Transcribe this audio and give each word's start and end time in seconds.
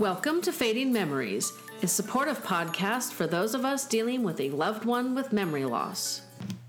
Welcome 0.00 0.42
to 0.42 0.52
Fading 0.52 0.92
Memories, 0.92 1.52
a 1.80 1.86
supportive 1.86 2.42
podcast 2.42 3.12
for 3.12 3.28
those 3.28 3.54
of 3.54 3.64
us 3.64 3.86
dealing 3.86 4.24
with 4.24 4.40
a 4.40 4.50
loved 4.50 4.84
one 4.84 5.14
with 5.14 5.32
memory 5.32 5.64
loss. 5.64 6.22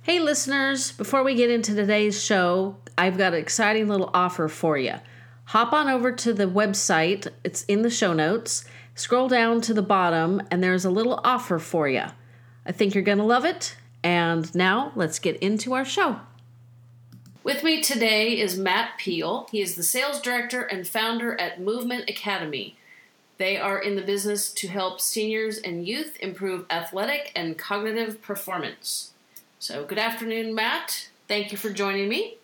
Hey, 0.04 0.20
listeners, 0.20 0.92
before 0.92 1.24
we 1.24 1.34
get 1.34 1.50
into 1.50 1.74
today's 1.74 2.24
show, 2.24 2.78
I've 3.00 3.18
got 3.18 3.34
an 3.34 3.40
exciting 3.40 3.88
little 3.88 4.12
offer 4.14 4.48
for 4.48 4.78
you. 4.78 4.94
Hop 5.46 5.74
on 5.74 5.90
over 5.90 6.12
to 6.12 6.34
the 6.34 6.46
website, 6.46 7.28
it's 7.44 7.64
in 7.64 7.82
the 7.82 7.90
show 7.90 8.14
notes. 8.14 8.64
Scroll 8.94 9.28
down 9.28 9.60
to 9.62 9.74
the 9.74 9.82
bottom, 9.82 10.44
and 10.52 10.62
there's 10.64 10.86
a 10.86 10.92
little 10.92 11.20
offer 11.24 11.58
for 11.58 11.90
you. 11.90 12.04
I 12.64 12.74
think 12.74 12.94
you're 12.94 13.04
going 13.04 13.18
to 13.18 13.24
love 13.24 13.44
it. 13.44 13.76
And 14.04 14.54
now 14.54 14.92
let's 14.94 15.18
get 15.18 15.38
into 15.38 15.74
our 15.74 15.84
show. 15.84 16.20
With 17.44 17.64
me 17.64 17.82
today 17.82 18.40
is 18.40 18.56
Matt 18.56 19.00
Peal. 19.00 19.48
He 19.52 19.62
is 19.62 19.74
the 19.74 19.84
sales 19.84 20.22
director 20.22 20.62
and 20.62 20.88
founder 20.88 21.40
at 21.42 21.60
Movement 21.60 22.08
Academy. 22.08 22.78
They 23.38 23.58
are 23.58 23.78
in 23.80 23.96
the 23.96 24.02
business 24.02 24.52
to 24.54 24.68
help 24.68 25.02
seniors 25.02 25.58
and 25.58 25.86
youth 25.86 26.18
improve 26.22 26.66
athletic 26.70 27.32
and 27.36 27.58
cognitive 27.58 28.22
performance. 28.22 29.12
So, 29.60 29.84
good 29.84 30.00
afternoon, 30.00 30.56
Matt. 30.56 31.10
Thank 31.28 31.52
you 31.52 31.58
for 31.58 31.70
joining 31.70 32.08
me. 32.08 32.38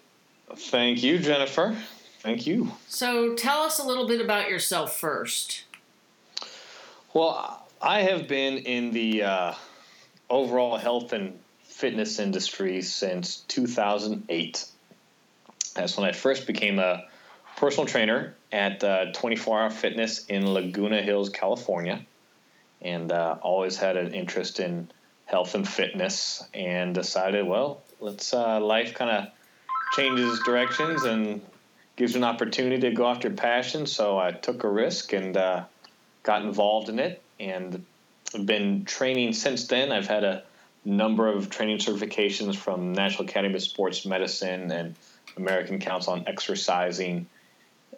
Thank 0.53 1.01
you, 1.01 1.19
Jennifer. 1.19 1.77
Thank 2.19 2.45
you. 2.45 2.73
So, 2.87 3.35
tell 3.35 3.59
us 3.61 3.79
a 3.79 3.85
little 3.85 4.07
bit 4.07 4.19
about 4.19 4.49
yourself 4.49 4.97
first. 4.97 5.63
Well, 7.13 7.65
I 7.81 8.01
have 8.01 8.27
been 8.27 8.57
in 8.57 8.91
the 8.91 9.23
uh, 9.23 9.53
overall 10.29 10.77
health 10.77 11.13
and 11.13 11.39
fitness 11.63 12.19
industry 12.19 12.81
since 12.81 13.37
2008. 13.47 14.65
That's 15.73 15.97
when 15.97 16.07
I 16.07 16.11
first 16.11 16.47
became 16.47 16.79
a 16.79 17.05
personal 17.57 17.85
trainer 17.85 18.35
at 18.51 18.83
uh, 18.83 19.11
24 19.13 19.59
Hour 19.59 19.69
Fitness 19.69 20.25
in 20.25 20.53
Laguna 20.53 21.01
Hills, 21.01 21.29
California, 21.29 22.05
and 22.81 23.11
uh, 23.11 23.37
always 23.41 23.77
had 23.77 23.97
an 23.97 24.13
interest 24.13 24.59
in 24.59 24.89
health 25.25 25.55
and 25.55 25.67
fitness. 25.67 26.43
And 26.53 26.93
decided, 26.93 27.45
well, 27.45 27.81
let's 27.99 28.33
uh, 28.33 28.59
life 28.59 28.93
kind 28.93 29.11
of 29.11 29.27
changes 29.95 30.39
directions 30.43 31.03
and 31.03 31.41
gives 31.95 32.13
you 32.13 32.19
an 32.19 32.23
opportunity 32.23 32.79
to 32.81 32.91
go 32.91 33.07
after 33.07 33.27
your 33.27 33.37
passion. 33.37 33.85
So 33.85 34.17
I 34.17 34.31
took 34.31 34.63
a 34.63 34.69
risk 34.69 35.13
and 35.13 35.35
uh, 35.37 35.65
got 36.23 36.41
involved 36.41 36.89
in 36.89 36.99
it, 36.99 37.21
and 37.39 37.85
I've 38.33 38.45
been 38.45 38.85
training 38.85 39.33
since 39.33 39.67
then. 39.67 39.91
I've 39.91 40.07
had 40.07 40.23
a 40.23 40.43
number 40.83 41.27
of 41.27 41.49
training 41.49 41.77
certifications 41.77 42.55
from 42.55 42.93
National 42.93 43.25
Academy 43.25 43.55
of 43.55 43.61
Sports 43.61 44.05
Medicine 44.05 44.71
and 44.71 44.95
American 45.37 45.79
Council 45.79 46.13
on 46.13 46.23
Exercising. 46.27 47.27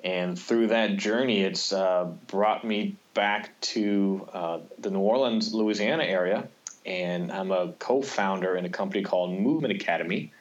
And 0.04 0.38
through 0.38 0.68
that 0.68 0.98
journey, 0.98 1.42
it's 1.42 1.72
uh, 1.72 2.12
brought 2.28 2.66
me 2.66 2.96
back 3.14 3.60
to 3.62 4.28
uh, 4.34 4.60
the 4.80 4.90
New 4.90 5.00
Orleans, 5.00 5.54
Louisiana 5.54 6.04
area. 6.04 6.48
And 6.86 7.32
I'm 7.32 7.52
a 7.52 7.74
co 7.80 8.02
founder 8.02 8.56
in 8.56 8.66
a 8.66 8.70
company 8.70 9.04
called 9.04 9.32
Movement 9.32 9.74
Academy 9.74 10.32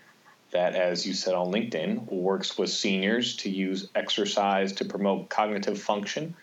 that, 0.51 0.75
as 0.75 1.07
you 1.07 1.15
said 1.15 1.35
on 1.35 1.53
LinkedIn, 1.53 2.11
works 2.11 2.59
with 2.59 2.71
seniors 2.71 3.37
to 3.37 3.51
use 3.51 3.89
exercise 3.95 4.73
to 4.75 4.85
promote 4.85 5.29
cognitive 5.29 5.81
function, 5.81 6.35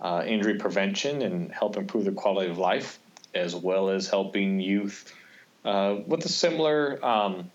uh, 0.00 0.22
injury 0.26 0.54
prevention, 0.54 1.22
and 1.22 1.52
help 1.52 1.76
improve 1.76 2.04
their 2.04 2.12
quality 2.12 2.50
of 2.50 2.58
life, 2.58 2.98
as 3.34 3.54
well 3.54 3.88
as 3.88 4.08
helping 4.08 4.60
youth 4.60 5.12
uh, 5.64 5.96
with 6.06 6.24
a 6.24 6.28
similar 6.28 7.02
um, 7.04 7.50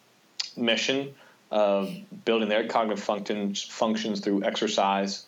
mission 0.58 1.14
of 1.52 1.92
building 2.26 2.50
their 2.50 2.68
cognitive 2.68 3.04
functions 3.04 3.64
functions 3.64 4.20
through 4.20 4.44
exercise 4.44 5.26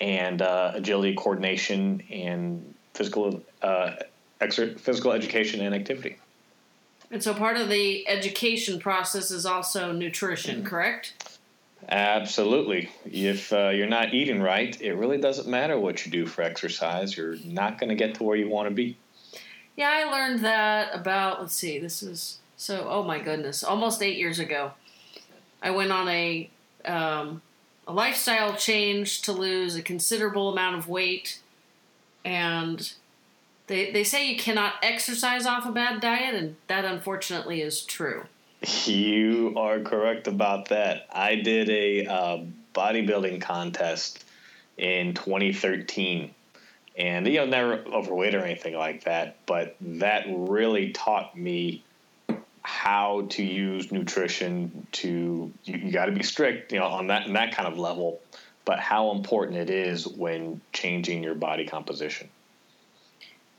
and 0.00 0.42
uh, 0.42 0.72
agility, 0.74 1.14
coordination, 1.14 2.02
and 2.10 2.74
physical 2.94 3.42
uh, 3.62 3.92
exer- 4.40 4.78
physical 4.78 5.12
education 5.12 5.60
and 5.60 5.74
activity. 5.74 6.16
And 7.10 7.22
so, 7.22 7.32
part 7.32 7.56
of 7.56 7.68
the 7.68 8.06
education 8.08 8.80
process 8.80 9.30
is 9.30 9.46
also 9.46 9.92
nutrition, 9.92 10.56
Mm-hmm. 10.58 10.66
correct? 10.66 11.38
Absolutely. 11.88 12.90
If 13.04 13.52
uh, 13.52 13.68
you're 13.68 13.86
not 13.86 14.14
eating 14.14 14.40
right, 14.40 14.80
it 14.80 14.94
really 14.94 15.18
doesn't 15.18 15.46
matter 15.46 15.78
what 15.78 16.04
you 16.06 16.10
do 16.10 16.24
for 16.26 16.42
exercise. 16.42 17.16
You're 17.16 17.36
not 17.44 17.78
going 17.78 17.90
to 17.90 17.94
get 17.94 18.14
to 18.16 18.24
where 18.24 18.36
you 18.36 18.48
want 18.48 18.68
to 18.68 18.74
be. 18.74 18.96
Yeah, 19.76 19.90
I 19.90 20.04
learned 20.04 20.44
that 20.44 20.94
about, 20.94 21.40
let's 21.42 21.54
see, 21.54 21.78
this 21.78 22.00
was 22.00 22.38
so, 22.56 22.86
oh 22.88 23.02
my 23.02 23.18
goodness, 23.18 23.62
almost 23.62 24.02
eight 24.02 24.16
years 24.16 24.38
ago. 24.38 24.72
I 25.64 25.70
went 25.70 25.90
on 25.90 26.08
a, 26.08 26.50
um, 26.84 27.40
a 27.88 27.92
lifestyle 27.92 28.54
change 28.54 29.22
to 29.22 29.32
lose 29.32 29.74
a 29.76 29.82
considerable 29.82 30.52
amount 30.52 30.76
of 30.76 30.88
weight. 30.88 31.40
And 32.22 32.92
they, 33.66 33.90
they 33.90 34.04
say 34.04 34.30
you 34.30 34.36
cannot 34.36 34.74
exercise 34.82 35.46
off 35.46 35.66
a 35.66 35.72
bad 35.72 36.02
diet, 36.02 36.34
and 36.34 36.56
that 36.66 36.84
unfortunately 36.84 37.62
is 37.62 37.82
true. 37.82 38.24
You 38.84 39.54
are 39.56 39.80
correct 39.80 40.26
about 40.26 40.68
that. 40.68 41.06
I 41.10 41.36
did 41.36 41.70
a 41.70 42.06
uh, 42.06 42.38
bodybuilding 42.74 43.40
contest 43.40 44.24
in 44.76 45.14
2013, 45.14 46.34
and 46.96 47.26
you 47.26 47.38
know, 47.38 47.46
never 47.46 47.84
overweight 47.86 48.34
or 48.34 48.44
anything 48.44 48.74
like 48.74 49.04
that, 49.04 49.36
but 49.46 49.76
that 49.80 50.26
really 50.28 50.92
taught 50.92 51.36
me 51.36 51.82
how 52.64 53.26
to 53.28 53.44
use 53.44 53.92
nutrition 53.92 54.86
to 54.90 55.52
you, 55.64 55.76
you 55.76 55.92
got 55.92 56.06
to 56.06 56.12
be 56.12 56.22
strict, 56.22 56.72
you 56.72 56.78
know, 56.78 56.86
on 56.86 57.06
that 57.08 57.26
and 57.26 57.36
that 57.36 57.54
kind 57.54 57.68
of 57.68 57.78
level, 57.78 58.20
but 58.64 58.80
how 58.80 59.10
important 59.10 59.58
it 59.58 59.70
is 59.70 60.08
when 60.08 60.60
changing 60.72 61.22
your 61.22 61.34
body 61.34 61.66
composition. 61.66 62.28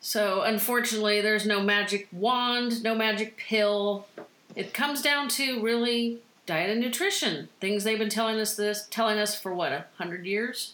So, 0.02 0.42
unfortunately, 0.42 1.22
there's 1.22 1.46
no 1.46 1.62
magic 1.62 2.08
wand, 2.12 2.84
no 2.84 2.96
magic 2.96 3.38
pill. 3.38 4.08
It 4.56 4.74
comes 4.74 5.02
down 5.02 5.30
to 5.30 5.62
really 5.62 6.20
diet 6.48 6.72
and 6.72 6.82
nutrition. 6.82 7.50
Things 7.60 7.84
they've 7.84 7.98
been 7.98 8.10
telling 8.10 8.40
us 8.40 8.56
this, 8.56 8.88
telling 8.90 9.20
us 9.20 9.40
for 9.40 9.54
what, 9.54 9.72
a 9.72 9.86
hundred 9.98 10.26
years? 10.26 10.74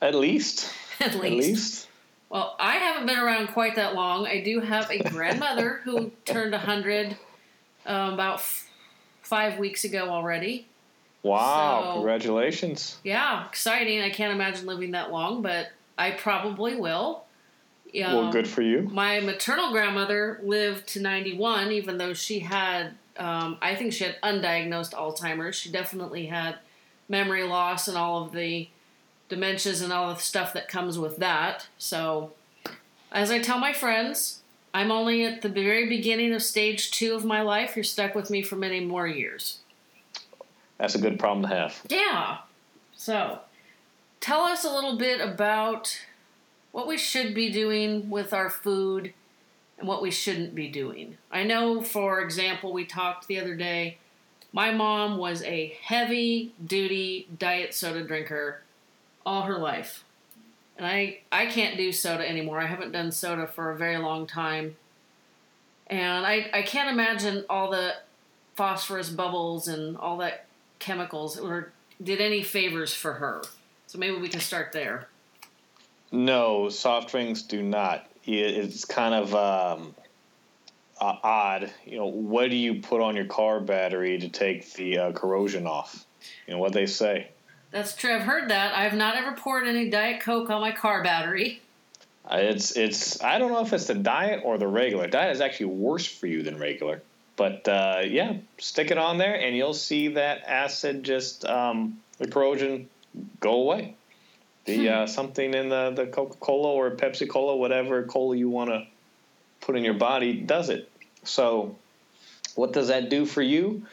At 0.00 0.14
least. 0.14 0.72
At 1.00 1.14
least. 1.14 1.24
At 1.24 1.32
least. 1.32 1.88
Well, 2.34 2.56
I 2.58 2.78
haven't 2.78 3.06
been 3.06 3.20
around 3.20 3.46
quite 3.52 3.76
that 3.76 3.94
long. 3.94 4.26
I 4.26 4.42
do 4.42 4.58
have 4.58 4.90
a 4.90 4.98
grandmother 5.08 5.80
who 5.84 6.10
turned 6.24 6.50
100 6.50 7.16
um, 7.86 8.14
about 8.14 8.38
f- 8.40 8.68
five 9.22 9.60
weeks 9.60 9.84
ago 9.84 10.08
already. 10.08 10.66
Wow! 11.22 11.82
So- 11.84 11.92
congratulations. 11.94 12.98
Yeah, 13.04 13.46
exciting. 13.46 14.00
I 14.00 14.10
can't 14.10 14.32
imagine 14.32 14.66
living 14.66 14.90
that 14.90 15.12
long, 15.12 15.42
but 15.42 15.68
I 15.96 16.10
probably 16.10 16.74
will. 16.74 17.24
Um, 17.94 18.12
well, 18.12 18.32
good 18.32 18.48
for 18.48 18.62
you. 18.62 18.82
My 18.82 19.20
maternal 19.20 19.70
grandmother 19.70 20.40
lived 20.42 20.88
to 20.88 21.00
91, 21.00 21.70
even 21.70 21.98
though 21.98 22.14
she 22.14 22.40
had, 22.40 22.96
um, 23.16 23.58
I 23.62 23.76
think 23.76 23.92
she 23.92 24.02
had 24.02 24.20
undiagnosed 24.24 24.92
Alzheimer's. 24.92 25.54
She 25.54 25.70
definitely 25.70 26.26
had 26.26 26.56
memory 27.08 27.44
loss 27.44 27.86
and 27.86 27.96
all 27.96 28.24
of 28.24 28.32
the 28.32 28.68
dementias 29.28 29.82
and 29.82 29.92
all 29.92 30.12
the 30.12 30.20
stuff 30.20 30.52
that 30.52 30.68
comes 30.68 30.98
with 30.98 31.16
that. 31.18 31.68
So, 31.78 32.32
as 33.10 33.30
I 33.30 33.38
tell 33.38 33.58
my 33.58 33.72
friends, 33.72 34.42
I'm 34.72 34.90
only 34.90 35.24
at 35.24 35.42
the 35.42 35.48
very 35.48 35.88
beginning 35.88 36.34
of 36.34 36.42
stage 36.42 36.90
two 36.90 37.14
of 37.14 37.24
my 37.24 37.42
life. 37.42 37.76
You're 37.76 37.84
stuck 37.84 38.14
with 38.14 38.30
me 38.30 38.42
for 38.42 38.56
many 38.56 38.80
more 38.80 39.06
years. 39.06 39.60
That's 40.78 40.94
a 40.94 41.00
good 41.00 41.18
problem 41.18 41.42
to 41.42 41.48
have. 41.48 41.80
Yeah. 41.88 42.38
So, 42.96 43.38
tell 44.20 44.42
us 44.42 44.64
a 44.64 44.72
little 44.72 44.98
bit 44.98 45.20
about 45.20 46.00
what 46.72 46.88
we 46.88 46.98
should 46.98 47.34
be 47.34 47.52
doing 47.52 48.10
with 48.10 48.32
our 48.32 48.50
food 48.50 49.14
and 49.78 49.86
what 49.86 50.02
we 50.02 50.10
shouldn't 50.10 50.54
be 50.54 50.68
doing. 50.68 51.16
I 51.30 51.44
know, 51.44 51.80
for 51.80 52.20
example, 52.20 52.72
we 52.72 52.84
talked 52.84 53.28
the 53.28 53.38
other 53.38 53.54
day. 53.54 53.98
My 54.52 54.72
mom 54.72 55.18
was 55.18 55.42
a 55.42 55.76
heavy 55.82 56.52
duty 56.64 57.28
diet 57.38 57.74
soda 57.74 58.02
drinker 58.02 58.63
all 59.24 59.42
her 59.42 59.58
life. 59.58 60.04
And 60.76 60.86
I, 60.86 61.20
I 61.30 61.46
can't 61.46 61.76
do 61.76 61.92
soda 61.92 62.28
anymore. 62.28 62.60
I 62.60 62.66
haven't 62.66 62.92
done 62.92 63.12
soda 63.12 63.46
for 63.46 63.70
a 63.70 63.76
very 63.76 63.98
long 63.98 64.26
time. 64.26 64.76
And 65.86 66.26
I, 66.26 66.50
I 66.52 66.62
can't 66.62 66.90
imagine 66.90 67.44
all 67.48 67.70
the 67.70 67.94
phosphorus 68.54 69.10
bubbles 69.10 69.68
and 69.68 69.96
all 69.96 70.16
that 70.18 70.46
chemicals 70.78 71.38
or 71.38 71.72
did 72.02 72.20
any 72.20 72.42
favors 72.42 72.92
for 72.92 73.14
her. 73.14 73.42
So 73.86 73.98
maybe 73.98 74.16
we 74.16 74.28
can 74.28 74.40
start 74.40 74.72
there. 74.72 75.08
No, 76.10 76.68
soft 76.68 77.10
drinks 77.10 77.42
do 77.42 77.62
not. 77.62 78.06
It's 78.24 78.84
kind 78.84 79.14
of 79.14 79.34
um, 79.34 79.94
uh, 81.00 81.16
odd. 81.22 81.70
You 81.84 81.98
know, 81.98 82.06
what 82.06 82.50
do 82.50 82.56
you 82.56 82.80
put 82.80 83.00
on 83.00 83.16
your 83.16 83.26
car 83.26 83.60
battery 83.60 84.18
to 84.18 84.28
take 84.28 84.72
the 84.74 84.98
uh, 84.98 85.12
corrosion 85.12 85.66
off? 85.66 86.04
You 86.46 86.54
know 86.54 86.60
what 86.60 86.72
they 86.72 86.86
say. 86.86 87.28
That's 87.74 87.96
true. 87.96 88.14
I've 88.14 88.22
heard 88.22 88.50
that. 88.50 88.72
I've 88.72 88.94
not 88.94 89.16
ever 89.16 89.32
poured 89.32 89.66
any 89.66 89.90
Diet 89.90 90.20
Coke 90.20 90.48
on 90.48 90.60
my 90.60 90.70
car 90.70 91.02
battery. 91.02 91.60
Uh, 92.24 92.36
It's 92.36 92.76
it's. 92.76 93.20
I 93.20 93.40
don't 93.40 93.50
know 93.50 93.62
if 93.62 93.72
it's 93.72 93.88
the 93.88 93.94
diet 93.94 94.42
or 94.44 94.58
the 94.58 94.68
regular. 94.68 95.08
Diet 95.08 95.34
is 95.34 95.40
actually 95.40 95.66
worse 95.66 96.06
for 96.06 96.28
you 96.28 96.44
than 96.44 96.56
regular. 96.56 97.02
But 97.34 97.66
uh, 97.66 98.02
yeah, 98.06 98.34
stick 98.58 98.92
it 98.92 98.98
on 98.98 99.18
there, 99.18 99.34
and 99.34 99.56
you'll 99.56 99.74
see 99.74 100.06
that 100.14 100.44
acid 100.46 101.02
just 101.02 101.44
um, 101.46 101.98
the 102.18 102.28
corrosion 102.28 102.88
go 103.40 103.54
away. 103.54 103.96
The 104.66 104.88
uh, 104.90 105.06
something 105.08 105.52
in 105.52 105.68
the 105.68 105.90
the 105.90 106.06
Coca 106.06 106.36
Cola 106.36 106.72
or 106.74 106.92
Pepsi 106.92 107.28
Cola, 107.28 107.56
whatever 107.56 108.04
cola 108.04 108.36
you 108.36 108.50
want 108.50 108.70
to 108.70 108.86
put 109.60 109.74
in 109.74 109.82
your 109.82 109.94
body, 109.94 110.34
does 110.34 110.70
it. 110.70 110.88
So, 111.24 111.74
what 112.54 112.72
does 112.72 112.86
that 112.86 113.10
do 113.10 113.26
for 113.26 113.42
you? 113.42 113.84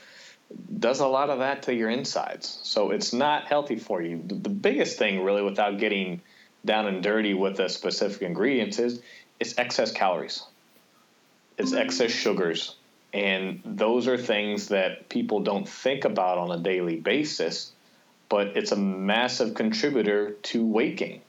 Does 0.79 0.99
a 0.99 1.07
lot 1.07 1.29
of 1.29 1.39
that 1.39 1.63
to 1.63 1.73
your 1.73 1.89
insides. 1.89 2.59
So 2.63 2.91
it's 2.91 3.13
not 3.13 3.45
healthy 3.45 3.77
for 3.77 4.01
you. 4.01 4.23
The 4.25 4.49
biggest 4.49 4.97
thing, 4.97 5.23
really, 5.23 5.43
without 5.43 5.77
getting 5.77 6.21
down 6.65 6.87
and 6.87 7.03
dirty 7.03 7.33
with 7.33 7.57
the 7.57 7.69
specific 7.69 8.21
ingredients, 8.21 8.79
is 8.79 9.01
it's 9.39 9.57
excess 9.57 9.91
calories. 9.91 10.43
It's 11.57 11.71
mm-hmm. 11.71 11.81
excess 11.81 12.11
sugars. 12.11 12.75
And 13.13 13.61
those 13.65 14.07
are 14.07 14.17
things 14.17 14.69
that 14.69 15.09
people 15.09 15.41
don't 15.41 15.67
think 15.67 16.05
about 16.05 16.37
on 16.37 16.51
a 16.51 16.57
daily 16.57 16.95
basis, 16.95 17.71
but 18.29 18.55
it's 18.55 18.71
a 18.71 18.77
massive 18.77 19.53
contributor 19.53 20.31
to 20.31 20.65
weight 20.65 20.97
gain. 20.97 21.21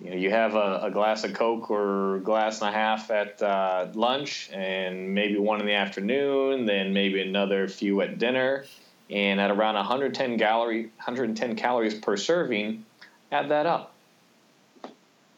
You 0.00 0.10
know, 0.10 0.16
you 0.16 0.30
have 0.30 0.54
a, 0.54 0.80
a 0.84 0.90
glass 0.90 1.24
of 1.24 1.34
Coke 1.34 1.70
or 1.70 2.16
a 2.16 2.20
glass 2.20 2.60
and 2.60 2.68
a 2.68 2.72
half 2.72 3.10
at 3.10 3.40
uh, 3.40 3.88
lunch, 3.94 4.50
and 4.52 5.14
maybe 5.14 5.38
one 5.38 5.60
in 5.60 5.66
the 5.66 5.74
afternoon, 5.74 6.66
then 6.66 6.92
maybe 6.92 7.22
another 7.22 7.68
few 7.68 8.00
at 8.00 8.18
dinner, 8.18 8.64
and 9.08 9.40
at 9.40 9.50
around 9.50 9.76
110 9.76 10.38
calorie 10.38 10.84
110 10.96 11.56
calories 11.56 11.94
per 11.94 12.16
serving, 12.16 12.84
add 13.30 13.50
that 13.50 13.66
up. 13.66 13.94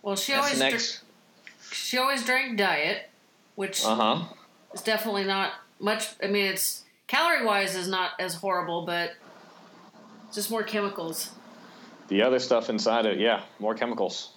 Well, 0.02 0.16
she 0.16 0.32
That's 0.32 0.44
always 0.46 0.58
the 0.58 0.70
dr- 0.70 1.02
she 1.72 1.98
always 1.98 2.24
drank 2.24 2.56
diet, 2.56 3.10
which 3.56 3.84
Uh 3.84 3.94
huh. 3.94 4.24
is 4.72 4.82
definitely 4.82 5.24
not 5.24 5.52
much. 5.80 6.08
I 6.22 6.28
mean, 6.28 6.46
it's 6.46 6.84
calorie 7.08 7.44
wise 7.44 7.74
is 7.76 7.88
not 7.88 8.12
as 8.18 8.34
horrible, 8.34 8.86
but 8.86 9.12
just 10.32 10.50
more 10.50 10.62
chemicals. 10.62 11.30
The 12.08 12.22
other 12.22 12.38
stuff 12.38 12.70
inside 12.70 13.04
it, 13.04 13.18
yeah, 13.18 13.42
more 13.58 13.74
chemicals. 13.74 14.30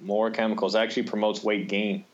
More 0.00 0.30
chemicals 0.30 0.74
actually 0.74 1.04
promotes 1.04 1.42
weight 1.42 1.68
gain. 1.68 2.04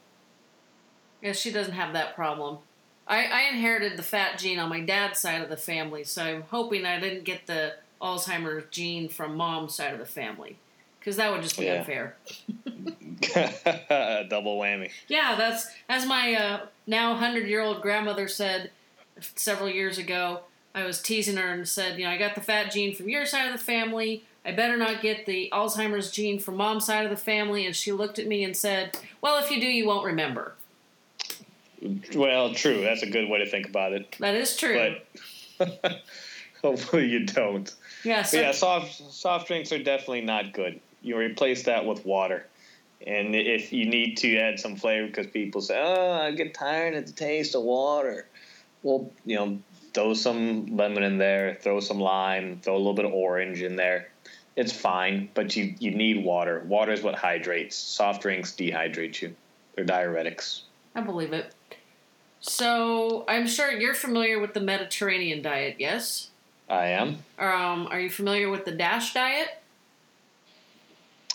Yeah, 1.23 1.33
she 1.33 1.51
doesn't 1.51 1.75
have 1.75 1.93
that 1.95 2.15
problem. 2.15 2.59
I, 3.07 3.25
I 3.27 3.43
inherited 3.53 3.99
the 3.99 4.03
fat 4.03 4.39
gene 4.39 4.59
on 4.59 4.69
my 4.71 4.81
dad's 4.81 5.21
side 5.21 5.43
of 5.43 5.49
the 5.51 5.57
family, 5.57 6.05
so 6.05 6.23
I'm 6.23 6.43
hoping 6.43 6.87
I 6.87 6.99
didn't 6.99 7.25
get 7.25 7.47
the 7.47 7.75
Alzheimer's 8.01 8.65
gene 8.71 9.09
from 9.09 9.37
mom's 9.37 9.75
side 9.75 9.93
of 9.93 9.99
the 9.99 10.07
family, 10.07 10.57
because 10.99 11.17
that 11.17 11.31
would 11.31 11.43
just 11.43 11.59
be 11.59 11.67
Yeah. 11.67 11.81
unfair. 11.81 12.17
Double 14.29 14.59
whammy. 14.59 14.91
Yeah, 15.09 15.35
that's 15.37 15.69
as 15.89 16.07
my 16.07 16.35
uh, 16.35 16.67
now 16.87 17.15
hundred 17.15 17.49
year 17.49 17.61
old 17.61 17.83
grandmother 17.83 18.29
said 18.29 18.71
several 19.37 19.69
years 19.69 19.99
ago. 19.99 20.41
I 20.75 20.85
was 20.85 21.01
teasing 21.01 21.37
her 21.37 21.53
and 21.53 21.69
said, 21.69 21.99
you 21.99 22.05
know, 22.05 22.11
I 22.11 22.17
got 22.19 22.35
the 22.35 22.41
fat 22.41 22.73
gene 22.73 22.95
from 22.97 23.09
your 23.09 23.27
side 23.27 23.47
of 23.47 23.53
the 23.59 23.65
family. 23.65 24.25
I 24.45 24.53
better 24.53 24.77
not 24.77 25.01
get 25.01 25.27
the 25.27 25.49
Alzheimer's 25.53 26.11
gene 26.11 26.39
from 26.39 26.57
mom's 26.57 26.85
side 26.85 27.05
of 27.05 27.11
the 27.11 27.17
family. 27.17 27.65
And 27.67 27.75
she 27.75 27.93
looked 27.93 28.19
at 28.19 28.27
me 28.27 28.45
and 28.45 28.57
said, 28.57 28.99
Well, 29.21 29.43
if 29.43 29.51
you 29.51 29.61
do, 29.61 29.67
you 29.67 29.87
won't 29.87 30.05
remember. 30.05 30.55
Well, 32.15 32.55
true. 32.55 32.83
That's 32.83 33.03
a 33.03 33.11
good 33.11 33.29
way 33.29 33.39
to 33.39 33.47
think 33.47 33.69
about 33.69 33.93
it. 33.93 34.17
That 34.19 34.35
is 34.35 34.57
true. 34.57 34.97
But 35.59 36.03
hopefully 36.63 37.07
you 37.07 37.27
don't. 37.27 37.73
yeah, 38.05 38.23
so, 38.23 38.41
yeah, 38.41 38.53
soft 38.53 39.13
soft 39.13 39.49
drinks 39.49 39.73
are 39.73 39.83
definitely 39.83 40.23
not 40.23 40.53
good. 40.53 40.81
You 41.03 41.19
replace 41.19 41.65
that 41.65 41.85
with 41.85 42.05
water. 42.05 42.47
And 43.07 43.35
if 43.35 43.71
you 43.71 43.85
need 43.85 44.17
to 44.19 44.37
add 44.39 44.59
some 44.59 44.77
flavor, 44.77 45.07
because 45.07 45.27
people 45.27 45.61
say, 45.61 45.79
"Oh, 45.79 46.13
I 46.13 46.31
get 46.31 46.55
tired 46.55 46.95
of 46.95 47.07
the 47.07 47.13
taste 47.13 47.55
of 47.55 47.63
water," 47.63 48.27
well, 48.83 49.11
you 49.27 49.37
know, 49.37 49.59
throw 49.93 50.15
some 50.15 50.75
lemon 50.75 51.03
in 51.03 51.19
there, 51.19 51.59
throw 51.61 51.81
some 51.81 52.01
lime, 52.01 52.61
throw 52.63 52.77
a 52.77 52.79
little 52.79 52.95
bit 52.95 53.05
of 53.05 53.13
orange 53.13 53.61
in 53.61 53.77
there. 53.77 54.09
It's 54.57 54.73
fine, 54.73 55.29
but 55.35 55.57
you 55.57 55.75
you 55.79 55.91
need 55.91 56.25
water. 56.25 56.63
Water 56.67 56.93
is 56.93 57.03
what 57.03 57.15
hydrates. 57.17 57.77
Soft 57.77 58.23
drinks 58.23 58.53
dehydrate 58.53 59.21
you. 59.21 59.35
They're 59.75 59.85
diuretics. 59.85 60.61
I 60.95 61.01
believe 61.01 61.33
it. 61.33 61.53
So 62.41 63.25
I'm 63.27 63.47
sure 63.47 63.73
you're 63.73 63.95
familiar 63.95 64.39
with 64.39 64.55
the 64.55 64.61
Mediterranean 64.61 65.43
diet, 65.43 65.77
yes? 65.79 66.29
I 66.69 66.89
am. 66.89 67.19
Um, 67.39 67.89
are 67.91 67.99
you 67.99 68.11
familiar 68.11 68.51
with 68.51 68.65
the 68.65 68.73
DASH 68.73 69.15
diet? 69.15 69.49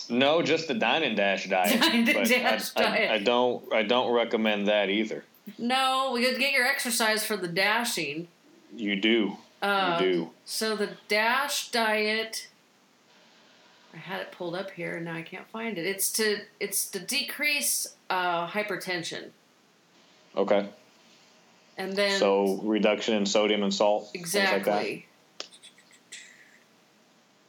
No, 0.10 0.42
just 0.42 0.68
the 0.68 0.74
dine 0.74 1.04
and 1.04 1.16
dash 1.16 1.48
diet. 1.48 1.80
Dine 1.82 2.08
and 2.08 2.28
dash 2.28 2.72
I, 2.76 2.80
I- 2.80 2.84
diet. 2.84 3.12
I 3.12 3.18
don't. 3.20 3.74
I 3.74 3.84
don't 3.84 4.12
recommend 4.14 4.68
that 4.68 4.90
either. 4.90 5.24
No, 5.58 6.12
we 6.14 6.24
could 6.24 6.40
get 6.40 6.52
your 6.52 6.66
exercise 6.66 7.26
for 7.26 7.36
the 7.38 7.48
dashing. 7.48 8.28
You 8.76 8.96
do. 8.96 9.38
Uh, 9.62 9.98
you 10.00 10.12
do. 10.12 10.30
So 10.46 10.76
the 10.76 10.92
DASH 11.08 11.72
diet, 11.72 12.48
I 13.94 13.98
had 13.98 14.22
it 14.22 14.32
pulled 14.32 14.56
up 14.56 14.72
here 14.72 14.96
and 14.98 15.06
now 15.06 15.16
I 15.16 15.22
can't 15.24 15.48
find 15.50 15.78
it. 15.78 15.86
It's 15.86 16.12
to 16.14 16.42
it's 16.60 16.88
to 16.92 17.00
decrease 17.00 17.96
uh, 18.10 18.48
hypertension, 18.48 19.30
Okay. 20.36 20.68
and 21.78 21.96
then 21.96 22.20
So 22.20 22.60
reduction 22.64 23.16
in 23.16 23.26
sodium 23.26 23.64
and 23.64 23.74
salt. 23.74 24.10
things 24.12 24.34
like 24.36 24.58
exactly. 24.58 25.06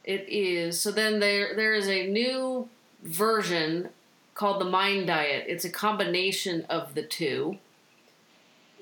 It 0.03 0.25
is 0.29 0.79
so. 0.81 0.91
Then 0.91 1.19
there 1.19 1.55
there 1.55 1.73
is 1.73 1.87
a 1.87 2.07
new 2.07 2.67
version 3.03 3.89
called 4.33 4.59
the 4.59 4.65
Mind 4.65 5.07
Diet. 5.07 5.45
It's 5.47 5.63
a 5.65 5.69
combination 5.69 6.65
of 6.69 6.95
the 6.95 7.03
two. 7.03 7.57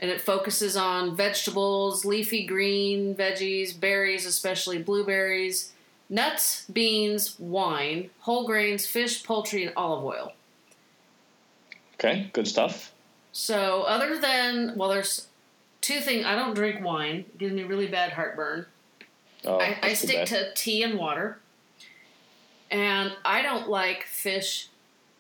And 0.01 0.09
it 0.09 0.21
focuses 0.21 0.77
on 0.77 1.17
vegetables, 1.17 2.06
leafy 2.06 2.45
green 2.45 3.15
veggies, 3.15 3.77
berries, 3.77 4.25
especially 4.25 4.81
blueberries, 4.81 5.73
nuts, 6.09 6.65
beans, 6.71 7.39
wine, 7.39 8.09
whole 8.19 8.45
grains, 8.45 8.85
fish, 8.85 9.23
poultry, 9.23 9.63
and 9.63 9.73
olive 9.77 10.03
oil. 10.03 10.33
Okay, 11.95 12.29
good 12.33 12.47
stuff. 12.47 12.91
So, 13.31 13.83
other 13.83 14.19
than, 14.19 14.73
well, 14.75 14.89
there's 14.89 15.27
two 15.81 16.00
things. 16.00 16.25
I 16.25 16.35
don't 16.35 16.53
drink 16.53 16.83
wine, 16.83 17.17
it 17.17 17.38
gives 17.38 17.53
me 17.53 17.63
really 17.63 17.88
bad 17.88 18.13
heartburn. 18.13 18.65
Oh, 19.45 19.59
I, 19.59 19.77
I 19.81 19.94
stick 19.94 20.27
to 20.27 20.53
tea 20.53 20.83
and 20.83 20.97
water. 20.97 21.39
And 22.71 23.13
I 23.23 23.41
don't 23.41 23.69
like 23.69 24.03
fish 24.03 24.67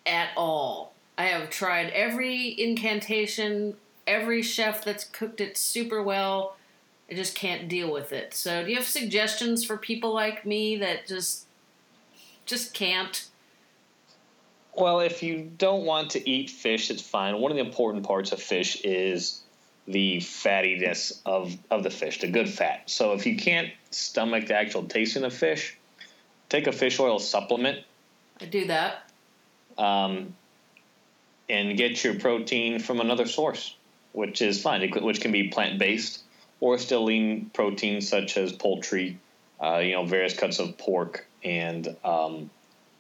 at 0.05 0.29
all. 0.35 0.93
I 1.17 1.25
have 1.25 1.49
tried 1.49 1.89
every 1.91 2.59
incantation, 2.59 3.75
every 4.07 4.41
chef 4.41 4.83
that's 4.83 5.03
cooked 5.03 5.41
it 5.41 5.57
super 5.57 6.01
well. 6.01 6.55
I 7.09 7.15
just 7.15 7.35
can't 7.35 7.67
deal 7.67 7.91
with 7.91 8.11
it. 8.11 8.33
So, 8.33 8.63
do 8.63 8.69
you 8.69 8.75
have 8.75 8.85
suggestions 8.85 9.63
for 9.63 9.77
people 9.77 10.13
like 10.13 10.45
me 10.45 10.77
that 10.77 11.07
just 11.07 11.47
just 12.45 12.73
can't? 12.73 13.27
Well, 14.75 14.99
if 14.99 15.23
you 15.23 15.51
don't 15.57 15.85
want 15.85 16.11
to 16.11 16.29
eat 16.29 16.49
fish, 16.49 16.89
it's 16.89 17.01
fine. 17.01 17.39
One 17.39 17.51
of 17.51 17.57
the 17.57 17.63
important 17.63 18.05
parts 18.05 18.31
of 18.31 18.41
fish 18.41 18.79
is 18.81 19.41
the 19.87 20.17
fattiness 20.17 21.19
of, 21.25 21.57
of 21.71 21.83
the 21.83 21.89
fish, 21.89 22.19
the 22.21 22.27
good 22.27 22.47
fat. 22.47 22.89
So 22.89 23.13
if 23.13 23.25
you 23.25 23.35
can't 23.35 23.69
stomach 23.89 24.45
the 24.45 24.53
actual 24.53 24.83
tasting 24.83 25.23
of 25.23 25.33
fish, 25.33 25.75
take 26.47 26.67
a 26.67 26.71
fish 26.71 26.99
oil 26.99 27.19
supplement 27.19 27.79
I 28.39 28.45
do 28.45 28.67
that. 28.67 29.09
um, 29.77 30.35
and 31.49 31.75
get 31.75 32.03
your 32.03 32.15
protein 32.15 32.79
from 32.79 32.99
another 32.99 33.25
source, 33.25 33.75
which 34.13 34.41
is 34.41 34.61
fine, 34.61 34.87
which 35.01 35.19
can 35.19 35.31
be 35.31 35.47
plant 35.49 35.79
based 35.79 36.21
or 36.59 36.77
still 36.77 37.05
lean 37.05 37.49
proteins 37.53 38.07
such 38.07 38.37
as 38.37 38.51
poultry, 38.51 39.17
uh, 39.61 39.77
you 39.77 39.93
know, 39.93 40.05
various 40.05 40.35
cuts 40.35 40.59
of 40.59 40.77
pork 40.77 41.25
and 41.43 41.95
um, 42.03 42.49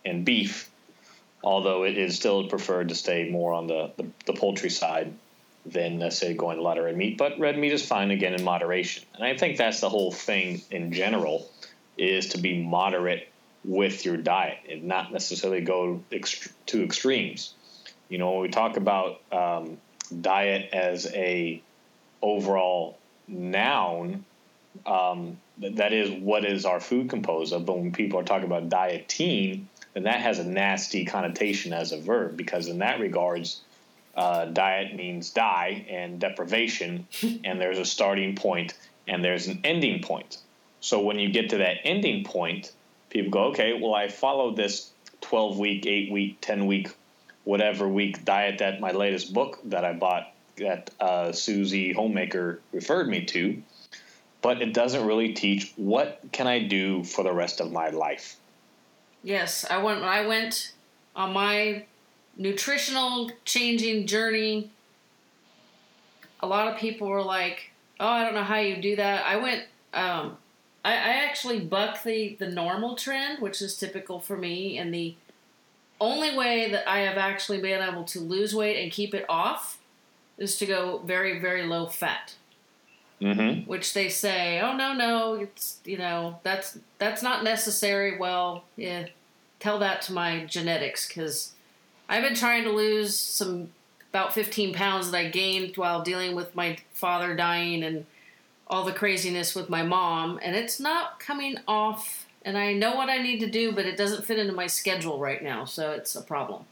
and 0.05 0.25
beef. 0.25 0.69
Although 1.43 1.83
it 1.83 1.97
is 1.97 2.15
still 2.15 2.47
preferred 2.49 2.89
to 2.89 2.95
stay 2.95 3.29
more 3.29 3.53
on 3.53 3.67
the, 3.67 3.91
the, 3.95 4.05
the 4.25 4.33
poultry 4.33 4.69
side 4.69 5.13
than 5.65 5.99
let's 5.99 6.17
say 6.17 6.33
going 6.33 6.59
of 6.59 6.83
red 6.83 6.97
meat, 6.97 7.17
but 7.17 7.39
red 7.39 7.57
meat 7.57 7.71
is 7.71 7.85
fine 7.85 8.11
again 8.11 8.33
in 8.33 8.43
moderation. 8.43 9.05
And 9.15 9.23
I 9.23 9.37
think 9.37 9.57
that's 9.57 9.79
the 9.79 9.89
whole 9.89 10.11
thing 10.11 10.61
in 10.71 10.91
general 10.91 11.49
is 11.97 12.29
to 12.29 12.37
be 12.37 12.61
moderate 12.61 13.29
with 13.63 14.05
your 14.05 14.17
diet 14.17 14.57
and 14.69 14.83
not 14.83 15.11
necessarily 15.11 15.61
go 15.61 16.01
ext- 16.11 16.51
to 16.67 16.83
extremes. 16.83 17.53
You 18.07 18.17
know, 18.17 18.31
when 18.31 18.41
we 18.41 18.49
talk 18.49 18.77
about 18.77 19.21
um, 19.31 19.77
diet 20.21 20.69
as 20.73 21.07
a 21.07 21.61
overall 22.21 22.98
noun, 23.29 24.25
um, 24.85 25.37
that 25.57 25.93
is 25.93 26.11
what 26.11 26.45
is 26.45 26.65
our 26.65 26.79
food 26.79 27.09
composed 27.09 27.53
of. 27.53 27.65
But 27.65 27.77
when 27.77 27.91
people 27.91 28.19
are 28.19 28.23
talking 28.23 28.45
about 28.45 28.69
dieting, 28.69 29.67
then 29.93 30.03
that 30.03 30.21
has 30.21 30.39
a 30.39 30.43
nasty 30.43 31.05
connotation 31.05 31.73
as 31.73 31.91
a 31.91 31.99
verb 31.99 32.37
because 32.37 32.67
in 32.67 32.79
that 32.79 32.99
regards, 32.99 33.61
uh, 34.15 34.45
diet 34.45 34.95
means 34.95 35.29
die 35.29 35.85
and 35.89 36.19
deprivation, 36.19 37.07
and 37.43 37.59
there's 37.59 37.79
a 37.79 37.85
starting 37.85 38.35
point 38.35 38.73
and 39.07 39.23
there's 39.23 39.47
an 39.47 39.61
ending 39.63 40.01
point. 40.01 40.37
So 40.81 41.01
when 41.01 41.19
you 41.19 41.29
get 41.29 41.49
to 41.49 41.57
that 41.57 41.77
ending 41.83 42.23
point, 42.23 42.71
people 43.09 43.31
go, 43.31 43.43
okay, 43.45 43.73
well, 43.73 43.95
I 43.95 44.07
followed 44.07 44.55
this 44.55 44.91
12 45.21 45.57
week, 45.57 45.85
8 45.85 46.11
week, 46.11 46.37
10 46.41 46.67
week, 46.67 46.89
whatever 47.43 47.87
week 47.87 48.23
diet 48.23 48.59
that 48.59 48.79
my 48.79 48.91
latest 48.91 49.33
book 49.33 49.59
that 49.65 49.83
I 49.83 49.93
bought 49.93 50.31
that 50.59 50.91
uh, 50.99 51.31
Susie 51.31 51.93
Homemaker 51.93 52.61
referred 52.71 53.09
me 53.09 53.25
to, 53.25 53.61
but 54.41 54.61
it 54.61 54.73
doesn't 54.73 55.05
really 55.05 55.33
teach 55.33 55.73
what 55.75 56.21
can 56.31 56.47
I 56.47 56.63
do 56.63 57.03
for 57.03 57.23
the 57.23 57.33
rest 57.33 57.59
of 57.59 57.71
my 57.71 57.89
life. 57.89 58.37
Yes, 59.23 59.65
I 59.69 59.81
went. 59.81 60.03
I 60.03 60.25
went 60.25 60.73
on 61.15 61.33
my 61.33 61.83
nutritional 62.37 63.31
changing 63.43 64.07
journey. 64.07 64.71
A 66.39 66.47
lot 66.47 66.71
of 66.71 66.79
people 66.79 67.07
were 67.07 67.23
like, 67.23 67.71
"Oh, 67.99 68.07
I 68.07 68.23
don't 68.23 68.33
know 68.33 68.43
how 68.43 68.59
you 68.59 68.81
do 68.81 68.95
that." 68.95 69.25
I 69.25 69.35
went. 69.37 69.63
Um, 69.93 70.37
I, 70.85 70.93
I 70.93 71.25
actually 71.25 71.59
buck 71.59 72.03
the 72.03 72.37
the 72.39 72.47
normal 72.47 72.95
trend, 72.95 73.41
which 73.41 73.61
is 73.61 73.75
typical 73.75 74.21
for 74.21 74.37
me, 74.37 74.77
and 74.77 74.93
the 74.93 75.15
only 75.99 76.37
way 76.37 76.71
that 76.71 76.89
I 76.89 76.99
have 76.99 77.17
actually 77.17 77.59
been 77.59 77.81
able 77.81 78.05
to 78.05 78.21
lose 78.21 78.55
weight 78.55 78.81
and 78.81 78.89
keep 78.89 79.13
it 79.13 79.25
off 79.27 79.78
is 80.39 80.57
to 80.57 80.65
go 80.65 80.99
very 81.05 81.39
very 81.39 81.65
low 81.65 81.85
fat. 81.85 82.33
Mm-hmm. 83.21 83.69
Which 83.69 83.93
they 83.93 84.07
say, 84.07 84.61
oh 84.61 84.75
no 84.75 84.93
no, 84.93 85.33
it's 85.33 85.79
you 85.83 85.97
know 85.97 86.39
that's 86.43 86.79
that's 86.97 87.21
not 87.21 87.43
necessary. 87.43 88.17
Well, 88.17 88.63
yeah, 88.77 89.07
tell 89.59 89.77
that 89.79 90.01
to 90.03 90.13
my 90.13 90.45
genetics 90.45 91.07
because 91.07 91.51
I've 92.07 92.23
been 92.23 92.35
trying 92.35 92.63
to 92.63 92.71
lose 92.71 93.19
some 93.19 93.69
about 94.09 94.33
15 94.33 94.73
pounds 94.73 95.11
that 95.11 95.17
I 95.17 95.29
gained 95.29 95.77
while 95.77 96.01
dealing 96.01 96.35
with 96.35 96.55
my 96.55 96.77
father 96.93 97.35
dying 97.35 97.83
and 97.83 98.05
all 98.67 98.83
the 98.83 98.91
craziness 98.91 99.55
with 99.55 99.69
my 99.69 99.83
mom, 99.83 100.39
and 100.41 100.55
it's 100.55 100.79
not 100.79 101.19
coming 101.19 101.57
off. 101.67 102.27
And 102.43 102.57
I 102.57 102.73
know 102.73 102.95
what 102.95 103.09
I 103.09 103.17
need 103.21 103.39
to 103.41 103.49
do, 103.49 103.71
but 103.71 103.85
it 103.85 103.97
doesn't 103.97 104.25
fit 104.25 104.39
into 104.39 104.53
my 104.53 104.67
schedule 104.67 105.19
right 105.19 105.43
now, 105.43 105.65
so 105.65 105.91
it's 105.91 106.15
a 106.15 106.21
problem. 106.21 106.63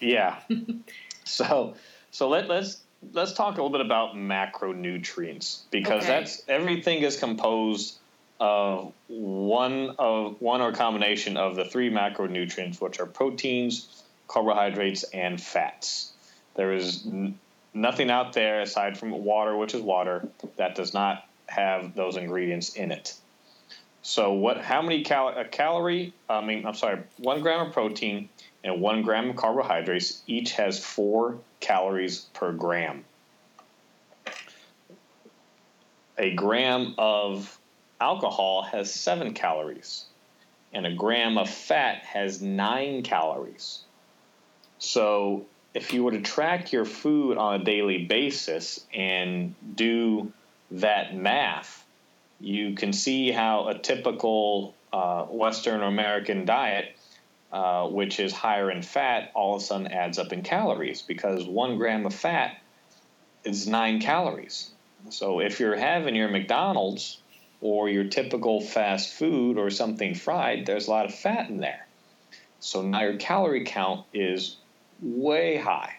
Yeah. 0.00 0.40
so, 1.28 1.74
so 2.10 2.28
let 2.28 2.48
let's 2.48 2.80
let's 3.12 3.32
talk 3.32 3.54
a 3.58 3.62
little 3.62 3.70
bit 3.70 3.80
about 3.80 4.14
macronutrients 4.14 5.62
because 5.70 6.04
Okay. 6.04 6.12
that's 6.12 6.42
everything 6.48 7.02
is 7.02 7.16
composed 7.18 7.98
of 8.40 8.92
one 9.08 9.94
of 9.98 10.40
one 10.40 10.60
or 10.60 10.72
combination 10.72 11.36
of 11.36 11.56
the 11.56 11.64
three 11.64 11.90
macronutrients, 11.90 12.80
which 12.80 13.00
are 13.00 13.06
proteins, 13.06 14.02
carbohydrates, 14.28 15.04
and 15.04 15.40
fats. 15.40 16.12
There 16.54 16.72
is 16.72 17.06
n- 17.06 17.38
nothing 17.72 18.10
out 18.10 18.32
there 18.32 18.60
aside 18.60 18.98
from 18.98 19.10
water, 19.24 19.56
which 19.56 19.74
is 19.74 19.80
water, 19.82 20.28
that 20.56 20.74
does 20.74 20.94
not 20.94 21.26
have 21.48 21.94
those 21.94 22.16
ingredients 22.16 22.74
in 22.74 22.90
it. 22.90 23.14
So, 24.02 24.32
what? 24.32 24.58
How 24.58 24.82
many 24.82 25.02
cal- 25.02 25.36
a 25.38 25.44
calorie? 25.44 26.12
I 26.28 26.44
mean, 26.44 26.66
I'm 26.66 26.74
sorry, 26.74 27.00
one 27.18 27.40
gram 27.40 27.68
of 27.68 27.72
protein 27.72 28.28
and 28.64 28.80
one 28.80 29.02
gram 29.02 29.30
of 29.30 29.36
carbohydrates 29.36 30.22
each 30.26 30.52
has 30.52 30.82
four 30.82 31.38
calories 31.60 32.20
per 32.32 32.50
gram. 32.50 33.04
A 36.16 36.34
gram 36.34 36.94
of 36.96 37.58
alcohol 38.00 38.62
has 38.62 38.92
seven 38.92 39.34
calories, 39.34 40.06
and 40.72 40.86
a 40.86 40.94
gram 40.94 41.36
of 41.36 41.50
fat 41.50 41.98
has 42.04 42.40
nine 42.40 43.02
calories. 43.02 43.80
So, 44.78 45.44
if 45.74 45.92
you 45.92 46.04
were 46.04 46.12
to 46.12 46.20
track 46.20 46.72
your 46.72 46.84
food 46.84 47.36
on 47.36 47.60
a 47.60 47.64
daily 47.64 48.04
basis 48.04 48.84
and 48.94 49.54
do 49.74 50.32
that 50.70 51.16
math, 51.16 51.84
you 52.40 52.74
can 52.74 52.92
see 52.92 53.30
how 53.32 53.68
a 53.68 53.78
typical 53.78 54.74
uh, 54.92 55.24
Western 55.24 55.80
or 55.80 55.86
American 55.86 56.44
diet 56.44 56.93
uh, 57.54 57.86
which 57.86 58.18
is 58.18 58.32
higher 58.32 58.68
in 58.68 58.82
fat, 58.82 59.30
all 59.32 59.54
of 59.54 59.62
a 59.62 59.64
sudden 59.64 59.86
adds 59.86 60.18
up 60.18 60.32
in 60.32 60.42
calories 60.42 61.02
because 61.02 61.46
one 61.46 61.78
gram 61.78 62.04
of 62.04 62.12
fat 62.12 62.58
is 63.44 63.68
nine 63.68 64.00
calories. 64.00 64.72
So 65.10 65.38
if 65.38 65.60
you're 65.60 65.76
having 65.76 66.16
your 66.16 66.26
McDonald's 66.26 67.18
or 67.60 67.88
your 67.88 68.04
typical 68.04 68.60
fast 68.60 69.14
food 69.14 69.56
or 69.56 69.70
something 69.70 70.16
fried, 70.16 70.66
there's 70.66 70.88
a 70.88 70.90
lot 70.90 71.04
of 71.04 71.14
fat 71.14 71.48
in 71.48 71.58
there. 71.58 71.86
So 72.58 72.82
now 72.82 73.02
your 73.02 73.18
calorie 73.18 73.64
count 73.64 74.04
is 74.12 74.56
way 75.00 75.56
high. 75.56 75.94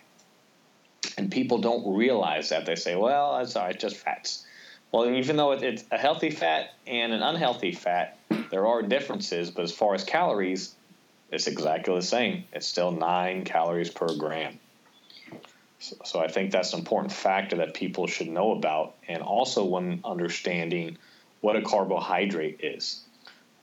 And 1.17 1.31
people 1.31 1.59
don't 1.59 1.95
realize 1.95 2.49
that. 2.49 2.65
They 2.65 2.75
say, 2.75 2.97
well, 2.97 3.37
it's, 3.37 3.55
all 3.55 3.63
right, 3.63 3.79
just 3.79 3.95
fats. 3.95 4.45
Well, 4.91 5.09
even 5.09 5.37
though 5.37 5.53
it's 5.53 5.85
a 5.89 5.97
healthy 5.97 6.31
fat 6.31 6.73
and 6.85 7.13
an 7.13 7.21
unhealthy 7.21 7.71
fat, 7.71 8.17
there 8.51 8.67
are 8.67 8.81
differences, 8.81 9.51
but 9.51 9.63
as 9.63 9.71
far 9.71 9.95
as 9.95 10.03
calories, 10.03 10.74
it's 11.35 11.47
exactly 11.47 11.93
the 11.93 12.01
same. 12.01 12.45
It's 12.53 12.65
still 12.65 12.91
nine 12.91 13.43
calories 13.43 13.89
per 13.89 14.15
gram. 14.15 14.57
So, 15.79 15.97
so 16.05 16.19
I 16.19 16.29
think 16.29 16.51
that's 16.51 16.71
an 16.73 16.79
important 16.79 17.11
factor 17.11 17.57
that 17.57 17.73
people 17.73 18.07
should 18.07 18.29
know 18.29 18.53
about, 18.53 18.95
and 19.07 19.21
also 19.21 19.65
when 19.65 19.99
understanding 20.05 20.97
what 21.41 21.57
a 21.57 21.61
carbohydrate 21.61 22.61
is. 22.63 23.01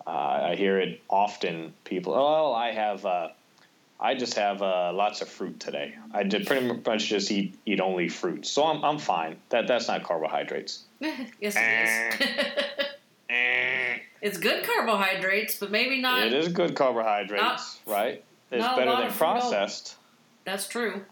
Uh, 0.06 0.50
I 0.50 0.54
hear 0.56 0.78
it 0.78 1.00
often. 1.08 1.72
People, 1.84 2.12
oh, 2.14 2.52
I 2.52 2.72
have, 2.72 3.06
uh, 3.06 3.28
I 3.98 4.14
just 4.14 4.34
have 4.34 4.60
uh, 4.60 4.92
lots 4.92 5.22
of 5.22 5.28
fruit 5.28 5.58
today. 5.58 5.94
I 6.12 6.24
did 6.24 6.46
pretty 6.46 6.80
much 6.84 7.06
just 7.06 7.30
eat 7.30 7.56
eat 7.64 7.80
only 7.80 8.08
fruit, 8.08 8.44
so 8.44 8.64
I'm 8.64 8.84
I'm 8.84 8.98
fine. 8.98 9.36
That 9.48 9.66
that's 9.66 9.88
not 9.88 10.02
carbohydrates. 10.02 10.82
yes, 11.00 11.56
it 11.56 12.20
is. 12.20 12.86
it's 14.22 14.38
good 14.38 14.64
carbohydrates, 14.64 15.58
but 15.58 15.70
maybe 15.70 16.00
not. 16.00 16.26
It 16.26 16.32
is 16.32 16.48
good 16.48 16.74
carbohydrates, 16.74 17.42
Not- 17.42 17.60
right? 17.86 18.24
It's 18.50 18.64
better 18.64 18.96
than 18.96 19.12
processed. 19.12 19.96
That's 20.44 20.68
true. 20.68 21.04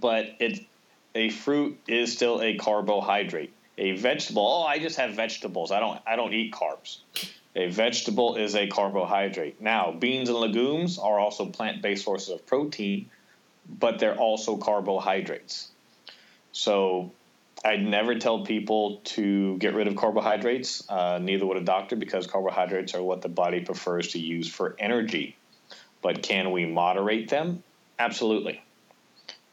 but 0.00 0.26
it 0.38 0.66
a 1.14 1.30
fruit 1.30 1.78
is 1.88 2.12
still 2.12 2.40
a 2.40 2.56
carbohydrate. 2.56 3.52
A 3.78 3.92
vegetable, 3.92 4.46
oh, 4.46 4.62
I 4.62 4.78
just 4.78 4.96
have 4.96 5.14
vegetables. 5.14 5.70
I 5.70 5.80
don't 5.80 6.00
I 6.06 6.16
don't 6.16 6.32
eat 6.32 6.52
carbs. 6.52 6.98
A 7.56 7.68
vegetable 7.68 8.36
is 8.36 8.54
a 8.54 8.68
carbohydrate. 8.68 9.60
Now, 9.60 9.90
beans 9.90 10.28
and 10.28 10.38
legumes 10.38 10.98
are 10.98 11.18
also 11.18 11.46
plant-based 11.46 12.04
sources 12.04 12.28
of 12.28 12.46
protein, 12.46 13.10
but 13.68 13.98
they're 13.98 14.16
also 14.16 14.56
carbohydrates. 14.56 15.68
So, 16.52 17.10
I'd 17.64 17.82
never 17.82 18.18
tell 18.18 18.44
people 18.44 19.00
to 19.04 19.58
get 19.58 19.74
rid 19.74 19.86
of 19.86 19.96
carbohydrates. 19.96 20.88
Uh, 20.88 21.18
neither 21.20 21.46
would 21.46 21.58
a 21.58 21.64
doctor, 21.64 21.96
because 21.96 22.26
carbohydrates 22.26 22.94
are 22.94 23.02
what 23.02 23.20
the 23.22 23.28
body 23.28 23.60
prefers 23.60 24.12
to 24.12 24.18
use 24.18 24.48
for 24.48 24.76
energy. 24.78 25.36
But 26.02 26.22
can 26.22 26.52
we 26.52 26.64
moderate 26.64 27.28
them? 27.28 27.62
Absolutely 27.98 28.62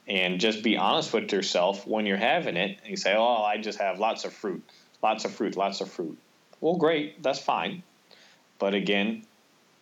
and 0.07 0.39
just 0.39 0.63
be 0.63 0.77
honest 0.77 1.13
with 1.13 1.31
yourself 1.31 1.85
when 1.85 2.05
you're 2.05 2.17
having 2.17 2.55
it. 2.55 2.79
And 2.81 2.89
you 2.89 2.97
say, 2.97 3.15
"Oh, 3.15 3.43
I 3.43 3.57
just 3.57 3.79
have 3.79 3.99
lots 3.99 4.25
of 4.25 4.33
fruit, 4.33 4.63
lots 5.03 5.25
of 5.25 5.33
fruit, 5.33 5.57
lots 5.57 5.81
of 5.81 5.91
fruit." 5.91 6.17
Well, 6.61 6.75
great, 6.75 7.21
that's 7.21 7.39
fine, 7.39 7.83
but 8.57 8.73
again, 8.73 9.25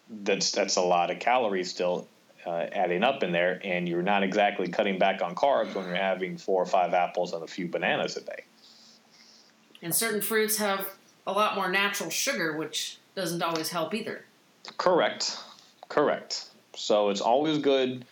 that's 0.10 0.52
that's 0.52 0.76
a 0.76 0.82
lot 0.82 1.12
of 1.12 1.20
calories 1.20 1.70
still 1.70 2.08
uh, 2.46 2.68
adding 2.72 3.04
up 3.04 3.24
in 3.24 3.32
there, 3.32 3.60
and 3.64 3.88
you're 3.88 4.02
not 4.02 4.24
exactly 4.24 4.68
cutting 4.68 5.00
back 5.00 5.22
on 5.22 5.36
carbs 5.36 5.74
when 5.74 5.86
you're 5.86 5.96
having 5.96 6.38
four 6.38 6.62
or 6.62 6.66
five 6.66 6.94
apples 6.94 7.34
and 7.34 7.44
a 7.44 7.48
few 7.48 7.68
bananas 7.68 8.18
a 8.18 8.22
day. 8.22 8.44
And 9.82 9.94
certain 9.94 10.22
fruits 10.22 10.58
have 10.58 10.88
a 11.28 11.32
lot 11.32 11.56
more 11.56 11.70
natural 11.70 12.10
sugar, 12.10 12.58
which 12.58 13.00
doesn't 13.16 13.42
always 13.42 13.70
help 13.70 13.94
either. 13.94 14.26
Correct, 14.78 15.38
correct. 15.90 16.46
So 16.76 17.10
it's 17.10 17.22
always 17.22 17.60
good 17.60 18.06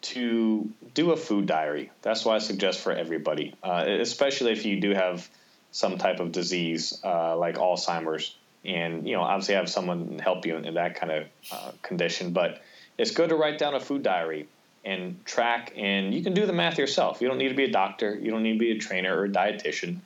to 0.00 0.68
do 0.94 1.10
a 1.10 1.16
food 1.16 1.46
diary. 1.46 1.90
That's 2.02 2.24
what 2.24 2.36
I 2.36 2.38
suggest 2.38 2.80
for 2.80 2.92
everybody, 2.92 3.54
uh, 3.62 3.84
especially 3.86 4.52
if 4.52 4.64
you 4.64 4.80
do 4.80 4.94
have 4.94 5.28
some 5.70 5.98
type 5.98 6.20
of 6.20 6.32
disease 6.32 6.98
uh, 7.04 7.36
like 7.36 7.56
Alzheimer's, 7.56 8.34
and 8.64 9.06
you 9.06 9.14
know 9.14 9.22
obviously 9.22 9.54
have 9.54 9.68
someone 9.68 10.18
help 10.18 10.46
you 10.46 10.56
in, 10.56 10.64
in 10.64 10.74
that 10.74 10.94
kind 10.94 11.12
of 11.12 11.24
uh, 11.52 11.72
condition. 11.82 12.32
But 12.32 12.62
it's 12.98 13.12
good 13.12 13.30
to 13.30 13.36
write 13.36 13.58
down 13.58 13.74
a 13.74 13.80
food 13.80 14.02
diary 14.02 14.48
and 14.84 15.24
track, 15.24 15.72
and 15.76 16.12
you 16.12 16.22
can 16.22 16.34
do 16.34 16.46
the 16.46 16.52
math 16.52 16.78
yourself. 16.78 17.20
You 17.20 17.28
don't 17.28 17.38
need 17.38 17.48
to 17.48 17.54
be 17.54 17.64
a 17.64 17.70
doctor. 17.70 18.14
You 18.14 18.30
don't 18.30 18.42
need 18.42 18.54
to 18.54 18.58
be 18.58 18.72
a 18.72 18.78
trainer 18.78 19.16
or 19.16 19.24
a 19.24 19.28
dietitian 19.28 19.98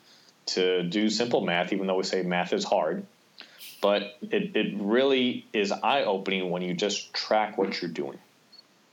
to 0.46 0.82
do 0.82 1.08
simple 1.08 1.40
math, 1.40 1.72
even 1.72 1.86
though 1.86 1.96
we 1.96 2.02
say 2.04 2.22
math 2.22 2.52
is 2.52 2.64
hard. 2.64 3.04
But 3.80 4.16
it, 4.22 4.56
it 4.56 4.74
really 4.76 5.46
is 5.52 5.72
eye 5.72 6.04
opening 6.04 6.50
when 6.50 6.62
you 6.62 6.74
just 6.74 7.12
track 7.12 7.58
what 7.58 7.80
you're 7.80 7.90
doing. 7.90 8.18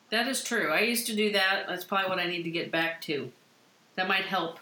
That 0.09 0.27
is 0.27 0.43
true. 0.43 0.71
I 0.71 0.81
used 0.81 1.05
to 1.07 1.15
do 1.15 1.31
that. 1.33 1.65
That's 1.67 1.83
probably 1.83 2.09
what 2.09 2.19
I 2.19 2.27
need 2.27 2.43
to 2.43 2.51
get 2.51 2.71
back 2.71 3.01
to. 3.03 3.31
That 3.95 4.07
might 4.07 4.25
help. 4.25 4.59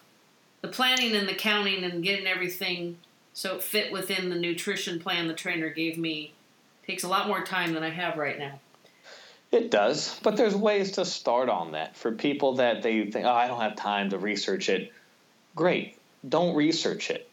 The 0.62 0.68
planning 0.68 1.16
and 1.16 1.28
the 1.28 1.34
counting 1.34 1.84
and 1.84 2.04
getting 2.04 2.28
everything 2.28 2.98
so 3.34 3.56
it 3.56 3.64
fit 3.64 3.92
within 3.92 4.30
the 4.30 4.36
nutrition 4.36 5.00
plan 5.00 5.28
the 5.28 5.34
trainer 5.34 5.70
gave 5.70 5.96
me 5.98 6.34
takes 6.88 7.04
a 7.04 7.08
lot 7.08 7.28
more 7.28 7.44
time 7.44 7.74
than 7.74 7.84
I 7.84 7.92
have 7.92 8.18
right 8.18 8.40
now. 8.40 8.60
It 9.52 9.72
does, 9.72 10.20
but 10.24 10.36
there's 10.36 10.56
ways 10.56 10.94
to 10.94 11.06
start 11.06 11.48
on 11.48 11.72
that 11.72 11.96
for 11.96 12.12
people 12.12 12.56
that 12.56 12.82
they 12.82 13.10
think, 13.10 13.26
oh, 13.26 13.32
I 13.32 13.48
don't 13.48 13.62
have 13.62 13.78
time 13.78 14.10
to 14.10 14.18
research 14.18 14.68
it. 14.68 14.92
Great, 15.56 15.98
don't 16.28 16.56
research 16.56 17.10
it. 17.10 17.30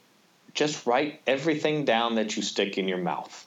Just 0.54 0.87
write 0.87 1.21
everything 1.26 1.85
down 1.85 2.14
that 2.14 2.37
you 2.37 2.42
stick 2.42 2.78
in 2.78 2.87
your 2.87 2.99
mouth. 2.99 3.47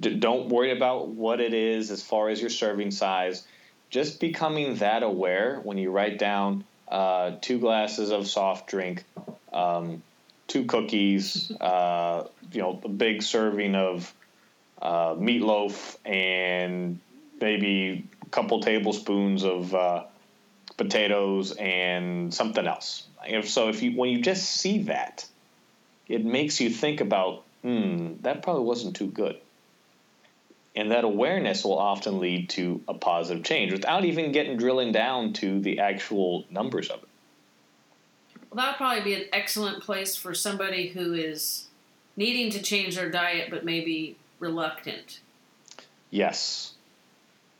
D- 0.00 0.14
don't 0.14 0.48
worry 0.48 0.72
about 0.72 1.08
what 1.08 1.40
it 1.40 1.54
is 1.54 1.92
as 1.92 2.02
far 2.02 2.28
as 2.28 2.40
your 2.40 2.50
serving 2.50 2.90
size. 2.90 3.46
Just 3.90 4.18
becoming 4.18 4.76
that 4.76 5.04
aware 5.04 5.60
when 5.62 5.78
you 5.78 5.92
write 5.92 6.18
down 6.18 6.64
uh, 6.88 7.36
two 7.40 7.60
glasses 7.60 8.10
of 8.10 8.26
soft 8.26 8.68
drink, 8.68 9.04
um, 9.52 10.02
two 10.48 10.64
cookies, 10.64 11.52
uh, 11.60 12.26
you 12.52 12.60
know, 12.60 12.80
a 12.84 12.88
big 12.88 13.22
serving 13.22 13.76
of 13.76 14.12
uh, 14.82 15.14
meatloaf 15.14 15.96
and 16.04 16.98
maybe 17.40 18.08
a 18.22 18.26
couple 18.30 18.60
tablespoons 18.60 19.44
of 19.44 19.74
uh, 19.74 20.04
potatoes 20.76 21.52
and 21.52 22.32
something 22.32 22.66
else. 22.66 23.06
If 23.26 23.48
so, 23.48 23.68
if 23.68 23.82
you 23.82 23.92
when 23.92 24.10
you 24.10 24.22
just 24.22 24.48
see 24.48 24.84
that, 24.84 25.26
it 26.08 26.24
makes 26.24 26.60
you 26.60 26.70
think 26.70 27.00
about, 27.00 27.44
hmm, 27.62 28.14
that 28.22 28.42
probably 28.42 28.64
wasn't 28.64 28.96
too 28.96 29.08
good. 29.08 29.36
And 30.74 30.92
that 30.92 31.04
awareness 31.04 31.64
will 31.64 31.78
often 31.78 32.20
lead 32.20 32.50
to 32.50 32.80
a 32.86 32.94
positive 32.94 33.42
change 33.42 33.72
without 33.72 34.04
even 34.04 34.32
getting 34.32 34.56
drilling 34.56 34.92
down 34.92 35.32
to 35.34 35.60
the 35.60 35.80
actual 35.80 36.44
numbers 36.50 36.88
of 36.88 37.02
it. 37.02 37.08
Well, 38.50 38.64
that 38.64 38.72
would 38.72 38.76
probably 38.76 39.02
be 39.02 39.14
an 39.14 39.28
excellent 39.32 39.82
place 39.82 40.14
for 40.14 40.34
somebody 40.34 40.88
who 40.88 41.12
is 41.14 41.66
needing 42.16 42.50
to 42.52 42.62
change 42.62 42.96
their 42.96 43.10
diet 43.10 43.50
but 43.50 43.64
maybe 43.64 44.16
reluctant. 44.38 45.20
Yes. 46.10 46.74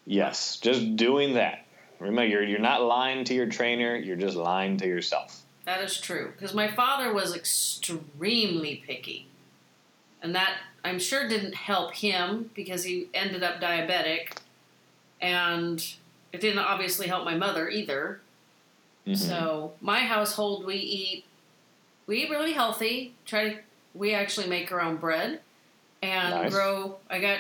Yes. 0.09 0.57
Just 0.57 0.97
doing 0.97 1.35
that. 1.35 1.67
Remember, 1.99 2.25
you're, 2.25 2.43
you're 2.43 2.59
not 2.59 2.83
lying 2.83 3.25
to 3.25 3.35
your 3.35 3.47
trainer, 3.47 3.97
you're 3.97 4.17
just 4.17 4.37
lying 4.37 4.77
to 4.79 4.87
yourself. 4.87 5.43
That 5.65 5.83
is 5.83 6.01
true. 6.01 6.33
Because 6.35 6.55
my 6.55 6.69
father 6.69 7.13
was 7.13 7.35
extremely 7.37 8.83
picky. 8.87 9.27
And 10.23 10.35
that, 10.35 10.55
I'm 10.85 10.99
sure, 10.99 11.29
didn't 11.29 11.55
help 11.55 11.95
him 11.95 12.51
because 12.55 12.85
he 12.85 13.09
ended 13.13 13.43
up 13.43 13.61
diabetic. 13.61 14.39
And 15.21 15.85
it 16.33 16.41
didn't 16.41 16.61
obviously 16.61 17.07
help 17.09 17.25
my 17.25 17.37
mother 17.37 17.69
either. 17.69 18.21
Mm-hmm. 19.07 19.15
So, 19.15 19.73
my 19.81 20.01
household, 20.01 20.65
we 20.65 20.77
eat, 20.77 21.25
we 22.07 22.23
eat 22.23 22.31
really 22.31 22.53
healthy. 22.53 23.15
Try 23.27 23.49
to, 23.51 23.57
we 23.95 24.15
actually 24.15 24.49
make 24.49 24.71
our 24.73 24.81
own 24.81 24.97
bread 24.97 25.41
and 26.03 26.31
nice. 26.35 26.53
grow. 26.53 26.97
I 27.11 27.21
got 27.21 27.39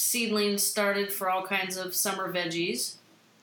seedlings 0.00 0.62
started 0.62 1.12
for 1.12 1.28
all 1.28 1.44
kinds 1.44 1.76
of 1.76 1.94
summer 1.94 2.32
veggies. 2.32 2.94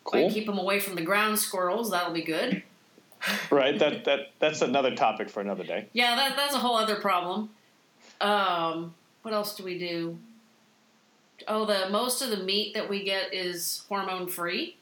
Cool. 0.03 0.27
I 0.27 0.29
keep 0.29 0.45
them 0.47 0.57
away 0.57 0.79
from 0.79 0.95
the 0.95 1.03
ground 1.03 1.37
squirrels. 1.37 1.91
That'll 1.91 2.13
be 2.13 2.23
good. 2.23 2.63
right. 3.51 3.77
That 3.77 4.05
that 4.05 4.31
that's 4.39 4.61
another 4.61 4.95
topic 4.95 5.29
for 5.29 5.41
another 5.41 5.63
day. 5.63 5.87
Yeah, 5.93 6.15
that 6.15 6.35
that's 6.35 6.55
a 6.55 6.59
whole 6.59 6.75
other 6.75 6.95
problem. 6.95 7.51
Um, 8.19 8.95
what 9.21 9.33
else 9.33 9.55
do 9.55 9.63
we 9.63 9.77
do? 9.77 10.17
Oh, 11.47 11.65
the 11.65 11.89
most 11.89 12.21
of 12.21 12.31
the 12.31 12.37
meat 12.37 12.73
that 12.73 12.89
we 12.89 13.03
get 13.03 13.33
is 13.33 13.83
hormone 13.87 14.27
free 14.27 14.77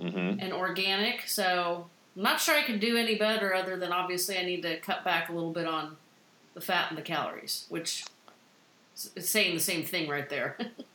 mm-hmm. 0.00 0.40
and 0.40 0.52
organic. 0.52 1.28
So 1.28 1.86
I'm 2.16 2.22
not 2.22 2.40
sure 2.40 2.56
I 2.56 2.62
can 2.62 2.78
do 2.78 2.96
any 2.96 3.16
better, 3.16 3.54
other 3.54 3.76
than 3.76 3.92
obviously 3.92 4.38
I 4.38 4.44
need 4.44 4.62
to 4.62 4.78
cut 4.80 5.04
back 5.04 5.28
a 5.28 5.32
little 5.32 5.52
bit 5.52 5.66
on 5.66 5.96
the 6.54 6.60
fat 6.60 6.86
and 6.88 6.96
the 6.96 7.02
calories, 7.02 7.66
which 7.68 8.04
is 8.94 9.28
saying 9.28 9.54
the 9.54 9.60
same 9.60 9.84
thing 9.84 10.08
right 10.08 10.30
there. 10.30 10.56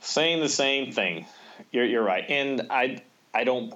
saying 0.00 0.40
the 0.40 0.48
same 0.48 0.92
thing. 0.92 1.26
You're 1.72 1.84
you're 1.84 2.02
right, 2.02 2.24
and 2.28 2.66
I 2.70 3.02
I 3.34 3.44
don't 3.44 3.74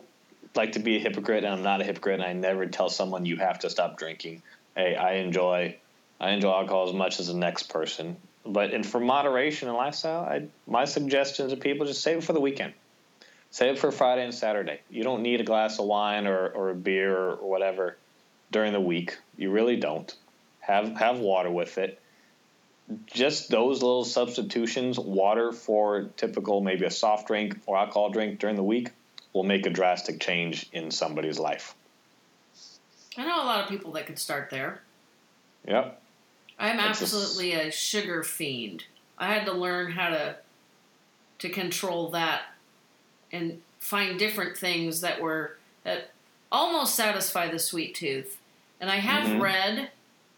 like 0.54 0.72
to 0.72 0.78
be 0.78 0.96
a 0.96 1.00
hypocrite, 1.00 1.44
and 1.44 1.52
I'm 1.52 1.62
not 1.62 1.80
a 1.80 1.84
hypocrite, 1.84 2.20
and 2.20 2.28
I 2.28 2.32
never 2.32 2.66
tell 2.66 2.88
someone 2.88 3.24
you 3.24 3.36
have 3.36 3.60
to 3.60 3.70
stop 3.70 3.98
drinking. 3.98 4.42
Hey, 4.76 4.94
I 4.94 5.14
enjoy 5.14 5.76
I 6.20 6.30
enjoy 6.30 6.52
alcohol 6.52 6.88
as 6.88 6.94
much 6.94 7.20
as 7.20 7.28
the 7.28 7.34
next 7.34 7.64
person, 7.64 8.16
but 8.46 8.72
and 8.72 8.86
for 8.86 9.00
moderation 9.00 9.68
and 9.68 9.76
lifestyle, 9.76 10.22
I, 10.22 10.46
my 10.66 10.84
suggestion 10.84 11.48
to 11.48 11.56
people 11.56 11.86
just 11.86 12.02
save 12.02 12.18
it 12.18 12.24
for 12.24 12.32
the 12.32 12.40
weekend. 12.40 12.74
Save 13.50 13.74
it 13.74 13.78
for 13.78 13.92
Friday 13.92 14.24
and 14.24 14.34
Saturday. 14.34 14.80
You 14.88 15.02
don't 15.04 15.22
need 15.22 15.42
a 15.42 15.44
glass 15.44 15.78
of 15.78 15.84
wine 15.84 16.26
or, 16.26 16.48
or 16.48 16.70
a 16.70 16.74
beer 16.74 17.14
or, 17.14 17.34
or 17.34 17.50
whatever 17.50 17.98
during 18.50 18.72
the 18.72 18.80
week. 18.80 19.18
You 19.36 19.50
really 19.50 19.76
don't. 19.76 20.14
Have 20.60 20.96
have 20.96 21.18
water 21.18 21.50
with 21.50 21.76
it. 21.76 22.00
Just 23.06 23.48
those 23.48 23.82
little 23.82 24.04
substitutions, 24.04 24.98
water 24.98 25.52
for 25.52 26.10
typical 26.16 26.60
maybe 26.60 26.84
a 26.84 26.90
soft 26.90 27.26
drink 27.26 27.58
or 27.66 27.76
alcohol 27.76 28.10
drink 28.10 28.38
during 28.38 28.56
the 28.56 28.62
week, 28.62 28.90
will 29.32 29.44
make 29.44 29.66
a 29.66 29.70
drastic 29.70 30.20
change 30.20 30.68
in 30.72 30.90
somebody's 30.90 31.38
life. 31.38 31.74
I 33.16 33.24
know 33.24 33.42
a 33.42 33.44
lot 33.44 33.62
of 33.62 33.68
people 33.68 33.92
that 33.92 34.06
could 34.06 34.18
start 34.18 34.50
there. 34.50 34.82
Yep. 35.66 36.00
I'm 36.58 36.78
it's 36.78 37.02
absolutely 37.02 37.52
a, 37.52 37.68
a 37.68 37.70
sugar 37.70 38.22
fiend. 38.22 38.84
I 39.18 39.32
had 39.32 39.46
to 39.46 39.52
learn 39.52 39.92
how 39.92 40.10
to 40.10 40.36
to 41.38 41.48
control 41.48 42.10
that 42.10 42.42
and 43.32 43.60
find 43.80 44.18
different 44.18 44.56
things 44.56 45.00
that 45.00 45.20
were 45.20 45.58
that 45.84 46.10
almost 46.50 46.94
satisfy 46.94 47.50
the 47.50 47.58
sweet 47.58 47.94
tooth. 47.94 48.38
And 48.80 48.90
I 48.90 48.96
have 48.96 49.28
mm-hmm. 49.28 49.42
read 49.42 49.90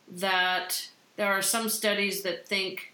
that 0.09 0.89
there 1.17 1.33
are 1.33 1.43
some 1.43 1.69
studies 1.69 2.23
that 2.23 2.47
think 2.47 2.93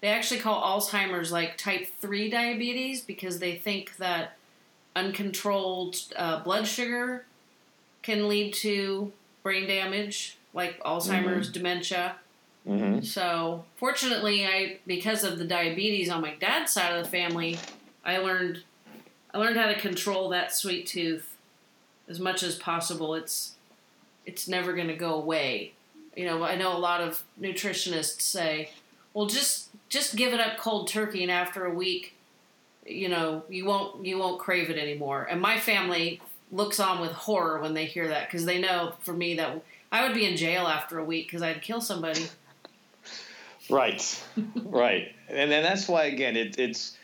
they 0.00 0.08
actually 0.08 0.40
call 0.40 0.62
Alzheimer's 0.62 1.30
like 1.32 1.56
type 1.56 1.86
3 2.00 2.28
diabetes 2.28 3.00
because 3.00 3.38
they 3.38 3.56
think 3.56 3.96
that 3.98 4.36
uncontrolled 4.94 5.96
uh, 6.16 6.42
blood 6.42 6.66
sugar 6.66 7.24
can 8.02 8.28
lead 8.28 8.52
to 8.52 9.12
brain 9.42 9.66
damage, 9.68 10.38
like 10.52 10.82
Alzheimer's, 10.82 11.46
mm-hmm. 11.46 11.52
dementia. 11.52 12.16
Mm-hmm. 12.68 13.00
So, 13.02 13.64
fortunately, 13.76 14.46
I 14.46 14.78
because 14.86 15.24
of 15.24 15.38
the 15.38 15.44
diabetes 15.44 16.08
on 16.10 16.20
my 16.20 16.34
dad's 16.34 16.72
side 16.72 16.94
of 16.94 17.04
the 17.04 17.10
family, 17.10 17.58
I 18.04 18.18
learned 18.18 18.62
I 19.34 19.38
learned 19.38 19.56
how 19.56 19.66
to 19.66 19.78
control 19.78 20.28
that 20.28 20.54
sweet 20.54 20.86
tooth 20.86 21.36
as 22.08 22.20
much 22.20 22.42
as 22.42 22.56
possible. 22.56 23.14
It's 23.14 23.54
it's 24.26 24.46
never 24.46 24.74
going 24.74 24.88
to 24.88 24.96
go 24.96 25.14
away. 25.14 25.72
You 26.16 26.26
know, 26.26 26.42
I 26.42 26.56
know 26.56 26.76
a 26.76 26.78
lot 26.78 27.00
of 27.00 27.22
nutritionists 27.40 28.20
say, 28.20 28.70
"Well, 29.14 29.26
just 29.26 29.68
just 29.88 30.16
give 30.16 30.32
it 30.32 30.40
up 30.40 30.58
cold 30.58 30.88
turkey, 30.88 31.22
and 31.22 31.30
after 31.30 31.64
a 31.64 31.74
week, 31.74 32.14
you 32.86 33.08
know, 33.08 33.44
you 33.48 33.64
won't 33.64 34.04
you 34.04 34.18
won't 34.18 34.38
crave 34.38 34.70
it 34.70 34.78
anymore." 34.78 35.26
And 35.30 35.40
my 35.40 35.58
family 35.58 36.20
looks 36.50 36.78
on 36.78 37.00
with 37.00 37.12
horror 37.12 37.60
when 37.60 37.74
they 37.74 37.86
hear 37.86 38.08
that 38.08 38.28
because 38.28 38.44
they 38.44 38.60
know 38.60 38.94
for 39.00 39.14
me 39.14 39.34
that 39.36 39.62
I 39.90 40.06
would 40.06 40.14
be 40.14 40.26
in 40.26 40.36
jail 40.36 40.66
after 40.66 40.98
a 40.98 41.04
week 41.04 41.26
because 41.26 41.42
I'd 41.42 41.62
kill 41.62 41.80
somebody. 41.80 42.26
Right, 43.70 44.22
right, 44.64 45.14
and 45.28 45.50
then 45.50 45.62
that's 45.62 45.88
why 45.88 46.04
again 46.04 46.36
it, 46.36 46.58
it's 46.58 46.96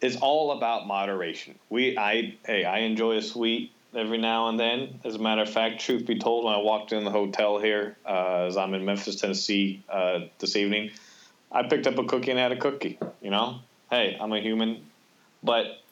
it's 0.00 0.16
all 0.16 0.52
about 0.52 0.86
moderation. 0.86 1.58
We 1.70 1.96
I 1.96 2.34
hey 2.44 2.64
I 2.64 2.78
enjoy 2.78 3.16
a 3.16 3.22
sweet 3.22 3.72
every 3.94 4.18
now 4.18 4.48
and 4.48 4.58
then. 4.58 5.00
As 5.04 5.14
a 5.14 5.18
matter 5.18 5.42
of 5.42 5.50
fact, 5.50 5.80
truth 5.80 6.06
be 6.06 6.18
told, 6.18 6.44
when 6.44 6.54
I 6.54 6.58
walked 6.58 6.92
in 6.92 7.04
the 7.04 7.10
hotel 7.10 7.58
here, 7.58 7.96
uh, 8.06 8.46
as 8.46 8.56
I'm 8.56 8.74
in 8.74 8.84
Memphis, 8.84 9.16
Tennessee 9.16 9.82
uh, 9.88 10.20
this 10.38 10.56
evening, 10.56 10.90
I 11.50 11.62
picked 11.64 11.86
up 11.86 11.98
a 11.98 12.04
cookie 12.04 12.30
and 12.30 12.38
had 12.38 12.52
a 12.52 12.58
cookie. 12.58 12.98
You 13.20 13.30
know, 13.30 13.60
hey, 13.90 14.16
I'm 14.20 14.32
a 14.32 14.40
human, 14.40 14.84
but 15.42 15.82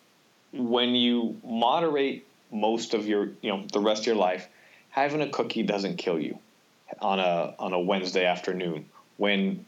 when 0.53 0.95
you 0.95 1.41
moderate 1.45 2.27
most 2.51 2.95
of 2.95 3.07
your, 3.07 3.31
you 3.41 3.51
know, 3.51 3.65
the 3.73 3.81
rest 3.81 4.03
of 4.03 4.07
your 4.07 4.17
life, 4.17 4.49
having 4.91 5.21
a 5.21 5.29
cookie 5.29 5.63
doesn't 5.63 5.97
kill 5.97 6.19
you 6.19 6.39
on 7.01 7.19
a 7.19 7.55
on 7.59 7.73
a 7.73 7.81
Wednesday 7.81 8.25
afternoon 8.25 8.87
when 9.17 9.67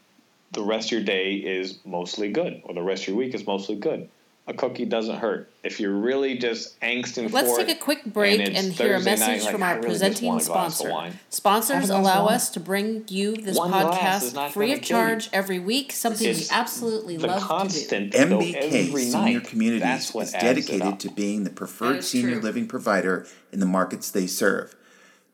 the 0.53 0.63
rest 0.63 0.89
of 0.89 0.93
your 0.93 1.03
day 1.03 1.35
is 1.35 1.79
mostly 1.85 2.31
good 2.31 2.63
or 2.65 2.75
the 2.75 2.83
rest 2.83 3.03
of 3.03 3.09
your 3.09 3.17
week 3.17 3.35
is 3.35 3.47
mostly 3.47 3.75
good 3.75 4.09
a 4.49 4.55
cookie 4.55 4.87
doesn't 4.87 5.19
hurt. 5.19 5.51
If 5.63 5.79
you're 5.79 5.93
really 5.93 6.39
just 6.39 6.81
angsting 6.81 7.31
Let's 7.31 7.55
take 7.55 7.69
a 7.69 7.79
quick 7.79 8.03
break 8.07 8.41
and, 8.41 8.57
and 8.57 8.73
hear 8.73 8.97
a 8.97 9.01
message 9.01 9.45
night, 9.45 9.53
from 9.53 9.61
like, 9.61 9.71
our 9.71 9.77
really 9.77 9.89
presenting 9.89 10.41
sponsor. 10.41 11.13
Sponsors 11.29 11.91
allow 11.91 12.27
us 12.27 12.49
to 12.51 12.61
bring 12.61 13.05
you 13.09 13.37
this 13.37 13.59
one 13.59 13.71
podcast 13.71 14.51
free 14.53 14.73
of 14.73 14.81
charge 14.81 15.29
every 15.35 15.59
week, 15.59 15.93
something 15.93 16.27
it's 16.27 16.51
we 16.51 16.57
absolutely 16.57 17.19
love 17.19 17.43
constant, 17.43 18.13
to 18.13 18.19
do. 18.27 18.37
MBK 18.37 19.13
Senior 19.13 19.41
Communities 19.41 20.15
is 20.15 20.33
dedicated 20.33 20.99
to 21.01 21.11
being 21.11 21.45
the 21.45 21.51
preferred 21.51 22.03
senior 22.03 22.33
true. 22.33 22.41
living 22.41 22.67
provider 22.67 23.27
in 23.53 23.61
the 23.61 23.67
markets 23.67 24.11
they 24.11 24.27
serve. 24.27 24.75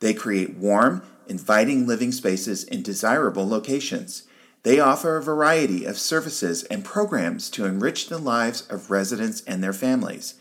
They 0.01 0.13
create 0.13 0.57
warm, 0.57 1.03
inviting 1.29 1.87
living 1.87 2.11
spaces 2.11 2.65
in 2.65 2.83
desirable 2.83 3.49
locations. 3.49 4.25
They 4.65 4.81
offer 4.81 5.17
a 5.17 5.23
variety 5.23 5.85
of 5.85 5.99
services 5.99 6.65
and 6.65 6.85
programs 6.85 7.51
to 7.51 7.67
enrich 7.67 8.09
the 8.09 8.19
lives 8.19 8.63
of 8.69 8.91
residents 8.91 9.43
and 9.43 9.63
their 9.63 9.75
families. 9.75 10.35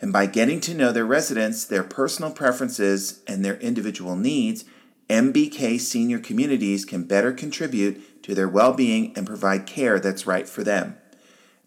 And 0.00 0.12
by 0.14 0.26
getting 0.26 0.60
to 0.62 0.74
know 0.74 0.92
their 0.92 1.04
residents, 1.04 1.64
their 1.64 1.84
personal 1.84 2.30
preferences, 2.30 3.20
and 3.26 3.44
their 3.44 3.58
individual 3.58 4.16
needs, 4.16 4.64
MBK 5.10 5.78
senior 5.78 6.18
communities 6.18 6.86
can 6.86 7.04
better 7.04 7.32
contribute 7.32 8.22
to 8.22 8.34
their 8.34 8.48
well 8.48 8.72
being 8.72 9.12
and 9.14 9.26
provide 9.26 9.66
care 9.66 10.00
that's 10.00 10.26
right 10.26 10.48
for 10.48 10.64
them. 10.64 10.96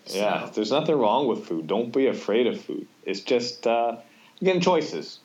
So. 0.05 0.17
Yeah. 0.17 0.49
There's 0.53 0.71
nothing 0.71 0.95
wrong 0.95 1.27
with 1.27 1.45
food. 1.45 1.67
Don't 1.67 1.91
be 1.91 2.07
afraid 2.07 2.47
of 2.47 2.61
food. 2.61 2.87
It's 3.03 3.21
just, 3.21 3.65
uh, 3.65 3.97
again, 4.41 4.61
choices. 4.61 5.19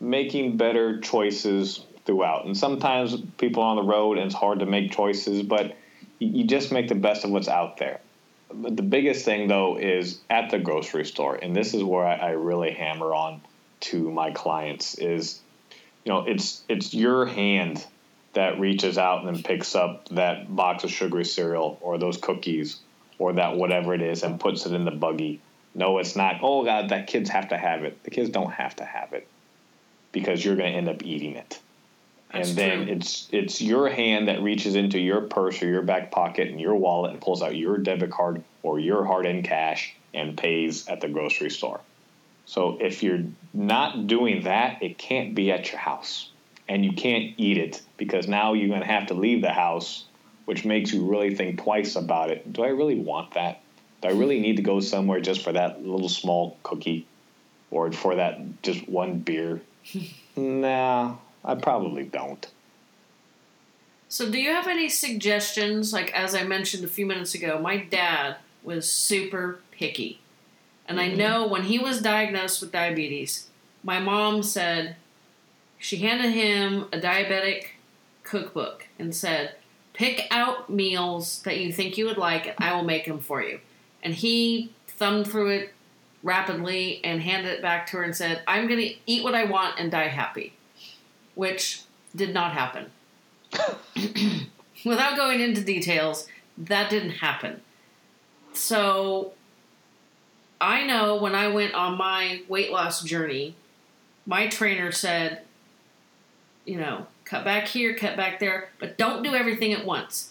Making 0.00 0.56
better 0.56 1.00
choices 1.00 1.84
throughout. 2.06 2.46
And 2.46 2.56
sometimes 2.56 3.20
people 3.38 3.62
are 3.62 3.70
on 3.70 3.76
the 3.76 3.82
road, 3.82 4.18
and 4.18 4.26
it's 4.26 4.34
hard 4.34 4.60
to 4.60 4.66
make 4.66 4.92
choices, 4.92 5.42
but 5.42 5.76
you 6.18 6.44
just 6.44 6.72
make 6.72 6.88
the 6.88 6.94
best 6.94 7.24
of 7.24 7.30
what's 7.30 7.48
out 7.48 7.78
there. 7.78 8.00
But 8.52 8.76
the 8.76 8.82
biggest 8.82 9.24
thing, 9.24 9.48
though, 9.48 9.76
is 9.76 10.20
at 10.28 10.50
the 10.50 10.58
grocery 10.58 11.04
store, 11.04 11.36
and 11.36 11.54
this 11.54 11.74
is 11.74 11.84
where 11.84 12.06
I, 12.06 12.30
really 12.30 12.72
hammer 12.72 13.14
on 13.14 13.40
to 13.80 14.10
my 14.10 14.32
clients 14.32 14.96
is, 14.96 15.40
you 16.04 16.12
know, 16.12 16.24
it's 16.26 16.62
it's 16.68 16.92
your 16.92 17.26
hand 17.26 17.84
that 18.32 18.58
reaches 18.60 18.98
out 18.98 19.24
and 19.24 19.34
then 19.34 19.42
picks 19.42 19.74
up 19.74 20.08
that 20.10 20.54
box 20.54 20.84
of 20.84 20.90
sugary 20.90 21.24
cereal 21.24 21.78
or 21.80 21.98
those 21.98 22.16
cookies 22.16 22.78
or 23.18 23.34
that 23.34 23.56
whatever 23.56 23.94
it 23.94 24.02
is 24.02 24.22
and 24.22 24.40
puts 24.40 24.66
it 24.66 24.72
in 24.72 24.84
the 24.84 24.90
buggy. 24.90 25.40
No, 25.74 25.98
it's 25.98 26.16
not. 26.16 26.40
Oh 26.42 26.64
God, 26.64 26.88
that 26.88 27.06
kids 27.06 27.30
have 27.30 27.48
to 27.48 27.56
have 27.56 27.84
it. 27.84 28.02
The 28.02 28.10
kids 28.10 28.30
don't 28.30 28.52
have 28.52 28.76
to 28.76 28.84
have 28.84 29.12
it 29.12 29.26
because 30.12 30.44
you're 30.44 30.56
going 30.56 30.72
to 30.72 30.78
end 30.78 30.88
up 30.88 31.04
eating 31.04 31.36
it. 31.36 31.60
That's 32.32 32.50
and 32.50 32.58
then 32.58 32.84
true. 32.84 32.94
it's 32.94 33.28
it's 33.32 33.60
your 33.60 33.88
hand 33.88 34.28
that 34.28 34.40
reaches 34.42 34.76
into 34.76 34.98
your 34.98 35.20
purse 35.22 35.62
or 35.62 35.66
your 35.66 35.82
back 35.82 36.10
pocket 36.10 36.48
and 36.48 36.60
your 36.60 36.76
wallet 36.76 37.12
and 37.12 37.20
pulls 37.20 37.42
out 37.42 37.56
your 37.56 37.78
debit 37.78 38.10
card 38.10 38.42
or 38.62 38.78
your 38.78 39.04
hard-earned 39.04 39.44
cash 39.44 39.94
and 40.14 40.36
pays 40.36 40.86
at 40.88 41.00
the 41.00 41.08
grocery 41.08 41.50
store. 41.50 41.80
So 42.46 42.78
if 42.80 43.02
you're 43.02 43.24
not 43.54 44.06
doing 44.06 44.44
that, 44.44 44.82
it 44.82 44.98
can't 44.98 45.34
be 45.34 45.52
at 45.52 45.70
your 45.70 45.80
house. 45.80 46.30
And 46.68 46.84
you 46.84 46.92
can't 46.92 47.34
eat 47.36 47.58
it 47.58 47.82
because 47.96 48.28
now 48.28 48.52
you're 48.52 48.68
going 48.68 48.80
to 48.80 48.86
have 48.86 49.06
to 49.06 49.14
leave 49.14 49.42
the 49.42 49.52
house, 49.52 50.04
which 50.44 50.64
makes 50.64 50.92
you 50.92 51.04
really 51.04 51.34
think 51.34 51.62
twice 51.62 51.96
about 51.96 52.30
it. 52.30 52.52
Do 52.52 52.62
I 52.62 52.68
really 52.68 52.98
want 52.98 53.34
that? 53.34 53.60
Do 54.00 54.08
I 54.08 54.12
really 54.12 54.40
need 54.40 54.56
to 54.56 54.62
go 54.62 54.80
somewhere 54.80 55.20
just 55.20 55.42
for 55.42 55.52
that 55.52 55.84
little 55.84 56.08
small 56.08 56.56
cookie 56.62 57.06
or 57.70 57.92
for 57.92 58.14
that 58.16 58.62
just 58.62 58.88
one 58.88 59.18
beer? 59.18 59.60
nah, 60.36 61.16
I 61.44 61.54
probably 61.56 62.04
don't. 62.04 62.46
So, 64.08 64.28
do 64.28 64.40
you 64.40 64.50
have 64.50 64.66
any 64.66 64.88
suggestions? 64.88 65.92
Like, 65.92 66.12
as 66.12 66.34
I 66.34 66.42
mentioned 66.42 66.84
a 66.84 66.88
few 66.88 67.06
minutes 67.06 67.34
ago, 67.34 67.60
my 67.60 67.76
dad 67.76 68.36
was 68.62 68.90
super 68.90 69.60
picky. 69.70 70.20
And 70.86 70.98
mm-hmm. 70.98 71.12
I 71.12 71.14
know 71.14 71.46
when 71.46 71.62
he 71.62 71.78
was 71.78 72.02
diagnosed 72.02 72.60
with 72.60 72.72
diabetes, 72.72 73.48
my 73.84 74.00
mom 74.00 74.42
said 74.42 74.96
she 75.78 75.98
handed 75.98 76.32
him 76.32 76.86
a 76.92 76.98
diabetic 76.98 77.66
cookbook 78.24 78.88
and 78.98 79.14
said, 79.14 79.54
Pick 79.92 80.26
out 80.30 80.70
meals 80.70 81.42
that 81.42 81.58
you 81.58 81.72
think 81.72 81.96
you 81.96 82.06
would 82.06 82.18
like, 82.18 82.46
and 82.46 82.56
I 82.58 82.74
will 82.74 82.84
make 82.84 83.06
them 83.06 83.20
for 83.20 83.42
you. 83.42 83.60
And 84.02 84.14
he 84.14 84.72
thumbed 84.88 85.26
through 85.26 85.48
it 85.48 85.74
rapidly 86.22 87.00
and 87.02 87.22
handed 87.22 87.52
it 87.52 87.62
back 87.62 87.86
to 87.88 87.98
her 87.98 88.02
and 88.02 88.14
said, 88.14 88.42
I'm 88.46 88.66
going 88.66 88.80
to 88.80 88.94
eat 89.06 89.24
what 89.24 89.34
I 89.34 89.44
want 89.44 89.78
and 89.78 89.90
die 89.90 90.08
happy 90.08 90.54
which 91.40 91.84
did 92.14 92.34
not 92.34 92.52
happen. 92.52 92.90
Without 94.84 95.16
going 95.16 95.40
into 95.40 95.62
details, 95.62 96.26
that 96.58 96.90
didn't 96.90 97.12
happen. 97.12 97.62
So 98.52 99.32
I 100.60 100.86
know 100.86 101.16
when 101.16 101.34
I 101.34 101.48
went 101.48 101.72
on 101.72 101.96
my 101.96 102.42
weight 102.46 102.70
loss 102.70 103.02
journey, 103.02 103.54
my 104.26 104.48
trainer 104.48 104.92
said, 104.92 105.40
you 106.66 106.76
know, 106.76 107.06
cut 107.24 107.42
back 107.42 107.68
here, 107.68 107.94
cut 107.94 108.18
back 108.18 108.38
there, 108.38 108.68
but 108.78 108.98
don't 108.98 109.22
do 109.22 109.34
everything 109.34 109.72
at 109.72 109.86
once. 109.86 110.29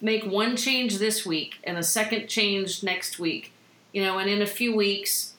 Make 0.00 0.24
one 0.24 0.56
change 0.56 0.98
this 0.98 1.26
week 1.26 1.56
and 1.64 1.76
a 1.76 1.82
second 1.82 2.28
change 2.28 2.82
next 2.82 3.18
week. 3.18 3.52
You 3.92 4.02
know, 4.04 4.18
and 4.18 4.30
in 4.30 4.42
a 4.42 4.46
few 4.46 4.74
weeks, 4.74 5.34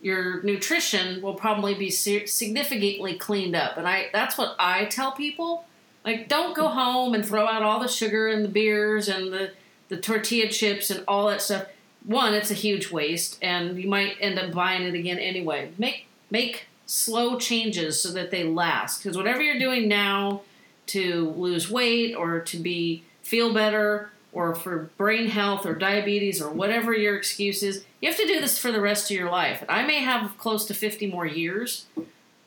your 0.00 0.42
nutrition 0.42 1.20
will 1.20 1.34
probably 1.34 1.74
be 1.74 1.90
significantly 1.90 3.14
cleaned 3.14 3.54
up. 3.54 3.76
And 3.76 3.86
I 3.86 4.06
that's 4.12 4.38
what 4.38 4.54
I 4.58 4.86
tell 4.86 5.12
people. 5.12 5.64
Like 6.04 6.28
don't 6.28 6.56
go 6.56 6.68
home 6.68 7.14
and 7.14 7.24
throw 7.24 7.46
out 7.46 7.62
all 7.62 7.80
the 7.80 7.88
sugar 7.88 8.28
and 8.28 8.44
the 8.44 8.48
beers 8.48 9.08
and 9.08 9.32
the 9.32 9.52
the 9.88 9.98
tortilla 9.98 10.48
chips 10.48 10.90
and 10.90 11.04
all 11.06 11.28
that 11.28 11.42
stuff. 11.42 11.66
One, 12.04 12.32
it's 12.32 12.50
a 12.50 12.54
huge 12.54 12.90
waste 12.90 13.38
and 13.42 13.78
you 13.78 13.88
might 13.88 14.16
end 14.20 14.38
up 14.38 14.52
buying 14.52 14.82
it 14.82 14.94
again 14.94 15.18
anyway. 15.18 15.72
Make 15.76 16.06
make 16.30 16.66
slow 16.86 17.38
changes 17.38 18.02
so 18.02 18.10
that 18.12 18.30
they 18.30 18.44
last 18.44 19.02
because 19.02 19.16
whatever 19.16 19.42
you're 19.42 19.58
doing 19.58 19.86
now 19.86 20.40
to 20.86 21.30
lose 21.36 21.70
weight 21.70 22.14
or 22.14 22.40
to 22.40 22.56
be 22.56 23.04
feel 23.30 23.54
better 23.54 24.10
or 24.32 24.56
for 24.56 24.90
brain 24.96 25.28
health 25.28 25.64
or 25.64 25.74
diabetes 25.74 26.42
or 26.42 26.50
whatever 26.50 26.92
your 26.92 27.16
excuse 27.16 27.62
is, 27.62 27.84
you 28.00 28.08
have 28.08 28.18
to 28.18 28.26
do 28.26 28.40
this 28.40 28.58
for 28.58 28.72
the 28.72 28.80
rest 28.80 29.08
of 29.08 29.16
your 29.16 29.30
life. 29.30 29.64
I 29.68 29.84
may 29.84 30.00
have 30.00 30.36
close 30.36 30.64
to 30.66 30.74
50 30.74 31.06
more 31.06 31.26
years. 31.26 31.86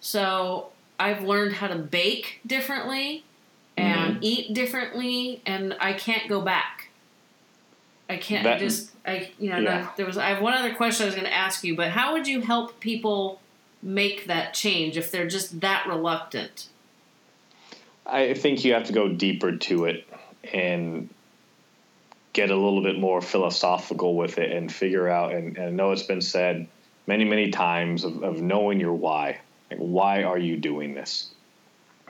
So 0.01 0.71
I've 0.99 1.23
learned 1.23 1.53
how 1.53 1.67
to 1.67 1.77
bake 1.77 2.41
differently 2.45 3.23
and 3.77 4.15
mm-hmm. 4.15 4.23
eat 4.23 4.53
differently, 4.53 5.41
and 5.45 5.75
I 5.79 5.93
can't 5.93 6.27
go 6.27 6.41
back. 6.41 6.89
I 8.09 8.17
can't 8.17 8.43
that, 8.43 8.57
I 8.57 8.59
just 8.59 8.91
I 9.05 9.31
you 9.39 9.49
know 9.49 9.59
yeah. 9.59 9.89
there 9.95 10.05
was 10.05 10.17
I 10.17 10.27
have 10.27 10.41
one 10.41 10.53
other 10.53 10.75
question 10.75 11.05
I 11.05 11.07
was 11.07 11.15
going 11.15 11.25
to 11.25 11.33
ask 11.33 11.63
you, 11.63 11.75
but 11.75 11.91
how 11.91 12.13
would 12.13 12.27
you 12.27 12.41
help 12.41 12.79
people 12.81 13.39
make 13.81 14.27
that 14.27 14.53
change 14.53 14.97
if 14.97 15.09
they're 15.09 15.27
just 15.27 15.61
that 15.61 15.87
reluctant? 15.87 16.67
I 18.05 18.33
think 18.33 18.65
you 18.65 18.73
have 18.73 18.83
to 18.83 18.93
go 18.93 19.07
deeper 19.07 19.55
to 19.55 19.85
it 19.85 20.05
and 20.51 21.09
get 22.33 22.49
a 22.49 22.55
little 22.55 22.81
bit 22.81 22.97
more 22.97 23.21
philosophical 23.21 24.15
with 24.15 24.39
it 24.39 24.51
and 24.51 24.71
figure 24.71 25.07
out 25.07 25.33
and, 25.33 25.57
and 25.57 25.67
I 25.67 25.69
know 25.69 25.91
it's 25.91 26.03
been 26.03 26.21
said 26.21 26.67
many 27.05 27.25
many 27.25 27.51
times 27.51 28.03
of, 28.03 28.23
of 28.23 28.41
knowing 28.41 28.79
your 28.79 28.93
why. 28.93 29.39
Like 29.69 29.79
why 29.79 30.23
are 30.23 30.37
you 30.37 30.57
doing 30.57 30.95
this? 30.95 31.29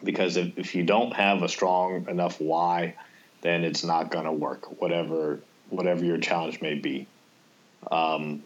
Because 0.03 0.37
if, 0.37 0.57
if 0.57 0.75
you 0.75 0.83
don't 0.83 1.13
have 1.13 1.43
a 1.43 1.49
strong 1.49 2.07
enough 2.09 2.39
why 2.39 2.95
then 3.41 3.65
it's 3.65 3.83
not 3.83 4.09
going 4.09 4.25
to 4.25 4.31
work 4.31 4.81
whatever 4.81 5.39
whatever 5.69 6.05
your 6.05 6.17
challenge 6.17 6.61
may 6.61 6.75
be. 6.75 7.07
Um, 7.91 8.43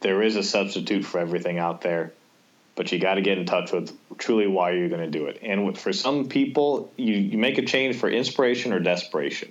there 0.00 0.22
is 0.22 0.36
a 0.36 0.42
substitute 0.42 1.04
for 1.04 1.18
everything 1.18 1.58
out 1.58 1.80
there 1.80 2.12
but 2.76 2.92
you 2.92 2.98
got 2.98 3.14
to 3.14 3.22
get 3.22 3.38
in 3.38 3.46
touch 3.46 3.72
with 3.72 3.92
truly 4.18 4.46
why 4.46 4.70
you're 4.70 4.88
going 4.88 5.00
to 5.00 5.18
do 5.18 5.26
it 5.26 5.40
and 5.42 5.76
for 5.76 5.92
some 5.92 6.28
people 6.28 6.92
you, 6.96 7.14
you 7.14 7.38
make 7.38 7.58
a 7.58 7.64
change 7.64 7.96
for 7.96 8.08
inspiration 8.08 8.72
or 8.72 8.78
desperation 8.78 9.50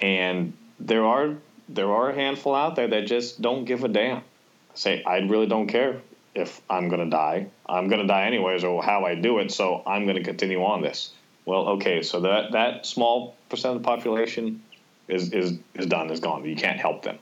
and 0.00 0.52
there 0.78 1.04
are 1.04 1.34
there 1.68 1.90
are 1.90 2.10
a 2.10 2.14
handful 2.14 2.54
out 2.54 2.76
there 2.76 2.88
that 2.88 3.06
just 3.06 3.40
don't 3.40 3.64
give 3.64 3.84
a 3.84 3.88
damn. 3.88 4.22
Say, 4.74 5.02
I 5.02 5.18
really 5.18 5.46
don't 5.46 5.66
care 5.66 6.00
if 6.34 6.60
I'm 6.68 6.88
going 6.88 7.02
to 7.02 7.10
die. 7.10 7.48
I'm 7.66 7.88
going 7.88 8.00
to 8.02 8.06
die 8.06 8.26
anyways, 8.26 8.62
or 8.62 8.82
how 8.82 9.04
I 9.04 9.14
do 9.14 9.38
it. 9.38 9.50
So 9.50 9.82
I'm 9.86 10.04
going 10.04 10.16
to 10.16 10.22
continue 10.22 10.62
on 10.62 10.82
this. 10.82 11.12
Well, 11.44 11.68
okay, 11.70 12.02
so 12.02 12.20
that 12.20 12.52
that 12.52 12.86
small 12.86 13.36
percent 13.48 13.76
of 13.76 13.82
the 13.82 13.86
population 13.86 14.62
is 15.08 15.32
is 15.32 15.58
is 15.74 15.86
done, 15.86 16.10
is 16.10 16.20
gone. 16.20 16.44
You 16.44 16.56
can't 16.56 16.78
help 16.78 17.02
them. 17.02 17.18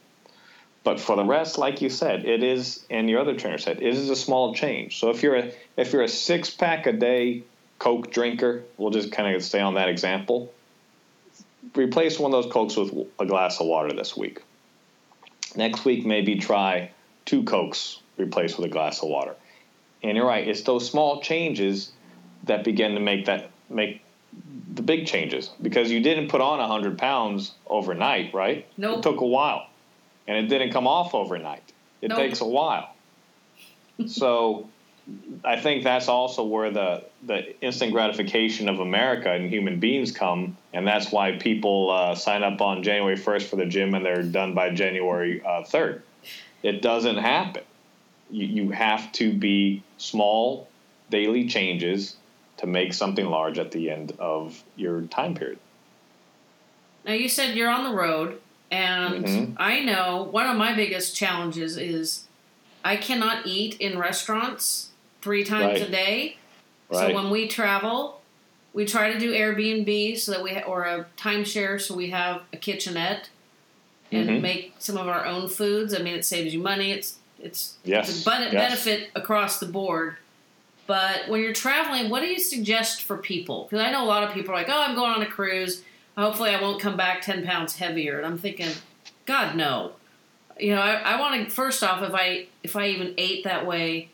But 0.85 1.01
for 1.01 1.17
the 1.17 1.25
rest, 1.25 1.59
like 1.59 1.81
you 1.81 1.89
said, 1.89 2.27
it 2.27 2.43
is, 2.43 2.85
and 2.91 3.09
your 3.09 3.21
other 3.21 3.35
trainer 3.35 3.59
said, 3.59 3.79
it 3.79 3.95
is 3.95 4.11
a 4.11 4.17
small 4.17 4.55
change. 4.55 5.01
So 5.01 5.11
if 5.11 5.23
you're 5.23 5.37
a 5.37 5.53
if 5.77 5.93
you're 5.93 6.03
a 6.03 6.09
six 6.09 6.51
pack 6.51 6.87
a 6.87 6.93
day 6.93 7.43
Coke 7.79 8.11
drinker, 8.13 8.63
we'll 8.77 8.91
just 8.91 9.11
kind 9.11 9.35
of 9.35 9.43
stay 9.43 9.61
on 9.61 9.75
that 9.75 9.89
example 9.89 10.53
replace 11.75 12.19
one 12.19 12.33
of 12.33 12.43
those 12.43 12.53
Cokes 12.53 12.77
with 12.77 12.93
a 13.19 13.27
glass 13.27 13.61
of 13.61 13.67
water 13.67 13.93
this 13.93 14.17
week. 14.17 14.43
Next 15.57 15.85
week, 15.85 16.05
maybe 16.05 16.37
try 16.37 16.91
two 17.25 17.45
Cokes 17.45 18.01
replaced 18.17 18.59
with 18.59 18.67
a 18.67 18.73
glass 18.73 19.03
of 19.03 19.09
water. 19.09 19.35
And 20.03 20.17
you're 20.17 20.27
right, 20.27 20.47
it's 20.47 20.63
those 20.63 20.89
small 20.89 21.21
changes 21.21 21.93
that 22.45 22.65
begin 22.65 22.95
to 22.95 23.01
make 23.01 23.27
that 23.27 23.51
make 23.71 24.03
the 24.75 24.83
big 24.83 25.07
changes 25.07 25.51
because 25.63 25.91
you 25.91 26.01
didn't 26.01 26.29
put 26.29 26.41
on 26.41 26.59
100 26.59 26.99
pounds 26.99 27.53
overnight, 27.67 28.35
right? 28.35 28.67
No. 28.77 28.91
Nope. 28.91 28.99
It 28.99 29.03
took 29.03 29.21
a 29.21 29.27
while. 29.27 29.69
And 30.27 30.37
it 30.37 30.49
didn't 30.49 30.73
come 30.73 30.87
off 30.87 31.15
overnight. 31.15 31.73
It 32.01 32.09
nope. 32.09 32.19
takes 32.19 32.41
a 32.41 32.47
while. 32.47 32.95
so 34.07 34.69
I 35.45 35.61
think 35.61 35.85
that's 35.85 36.09
also 36.09 36.45
where 36.45 36.71
the, 36.71 37.05
the 37.27 37.61
instant 37.61 37.93
gratification 37.93 38.69
of 38.69 38.81
America 38.81 39.31
and 39.31 39.51
human 39.51 39.79
beings 39.79 40.13
come. 40.13 40.57
And 40.73 40.87
that's 40.87 41.13
why 41.13 41.33
people 41.33 41.91
uh, 41.91 42.15
sign 42.15 42.43
up 42.43 42.61
on 42.61 42.83
January 42.83 43.17
1st 43.17 43.43
for 43.45 43.57
the 43.57 43.67
gym 43.67 43.95
and 43.95 44.05
they're 44.05 44.23
done 44.23 44.55
by 44.55 44.71
January 44.71 45.43
uh, 45.43 45.63
3rd. 45.63 46.01
It 46.63 46.81
doesn't 46.81 47.19
happen. 47.19 47.63
You, 48.31 48.47
you 48.47 48.71
have 48.71 49.13
to 49.13 49.33
be 49.33 49.83
small 49.99 50.69
daily 51.11 51.47
changes 51.49 52.17
to 52.57 52.67
make 52.67 52.95
something 52.95 53.27
large 53.27 53.59
at 53.59 53.71
the 53.73 53.91
end 53.91 54.13
of 54.19 54.63
your 54.77 55.03
time 55.03 55.35
period. 55.35 55.59
Now, 57.05 57.13
you 57.13 57.29
said 57.29 57.55
you're 57.55 57.69
on 57.69 57.85
the 57.85 57.95
road, 57.95 58.41
and 58.75 59.25
mm-hmm. 59.25 59.53
I 59.57 59.81
know 59.81 60.25
one 60.33 60.49
of 60.49 60.57
my 60.57 60.75
biggest 60.75 61.15
challenges 61.15 61.77
is 61.77 62.25
I 62.85 62.97
cannot 62.97 63.47
eat 63.47 63.81
in 63.81 63.97
restaurants 63.99 64.91
three 65.23 65.45
times 65.45 65.81
right. 65.81 65.89
a 65.89 65.91
day. 65.91 66.39
Right. 66.91 67.09
So 67.09 67.15
when 67.15 67.31
we 67.31 67.47
travel, 67.47 68.21
we 68.73 68.85
try 68.85 69.13
to 69.13 69.19
do 69.19 69.33
Airbnb 69.33 70.19
so 70.19 70.33
that 70.33 70.43
we 70.43 70.55
ha- 70.55 70.67
or 70.67 70.83
a 70.83 71.07
timeshare 71.17 71.81
so 71.81 71.95
we 71.95 72.11
have 72.11 72.43
a 72.53 72.57
kitchenette 72.57 73.29
and 74.11 74.29
mm-hmm. 74.29 74.43
make 74.43 74.75
some 74.81 74.97
of 74.97 75.07
our 75.07 75.25
own 75.25 75.49
foods. 75.49 75.95
I 75.95 75.99
mean, 75.99 76.15
it 76.15 76.25
saves 76.25 76.53
you 76.53 76.61
money. 76.61 76.91
It's 76.91 77.19
it's, 77.39 77.77
yes. 77.85 78.09
it's 78.09 78.27
a 78.27 78.31
yes. 78.31 78.53
benefit 78.53 79.11
across 79.15 79.61
the 79.61 79.67
board. 79.67 80.17
But 80.87 81.29
when 81.29 81.43
you're 81.43 81.53
traveling, 81.53 82.11
what 82.11 82.21
do 82.21 82.27
you 82.27 82.41
suggest 82.41 83.03
for 83.03 83.19
people? 83.19 83.65
Because 83.65 83.85
I 83.85 83.93
know 83.93 84.03
a 84.03 84.07
lot 84.07 84.25
of 84.25 84.33
people 84.33 84.51
are 84.53 84.57
like, 84.57 84.69
"Oh, 84.69 84.83
I'm 84.83 84.95
going 84.95 85.13
on 85.13 85.23
a 85.23 85.27
cruise. 85.27 85.83
Hopefully, 86.17 86.51
I 86.51 86.61
won't 86.61 86.81
come 86.81 86.97
back 86.97 87.23
ten 87.23 87.45
pounds 87.45 87.77
heavier." 87.77 88.19
And 88.19 88.27
I'm 88.27 88.39
thinking, 88.39 88.71
God, 89.27 89.57
no. 89.57 89.93
You 90.59 90.75
know, 90.75 90.81
I, 90.81 90.95
I 90.95 91.21
want 91.21 91.45
to 91.45 91.51
first 91.51 91.83
off, 91.83 92.03
if 92.03 92.15
I 92.15 92.47
if 92.63 92.77
I 92.77 92.89
even 92.89 93.15
ate 93.19 93.45
that 93.45 93.67
way, 93.67 94.09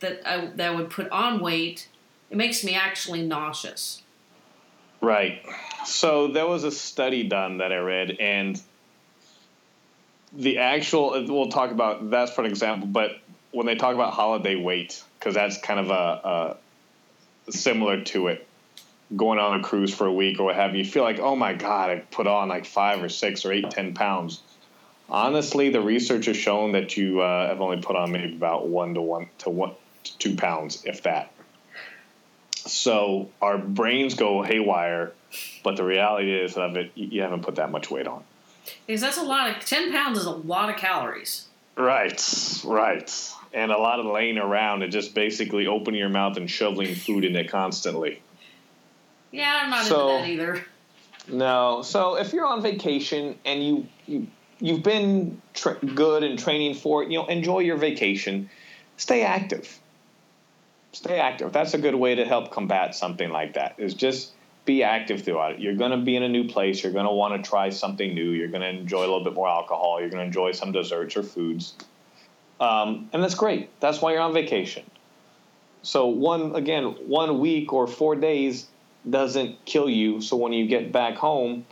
that 0.00 0.20
I 0.26 0.46
that 0.56 0.74
would 0.74 0.90
put 0.90 1.08
on 1.10 1.40
weight, 1.40 1.88
it 2.30 2.36
makes 2.36 2.64
me 2.64 2.74
actually 2.74 3.22
nauseous. 3.22 4.02
Right. 5.00 5.42
So 5.84 6.28
there 6.28 6.46
was 6.46 6.64
a 6.64 6.70
study 6.70 7.22
done 7.28 7.58
that 7.58 7.72
I 7.72 7.76
read, 7.76 8.16
and 8.18 8.60
the 10.32 10.58
actual 10.58 11.10
we'll 11.26 11.48
talk 11.48 11.70
about 11.70 12.10
that's 12.10 12.32
for 12.32 12.42
an 12.42 12.50
example, 12.50 12.88
but 12.88 13.20
when 13.52 13.66
they 13.66 13.74
talk 13.74 13.94
about 13.94 14.12
holiday 14.12 14.56
weight, 14.56 15.02
because 15.18 15.34
that's 15.34 15.58
kind 15.58 15.80
of 15.80 15.90
a, 15.90 16.56
a, 17.48 17.52
similar 17.52 18.02
to 18.02 18.28
it, 18.28 18.46
going 19.14 19.38
on 19.38 19.60
a 19.60 19.62
cruise 19.62 19.94
for 19.94 20.06
a 20.06 20.12
week 20.12 20.40
or 20.40 20.44
what 20.44 20.56
have 20.56 20.74
you, 20.74 20.82
you 20.82 20.90
feel 20.90 21.04
like, 21.04 21.20
oh 21.20 21.36
my 21.36 21.54
god, 21.54 21.90
I 21.90 21.96
put 21.96 22.26
on 22.26 22.48
like 22.48 22.66
five 22.66 23.02
or 23.02 23.08
six 23.08 23.44
or 23.44 23.52
eight, 23.52 23.70
ten 23.70 23.94
pounds. 23.94 24.40
Honestly, 25.08 25.70
the 25.70 25.80
research 25.80 26.26
has 26.26 26.36
shown 26.36 26.72
that 26.72 26.96
you 26.96 27.20
uh, 27.20 27.46
have 27.46 27.60
only 27.60 27.80
put 27.80 27.94
on 27.94 28.10
maybe 28.10 28.34
about 28.34 28.66
one 28.66 28.94
to 28.94 29.00
one 29.00 29.28
to 29.38 29.50
one 29.50 29.72
to 30.02 30.18
two 30.18 30.34
pounds, 30.34 30.82
if 30.84 31.04
that. 31.04 31.30
So 32.50 33.30
our 33.40 33.58
brains 33.58 34.14
go 34.14 34.42
haywire, 34.42 35.12
but 35.62 35.76
the 35.76 35.84
reality 35.84 36.34
is 36.34 36.56
of 36.56 36.76
it, 36.76 36.90
you 36.96 37.22
haven't 37.22 37.42
put 37.42 37.56
that 37.56 37.70
much 37.70 37.88
weight 37.90 38.08
on. 38.08 38.24
Because 38.86 39.00
that's 39.00 39.18
a 39.18 39.22
lot 39.22 39.48
of 39.48 39.64
ten 39.64 39.92
pounds 39.92 40.18
is 40.18 40.24
a 40.24 40.30
lot 40.32 40.68
of 40.68 40.76
calories. 40.76 41.46
Right, 41.76 42.20
right, 42.64 43.32
and 43.52 43.70
a 43.70 43.78
lot 43.78 44.00
of 44.00 44.06
laying 44.06 44.38
around 44.38 44.82
and 44.82 44.90
just 44.90 45.14
basically 45.14 45.68
opening 45.68 46.00
your 46.00 46.08
mouth 46.08 46.36
and 46.36 46.50
shoveling 46.50 46.96
food 46.96 47.24
in 47.24 47.36
it 47.36 47.48
constantly. 47.48 48.22
Yeah, 49.36 49.60
I'm 49.64 49.70
not 49.70 49.84
so, 49.84 50.16
into 50.16 50.22
that 50.22 50.28
either. 50.30 50.64
No, 51.28 51.82
so 51.82 52.16
if 52.16 52.32
you're 52.32 52.46
on 52.46 52.62
vacation 52.62 53.38
and 53.44 53.62
you 53.62 53.86
you 54.06 54.26
you've 54.60 54.82
been 54.82 55.42
tra- 55.52 55.78
good 55.94 56.22
and 56.22 56.38
training 56.38 56.74
for 56.74 57.02
it, 57.02 57.10
you 57.10 57.18
know, 57.18 57.26
enjoy 57.26 57.58
your 57.58 57.76
vacation. 57.76 58.48
Stay 58.96 59.22
active. 59.22 59.78
Stay 60.92 61.20
active. 61.20 61.52
That's 61.52 61.74
a 61.74 61.78
good 61.78 61.94
way 61.94 62.14
to 62.14 62.24
help 62.24 62.50
combat 62.50 62.94
something 62.94 63.28
like 63.28 63.54
that. 63.54 63.74
Is 63.76 63.92
just 63.92 64.32
be 64.64 64.82
active 64.82 65.22
throughout 65.22 65.52
it. 65.52 65.60
You're 65.60 65.74
going 65.74 65.90
to 65.90 65.98
be 65.98 66.16
in 66.16 66.22
a 66.22 66.28
new 66.30 66.48
place. 66.48 66.82
You're 66.82 66.92
going 66.92 67.04
to 67.04 67.12
want 67.12 67.42
to 67.42 67.48
try 67.48 67.68
something 67.68 68.14
new. 68.14 68.30
You're 68.30 68.48
going 68.48 68.62
to 68.62 68.68
enjoy 68.68 69.00
a 69.00 69.08
little 69.08 69.22
bit 69.22 69.34
more 69.34 69.48
alcohol. 69.48 70.00
You're 70.00 70.08
going 70.08 70.22
to 70.22 70.26
enjoy 70.26 70.52
some 70.52 70.72
desserts 70.72 71.14
or 71.14 71.22
foods. 71.22 71.74
Um, 72.58 73.10
and 73.12 73.22
that's 73.22 73.34
great. 73.34 73.68
That's 73.80 74.00
why 74.00 74.12
you're 74.12 74.22
on 74.22 74.32
vacation. 74.32 74.84
So 75.82 76.06
one 76.06 76.56
again, 76.56 76.84
one 77.06 77.38
week 77.38 77.74
or 77.74 77.86
four 77.86 78.16
days 78.16 78.66
doesn't 79.08 79.64
kill 79.64 79.88
you. 79.88 80.20
So 80.20 80.36
when 80.36 80.52
you 80.52 80.66
get 80.66 80.92
back 80.92 81.16
home, 81.16 81.66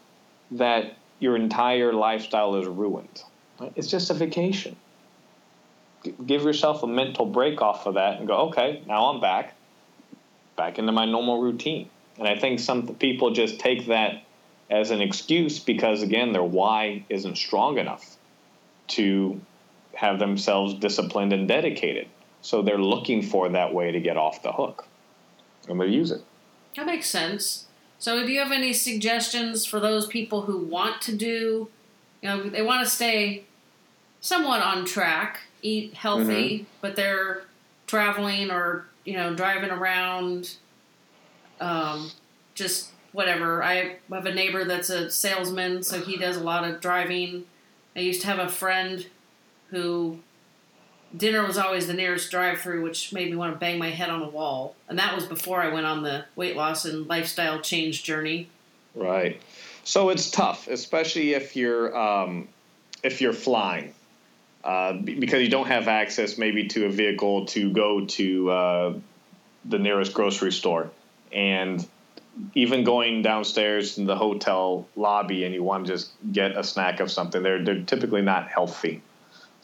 that 0.53 0.97
your 1.18 1.37
entire 1.37 1.92
lifestyle 1.92 2.57
is 2.57 2.66
ruined. 2.66 3.23
It's 3.77 3.88
just 3.88 4.11
a 4.11 4.14
vacation. 4.14 4.77
Give 6.27 6.42
yourself 6.42 6.83
a 6.83 6.87
mental 6.87 7.25
break 7.25 7.62
off 7.62 7.87
of 7.87 7.94
that 7.94 8.18
and 8.18 8.29
go, 8.29 8.49
okay, 8.49 8.83
now 8.87 9.07
I'm 9.07 9.20
back, 9.20 9.55
back 10.57 10.79
into 10.79 10.92
my 10.92 11.07
normal 11.07 11.40
routine. 11.40 11.88
And 12.18 12.29
I 12.29 12.38
think 12.38 12.61
some 12.61 12.94
people 12.97 13.31
just 13.31 13.59
take 13.59 13.87
that 13.87 14.23
as 14.70 14.90
an 14.90 15.01
excuse 15.01 15.59
because, 15.59 16.03
again, 16.03 16.33
their 16.33 16.42
why 16.42 17.05
isn't 17.09 17.37
strong 17.37 17.79
enough 17.79 18.16
to 18.88 19.40
have 19.94 20.18
themselves 20.18 20.75
disciplined 20.75 21.33
and 21.33 21.49
dedicated. 21.49 22.09
So 22.42 22.62
they're 22.62 22.79
looking 22.79 23.23
for 23.23 23.49
that 23.49 23.73
way 23.73 23.92
to 23.92 24.01
get 24.01 24.16
off 24.16 24.42
the 24.42 24.53
hook. 24.53 24.87
And 25.68 25.81
they 25.81 25.87
use 25.87 26.11
it. 26.11 26.23
That 26.76 26.87
makes 26.87 27.08
sense. 27.08 27.66
So, 27.98 28.26
do 28.26 28.32
you 28.32 28.40
have 28.40 28.52
any 28.52 28.72
suggestions 28.72 29.64
for 29.64 29.80
those 29.80 30.06
people 30.06 30.42
who 30.42 30.58
want 30.58 31.00
to 31.02 31.16
do, 31.16 31.68
you 32.20 32.28
know, 32.28 32.42
they 32.48 32.62
want 32.62 32.84
to 32.84 32.90
stay 32.90 33.44
somewhat 34.20 34.62
on 34.62 34.84
track, 34.84 35.40
eat 35.62 35.94
healthy, 35.94 36.58
mm-hmm. 36.58 36.64
but 36.80 36.96
they're 36.96 37.44
traveling 37.87 38.50
or, 38.50 38.87
you 39.04 39.14
know, 39.14 39.34
driving 39.34 39.70
around 39.70 40.56
um, 41.60 42.10
just 42.54 42.90
whatever. 43.12 43.62
I 43.62 43.96
have 44.10 44.26
a 44.26 44.34
neighbor 44.34 44.64
that's 44.64 44.90
a 44.90 45.10
salesman, 45.10 45.82
so 45.82 46.00
he 46.00 46.16
does 46.16 46.37
a 46.37 46.42
lot 46.42 46.68
of 46.68 46.80
driving. 46.80 47.44
I 47.96 48.00
used 48.00 48.20
to 48.22 48.26
have 48.26 48.38
a 48.38 48.48
friend 48.48 49.06
who 49.70 50.18
dinner 51.16 51.46
was 51.46 51.59
always 51.59 51.87
the 51.87 51.94
nearest 51.94 52.31
drive-through, 52.31 52.83
which 52.83 53.12
made 53.12 53.31
me 53.31 53.37
want 53.37 53.53
to 53.53 53.59
bang 53.59 53.79
my 53.79 53.90
head 53.90 54.11
on 54.11 54.22
a 54.22 54.29
wall. 54.29 54.74
And 54.88 54.98
that 54.98 55.14
was 55.14 55.27
before 55.27 55.62
I 55.62 55.72
went 55.72 55.87
on 55.87 56.03
the 56.03 56.24
weight 56.37 56.57
loss 56.57 56.85
and 56.85 57.07
lifestyle 57.07 57.61
change 57.61 58.03
journey. 58.03 58.48
Right. 58.94 59.40
So 59.85 60.09
it's 60.09 60.31
tough, 60.31 60.68
especially 60.68 61.35
if 61.35 61.57
you're 61.57 61.96
um, 61.96 62.48
if 63.03 63.20
you're 63.20 63.35
flying, 63.35 63.92
uh, 64.62 64.94
because 64.94 65.42
you 65.42 65.50
don't 65.50 65.66
have 65.66 65.88
access 65.88 66.38
maybe 66.38 66.68
to 66.68 66.87
a 66.87 66.88
vehicle 66.90 67.46
to 67.46 67.70
go 67.70 68.07
to 68.07 68.50
uh, 68.50 68.94
the 69.64 69.79
nearest 69.79 70.14
grocery 70.14 70.53
store 70.53 70.90
and 71.33 71.87
even 72.55 72.85
going 72.85 73.22
downstairs 73.22 73.98
in 73.98 74.07
the 74.07 74.16
hotel 74.16 74.88
lobby 74.96 75.44
and 75.44 75.55
you 75.55 75.62
want 75.62 75.87
to 75.87 75.92
just 75.92 76.11
get 76.33 76.57
a 76.57 76.64
snack 76.64 77.00
of 77.00 77.11
something, 77.11 77.42
they're, 77.42 77.62
they're 77.62 77.83
typically 77.83 78.22
not 78.22 78.48
healthy. 78.48 79.03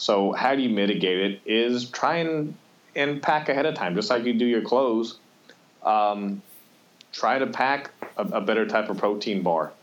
So 0.01 0.33
how 0.33 0.55
do 0.55 0.63
you 0.63 0.71
mitigate 0.71 1.19
it? 1.19 1.41
Is 1.45 1.91
try 1.91 2.17
and, 2.17 2.55
and 2.97 3.23
pack 3.23 3.51
ahead 3.51 3.67
of 3.67 3.75
time, 3.75 3.95
just 3.95 4.09
like 4.09 4.25
you 4.25 4.33
do 4.33 4.47
your 4.47 4.63
clothes. 4.63 5.19
Um, 5.83 6.41
try 7.13 7.39
to 7.39 7.47
pack 7.47 7.91
a, 8.17 8.23
a, 8.23 8.41
better 8.41 8.67
type 8.67 8.89
of 8.89 8.97
protein 8.97 9.43
bar. 9.43 9.75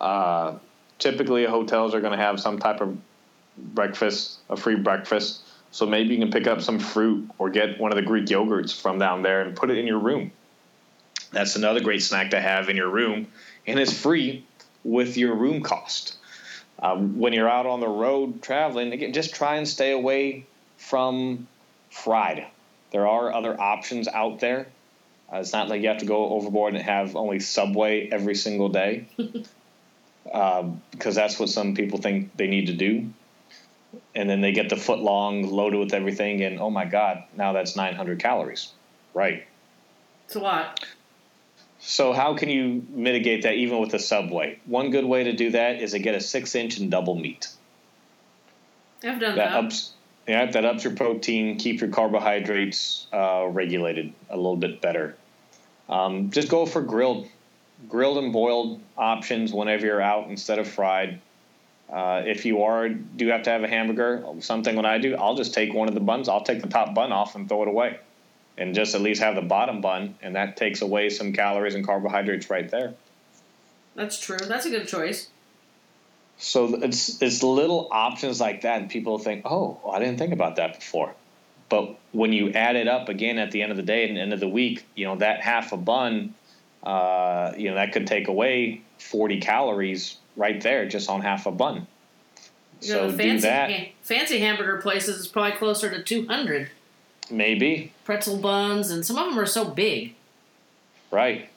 Uh, 0.00 0.54
typically, 0.98 1.44
hotels 1.44 1.94
are 1.94 2.00
going 2.00 2.18
to 2.18 2.18
have 2.18 2.40
some 2.40 2.58
type 2.58 2.80
of 2.80 2.98
breakfast, 3.56 4.40
a 4.48 4.56
free 4.56 4.74
breakfast. 4.74 5.42
So 5.70 5.86
maybe 5.86 6.14
you 6.14 6.20
can 6.20 6.32
pick 6.32 6.48
up 6.48 6.60
some 6.60 6.80
fruit 6.80 7.30
or 7.38 7.48
get 7.48 7.78
one 7.78 7.92
of 7.92 7.96
the 7.96 8.02
Greek 8.02 8.26
yogurts 8.26 8.74
from 8.74 8.98
down 8.98 9.22
there 9.22 9.42
and 9.42 9.54
put 9.54 9.70
it 9.70 9.78
in 9.78 9.86
your 9.86 10.00
room. 10.00 10.32
That's 11.30 11.54
another 11.54 11.78
great 11.78 12.02
snack 12.02 12.30
to 12.30 12.40
have 12.40 12.68
in 12.70 12.76
your 12.76 12.90
room, 12.90 13.28
and 13.68 13.78
it's 13.78 13.96
free 13.96 14.44
with 14.82 15.16
your 15.16 15.36
room 15.36 15.62
cost. 15.62 16.16
Um, 16.80 17.18
when 17.18 17.32
you're 17.32 17.48
out 17.48 17.66
on 17.66 17.80
the 17.80 17.88
road 17.88 18.42
traveling, 18.42 18.92
again, 18.92 19.12
just 19.12 19.34
try 19.34 19.56
and 19.56 19.68
stay 19.68 19.92
away 19.92 20.46
from 20.78 21.46
fried. 21.90 22.46
There 22.90 23.06
are 23.06 23.32
other 23.32 23.58
options 23.60 24.08
out 24.08 24.40
there. 24.40 24.66
Uh, 25.32 25.38
it's 25.38 25.52
not 25.52 25.68
like 25.68 25.82
you 25.82 25.88
have 25.88 25.98
to 25.98 26.06
go 26.06 26.30
overboard 26.30 26.74
and 26.74 26.82
have 26.82 27.14
only 27.14 27.38
Subway 27.38 28.08
every 28.10 28.34
single 28.34 28.68
day, 28.68 29.06
um, 30.32 30.82
because 30.90 31.14
that's 31.14 31.38
what 31.38 31.50
some 31.50 31.74
people 31.74 32.00
think 32.00 32.36
they 32.36 32.48
need 32.48 32.66
to 32.66 32.72
do. 32.72 33.10
And 34.14 34.28
then 34.28 34.40
they 34.40 34.52
get 34.52 34.70
the 34.70 34.76
foot 34.76 35.00
long 35.00 35.42
loaded 35.42 35.78
with 35.78 35.94
everything, 35.94 36.42
and 36.42 36.60
oh 36.60 36.70
my 36.70 36.84
God, 36.84 37.24
now 37.36 37.52
that's 37.52 37.76
900 37.76 38.18
calories. 38.18 38.72
Right. 39.14 39.46
It's 40.24 40.36
a 40.36 40.40
lot. 40.40 40.84
So 41.80 42.12
how 42.12 42.34
can 42.34 42.50
you 42.50 42.84
mitigate 42.90 43.42
that 43.42 43.54
even 43.54 43.78
with 43.78 43.94
a 43.94 43.98
subway? 43.98 44.58
One 44.66 44.90
good 44.90 45.04
way 45.04 45.24
to 45.24 45.32
do 45.32 45.50
that 45.52 45.80
is 45.80 45.92
to 45.92 45.98
get 45.98 46.14
a 46.14 46.20
six 46.20 46.54
inch 46.54 46.78
and 46.78 46.90
double 46.90 47.14
meat. 47.14 47.48
I've 49.02 49.18
done 49.18 49.36
that. 49.36 49.50
that. 49.50 49.64
Ups, 49.64 49.92
yeah, 50.28 50.50
that 50.50 50.64
ups 50.64 50.84
your 50.84 50.94
protein, 50.94 51.58
keep 51.58 51.80
your 51.80 51.90
carbohydrates 51.90 53.06
uh, 53.12 53.46
regulated 53.48 54.12
a 54.28 54.36
little 54.36 54.56
bit 54.56 54.80
better. 54.80 55.16
Um, 55.88 56.30
just 56.30 56.48
go 56.48 56.66
for 56.66 56.82
grilled, 56.82 57.26
grilled 57.88 58.22
and 58.22 58.32
boiled 58.32 58.80
options 58.96 59.52
whenever 59.52 59.86
you're 59.86 60.02
out 60.02 60.28
instead 60.28 60.58
of 60.58 60.68
fried. 60.68 61.20
Uh, 61.90 62.22
if 62.24 62.44
you 62.44 62.62
are 62.62 62.88
do 62.88 63.28
have 63.28 63.42
to 63.44 63.50
have 63.50 63.64
a 63.64 63.68
hamburger, 63.68 64.24
something 64.40 64.76
what 64.76 64.86
I 64.86 64.98
do, 64.98 65.16
I'll 65.16 65.34
just 65.34 65.54
take 65.54 65.74
one 65.74 65.88
of 65.88 65.94
the 65.94 66.00
buns. 66.00 66.28
I'll 66.28 66.44
take 66.44 66.62
the 66.62 66.68
top 66.68 66.94
bun 66.94 67.10
off 67.10 67.34
and 67.34 67.48
throw 67.48 67.62
it 67.62 67.68
away, 67.68 67.98
and 68.60 68.74
just 68.74 68.94
at 68.94 69.00
least 69.00 69.22
have 69.22 69.34
the 69.34 69.42
bottom 69.42 69.80
bun, 69.80 70.14
and 70.22 70.36
that 70.36 70.56
takes 70.56 70.82
away 70.82 71.08
some 71.08 71.32
calories 71.32 71.74
and 71.74 71.84
carbohydrates 71.84 72.50
right 72.50 72.70
there. 72.70 72.94
That's 73.96 74.20
true. 74.20 74.36
That's 74.38 74.66
a 74.66 74.70
good 74.70 74.86
choice. 74.86 75.28
So 76.36 76.74
it's 76.82 77.20
it's 77.20 77.42
little 77.42 77.88
options 77.90 78.40
like 78.40 78.60
that, 78.60 78.80
and 78.80 78.90
people 78.90 79.18
think, 79.18 79.42
"Oh, 79.44 79.80
I 79.90 79.98
didn't 79.98 80.18
think 80.18 80.32
about 80.32 80.56
that 80.56 80.78
before." 80.78 81.14
But 81.70 81.96
when 82.12 82.32
you 82.32 82.50
add 82.52 82.76
it 82.76 82.86
up 82.86 83.08
again 83.08 83.38
at 83.38 83.50
the 83.50 83.62
end 83.62 83.70
of 83.70 83.76
the 83.76 83.82
day 83.82 84.08
and 84.08 84.18
end 84.18 84.32
of 84.32 84.40
the 84.40 84.48
week, 84.48 84.84
you 84.94 85.06
know 85.06 85.16
that 85.16 85.40
half 85.40 85.72
a 85.72 85.76
bun, 85.76 86.34
uh, 86.82 87.52
you 87.56 87.70
know 87.70 87.76
that 87.76 87.92
could 87.92 88.06
take 88.06 88.28
away 88.28 88.82
forty 88.98 89.40
calories 89.40 90.16
right 90.36 90.60
there 90.60 90.86
just 90.86 91.08
on 91.08 91.22
half 91.22 91.46
a 91.46 91.50
bun. 91.50 91.86
You 92.82 92.88
so 92.88 93.08
know, 93.08 93.16
fancy, 93.16 93.36
do 93.36 93.40
that. 93.40 93.88
Fancy 94.02 94.38
hamburger 94.38 94.80
places 94.80 95.18
is 95.18 95.28
probably 95.28 95.52
closer 95.52 95.90
to 95.90 96.02
200. 96.02 96.70
Maybe. 97.30 97.92
Pretzel 98.04 98.38
buns, 98.38 98.90
and 98.90 99.04
some 99.04 99.16
of 99.16 99.26
them 99.26 99.38
are 99.38 99.46
so 99.46 99.64
big. 99.64 100.14
Right. 101.10 101.48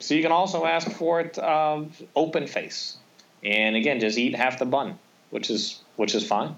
So 0.00 0.14
you 0.14 0.22
can 0.22 0.32
also 0.32 0.66
ask 0.66 0.90
for 0.90 1.20
it 1.20 1.38
um, 1.38 1.92
open 2.16 2.46
face, 2.46 2.98
and 3.42 3.76
again, 3.76 4.00
just 4.00 4.18
eat 4.18 4.34
half 4.34 4.58
the 4.58 4.64
bun, 4.66 4.98
which 5.30 5.50
is 5.50 5.80
which 5.96 6.14
is 6.14 6.26
fine. 6.26 6.56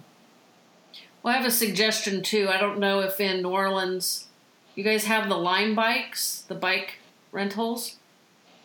Well, 1.22 1.34
I 1.34 1.36
have 1.36 1.46
a 1.46 1.50
suggestion 1.50 2.22
too. 2.22 2.48
I 2.48 2.56
don't 2.56 2.78
know 2.78 3.00
if 3.00 3.20
in 3.20 3.42
New 3.42 3.50
Orleans, 3.50 4.28
you 4.74 4.84
guys 4.84 5.04
have 5.04 5.28
the 5.28 5.36
Lime 5.36 5.74
bikes, 5.74 6.42
the 6.48 6.54
bike 6.54 6.98
rentals. 7.32 7.96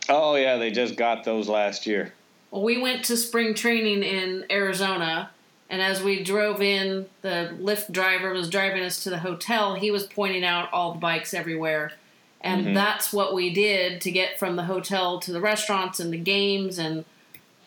Oh 0.07 0.35
yeah, 0.35 0.57
they 0.57 0.71
just 0.71 0.95
got 0.95 1.23
those 1.23 1.49
last 1.49 1.85
year. 1.85 2.13
Well, 2.49 2.63
we 2.63 2.81
went 2.81 3.05
to 3.05 3.17
spring 3.17 3.53
training 3.53 4.03
in 4.03 4.45
Arizona, 4.51 5.31
and 5.71 5.81
as 5.81 6.03
we 6.03 6.21
drove 6.21 6.61
in, 6.61 7.05
the 7.21 7.55
Lyft 7.57 7.93
driver 7.93 8.33
was 8.33 8.49
driving 8.49 8.83
us 8.83 9.01
to 9.05 9.09
the 9.09 9.19
hotel. 9.19 9.75
He 9.75 9.89
was 9.89 10.03
pointing 10.03 10.43
out 10.43 10.71
all 10.73 10.91
the 10.91 10.99
bikes 10.99 11.33
everywhere. 11.33 11.93
And 12.41 12.65
mm-hmm. 12.65 12.73
that's 12.73 13.13
what 13.13 13.33
we 13.33 13.53
did 13.53 14.01
to 14.01 14.11
get 14.11 14.37
from 14.37 14.57
the 14.57 14.65
hotel 14.65 15.21
to 15.21 15.31
the 15.31 15.39
restaurants 15.39 16.01
and 16.01 16.11
the 16.11 16.17
games. 16.17 16.77
And 16.77 17.05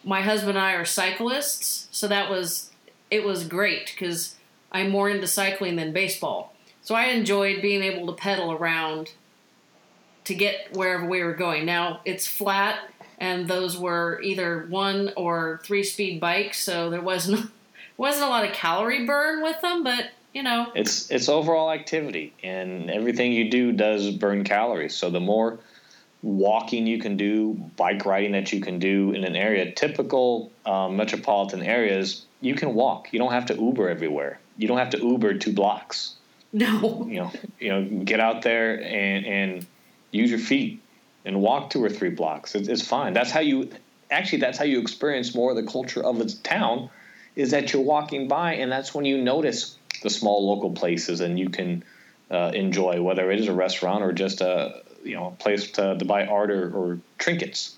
my 0.04 0.20
husband 0.20 0.58
and 0.58 0.66
I 0.66 0.74
are 0.74 0.84
cyclists, 0.84 1.88
so 1.92 2.06
that 2.08 2.28
was 2.28 2.70
it 3.10 3.24
was 3.24 3.48
great 3.48 3.86
because 3.86 4.36
I'm 4.70 4.90
more 4.90 5.08
into 5.08 5.26
cycling 5.26 5.76
than 5.76 5.94
baseball. 5.94 6.52
So 6.82 6.94
I 6.94 7.06
enjoyed 7.06 7.62
being 7.62 7.82
able 7.82 8.06
to 8.08 8.12
pedal 8.12 8.52
around 8.52 9.12
to 10.24 10.34
get 10.34 10.74
wherever 10.76 11.06
we 11.06 11.22
were 11.22 11.32
going. 11.32 11.64
Now 11.64 12.00
it's 12.04 12.26
flat 12.26 12.80
and 13.18 13.48
those 13.48 13.78
were 13.78 14.20
either 14.22 14.66
one 14.68 15.12
or 15.16 15.62
three 15.64 15.84
speed 15.84 16.20
bikes, 16.20 16.60
so 16.62 16.90
there 16.90 17.00
wasn't 17.00 17.50
wasn't 17.96 18.24
a 18.24 18.28
lot 18.28 18.44
of 18.44 18.52
calorie 18.52 19.06
burn 19.06 19.42
with 19.42 19.60
them, 19.60 19.84
but 19.84 20.10
you 20.32 20.42
know, 20.42 20.72
it's 20.74 21.10
it's 21.10 21.28
overall 21.28 21.70
activity, 21.70 22.32
and 22.42 22.90
everything 22.90 23.32
you 23.32 23.50
do 23.50 23.72
does 23.72 24.10
burn 24.10 24.44
calories. 24.44 24.94
So 24.94 25.10
the 25.10 25.20
more 25.20 25.60
walking 26.22 26.86
you 26.86 26.98
can 26.98 27.16
do, 27.16 27.52
bike 27.76 28.04
riding 28.04 28.32
that 28.32 28.52
you 28.52 28.60
can 28.60 28.78
do 28.78 29.12
in 29.12 29.24
an 29.24 29.36
area, 29.36 29.70
typical 29.70 30.50
um, 30.66 30.96
metropolitan 30.96 31.62
areas, 31.62 32.24
you 32.40 32.54
can 32.54 32.74
walk. 32.74 33.12
You 33.12 33.18
don't 33.18 33.32
have 33.32 33.46
to 33.46 33.54
Uber 33.54 33.88
everywhere. 33.88 34.40
You 34.56 34.66
don't 34.66 34.78
have 34.78 34.90
to 34.90 34.98
Uber 34.98 35.34
two 35.34 35.52
blocks. 35.52 36.14
No, 36.52 37.06
you 37.08 37.20
know, 37.20 37.32
you 37.60 37.68
know, 37.68 38.04
get 38.04 38.20
out 38.20 38.42
there 38.42 38.82
and 38.82 39.26
and 39.26 39.66
use 40.10 40.30
your 40.30 40.38
feet 40.40 40.80
and 41.24 41.40
walk 41.40 41.70
two 41.70 41.82
or 41.82 41.88
three 41.88 42.10
blocks. 42.10 42.54
It's, 42.54 42.68
it's 42.68 42.86
fine. 42.86 43.12
That's 43.12 43.30
how 43.30 43.40
you 43.40 43.70
actually 44.10 44.38
that's 44.38 44.58
how 44.58 44.64
you 44.64 44.80
experience 44.80 45.34
more 45.34 45.50
of 45.50 45.56
the 45.56 45.70
culture 45.70 46.02
of 46.02 46.20
its 46.20 46.34
town 46.34 46.90
is 47.36 47.50
that 47.50 47.72
you're 47.72 47.82
walking 47.82 48.28
by 48.28 48.54
and 48.54 48.70
that's 48.70 48.94
when 48.94 49.04
you 49.04 49.22
notice 49.22 49.76
the 50.02 50.10
small 50.10 50.46
local 50.46 50.70
places 50.70 51.20
and 51.20 51.38
you 51.38 51.48
can 51.48 51.84
uh, 52.30 52.50
enjoy 52.54 53.00
whether 53.02 53.30
it 53.30 53.40
is 53.40 53.48
a 53.48 53.52
restaurant 53.52 54.02
or 54.02 54.12
just 54.12 54.40
a 54.40 54.82
you 55.02 55.14
know 55.14 55.28
a 55.28 55.30
place 55.42 55.70
to, 55.72 55.96
to 55.96 56.04
buy 56.04 56.26
art 56.26 56.50
or, 56.50 56.70
or, 56.74 56.98
trinkets 57.18 57.76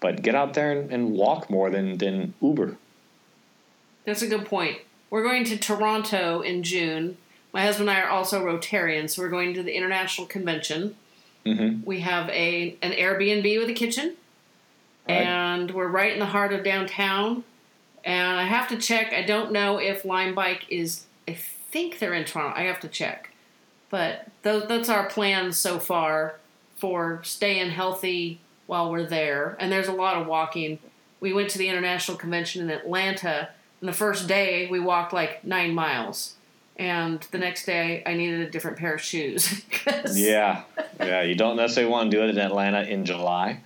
but 0.00 0.22
get 0.22 0.34
out 0.34 0.54
there 0.54 0.72
and, 0.72 0.90
and 0.92 1.12
walk 1.12 1.50
more 1.50 1.70
than 1.70 1.98
than 1.98 2.34
uber 2.40 2.76
that's 4.04 4.22
a 4.22 4.26
good 4.26 4.46
point 4.46 4.78
we're 5.10 5.22
going 5.22 5.44
to 5.44 5.56
toronto 5.56 6.40
in 6.40 6.62
june 6.62 7.16
my 7.52 7.62
husband 7.62 7.88
and 7.88 7.98
i 7.98 8.00
are 8.00 8.10
also 8.10 8.44
rotarians 8.44 9.10
so 9.10 9.22
we're 9.22 9.28
going 9.28 9.54
to 9.54 9.62
the 9.62 9.76
international 9.76 10.26
convention 10.26 10.96
Mm-hmm. 11.46 11.84
We 11.84 12.00
have 12.00 12.28
a 12.30 12.76
an 12.82 12.92
Airbnb 12.92 13.58
with 13.58 13.70
a 13.70 13.74
kitchen, 13.74 14.16
right. 15.08 15.14
and 15.14 15.70
we're 15.70 15.88
right 15.88 16.12
in 16.12 16.18
the 16.18 16.26
heart 16.26 16.52
of 16.52 16.64
downtown. 16.64 17.44
And 18.04 18.38
I 18.38 18.44
have 18.44 18.68
to 18.68 18.78
check. 18.78 19.12
I 19.12 19.22
don't 19.22 19.52
know 19.52 19.78
if 19.78 20.04
Lime 20.04 20.34
Bike 20.34 20.66
is. 20.68 21.06
I 21.28 21.34
think 21.34 21.98
they're 21.98 22.14
in 22.14 22.24
Toronto. 22.24 22.58
I 22.58 22.64
have 22.64 22.80
to 22.80 22.88
check. 22.88 23.30
But 23.90 24.28
those, 24.42 24.66
that's 24.68 24.88
our 24.88 25.08
plan 25.08 25.52
so 25.52 25.78
far 25.78 26.36
for 26.76 27.20
staying 27.24 27.70
healthy 27.70 28.40
while 28.66 28.90
we're 28.90 29.06
there. 29.06 29.56
And 29.58 29.70
there's 29.70 29.88
a 29.88 29.92
lot 29.92 30.16
of 30.16 30.26
walking. 30.26 30.78
We 31.20 31.32
went 31.32 31.50
to 31.50 31.58
the 31.58 31.68
international 31.68 32.16
convention 32.16 32.62
in 32.62 32.70
Atlanta, 32.70 33.50
and 33.80 33.88
the 33.88 33.92
first 33.92 34.26
day 34.26 34.68
we 34.70 34.80
walked 34.80 35.12
like 35.12 35.44
nine 35.44 35.74
miles 35.74 36.36
and 36.80 37.20
the 37.30 37.38
next 37.38 37.66
day 37.66 38.02
I 38.06 38.14
needed 38.14 38.40
a 38.40 38.50
different 38.50 38.78
pair 38.78 38.94
of 38.94 39.02
shoes. 39.02 39.62
yeah, 40.14 40.62
yeah, 40.98 41.22
you 41.22 41.34
don't 41.34 41.56
necessarily 41.56 41.92
want 41.92 42.10
to 42.10 42.16
do 42.16 42.24
it 42.24 42.30
in 42.30 42.38
Atlanta 42.38 42.82
in 42.82 43.04
July. 43.04 43.60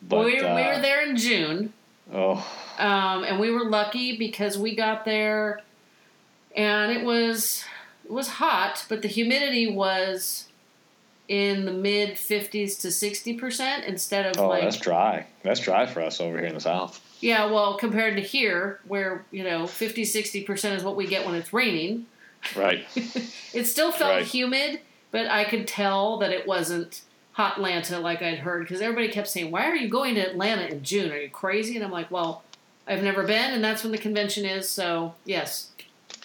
But, 0.00 0.16
well, 0.16 0.24
we, 0.24 0.40
were, 0.40 0.48
uh, 0.48 0.54
we 0.54 0.62
were 0.62 0.80
there 0.80 1.04
in 1.04 1.16
June. 1.16 1.72
Oh. 2.12 2.46
Um, 2.78 3.24
and 3.24 3.38
we 3.38 3.50
were 3.50 3.64
lucky 3.64 4.16
because 4.16 4.58
we 4.58 4.74
got 4.74 5.04
there, 5.04 5.60
and 6.56 6.92
it 6.92 7.04
was 7.04 7.64
it 8.04 8.10
was 8.10 8.28
hot, 8.28 8.84
but 8.88 9.02
the 9.02 9.08
humidity 9.08 9.70
was 9.70 10.46
in 11.28 11.64
the 11.64 11.72
mid 11.72 12.16
50s 12.16 12.80
to 12.80 12.88
60% 12.88 13.84
instead 13.84 14.26
of 14.26 14.42
oh, 14.42 14.48
like 14.48 14.64
that's 14.64 14.78
dry 14.78 15.24
that's 15.44 15.60
dry 15.60 15.86
for 15.86 16.00
us 16.00 16.20
over 16.20 16.36
here 16.36 16.48
in 16.48 16.54
the 16.54 16.60
south 16.60 17.00
yeah 17.20 17.44
well 17.44 17.76
compared 17.76 18.16
to 18.16 18.20
here 18.20 18.80
where 18.88 19.24
you 19.30 19.44
know 19.44 19.64
50 19.64 20.02
60% 20.02 20.74
is 20.74 20.82
what 20.82 20.96
we 20.96 21.06
get 21.06 21.24
when 21.24 21.36
it's 21.36 21.52
raining 21.52 22.06
Right. 22.56 22.84
it 23.54 23.64
still 23.64 23.92
felt 23.92 24.10
right. 24.10 24.24
humid, 24.24 24.80
but 25.10 25.26
I 25.26 25.44
could 25.44 25.66
tell 25.66 26.18
that 26.18 26.30
it 26.30 26.46
wasn't 26.46 27.02
hot 27.40 27.56
Atlanta 27.56 27.98
like 27.98 28.20
I'd 28.20 28.40
heard 28.40 28.64
because 28.64 28.82
everybody 28.82 29.08
kept 29.08 29.28
saying, 29.28 29.50
"Why 29.50 29.64
are 29.64 29.74
you 29.74 29.88
going 29.88 30.14
to 30.16 30.20
Atlanta 30.20 30.66
in 30.66 30.82
June? 30.82 31.10
Are 31.10 31.16
you 31.16 31.30
crazy?" 31.30 31.74
And 31.74 31.84
I'm 31.84 31.90
like, 31.90 32.10
"Well, 32.10 32.42
I've 32.86 33.02
never 33.02 33.22
been, 33.22 33.52
and 33.54 33.64
that's 33.64 33.82
when 33.82 33.92
the 33.92 33.98
convention 33.98 34.44
is. 34.44 34.68
So 34.68 35.14
yes, 35.24 35.70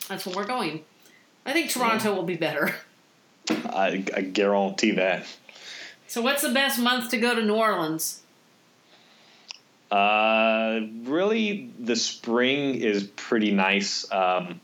that's 0.09 0.25
when 0.25 0.35
we're 0.35 0.45
going. 0.45 0.83
I 1.45 1.53
think 1.53 1.69
Toronto 1.69 2.09
yeah. 2.09 2.15
will 2.15 2.23
be 2.23 2.35
better." 2.35 2.75
I, 3.49 4.03
I 4.13 4.21
guarantee 4.21 4.91
that. 4.91 5.25
So, 6.07 6.21
what's 6.21 6.41
the 6.41 6.49
best 6.49 6.79
month 6.79 7.11
to 7.11 7.17
go 7.17 7.33
to 7.33 7.41
New 7.41 7.55
Orleans? 7.55 8.21
Uh, 9.89 10.81
really, 11.03 11.71
the 11.79 11.95
spring 11.95 12.75
is 12.75 13.03
pretty 13.03 13.51
nice. 13.51 14.11
Um, 14.11 14.59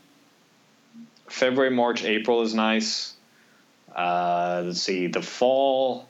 February, 1.28 1.70
March, 1.70 2.04
April 2.04 2.42
is 2.42 2.54
nice. 2.54 3.14
Uh, 3.94 4.64
let's 4.66 4.82
see, 4.82 5.06
the 5.06 5.22
fall. 5.22 6.08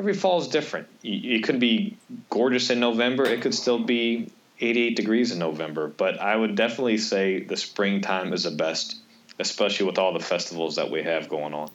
Every 0.00 0.14
fall 0.14 0.40
is 0.40 0.48
different. 0.48 0.88
It 1.02 1.44
could 1.44 1.60
be 1.60 1.94
gorgeous 2.30 2.70
in 2.70 2.80
November. 2.80 3.26
It 3.26 3.42
could 3.42 3.54
still 3.54 3.78
be 3.78 4.30
88 4.58 4.96
degrees 4.96 5.30
in 5.30 5.38
November. 5.38 5.88
But 5.88 6.18
I 6.18 6.34
would 6.34 6.54
definitely 6.54 6.96
say 6.96 7.42
the 7.42 7.58
springtime 7.58 8.32
is 8.32 8.44
the 8.44 8.50
best, 8.50 8.96
especially 9.38 9.84
with 9.84 9.98
all 9.98 10.14
the 10.14 10.20
festivals 10.20 10.76
that 10.76 10.90
we 10.90 11.02
have 11.02 11.28
going 11.28 11.52
on. 11.52 11.70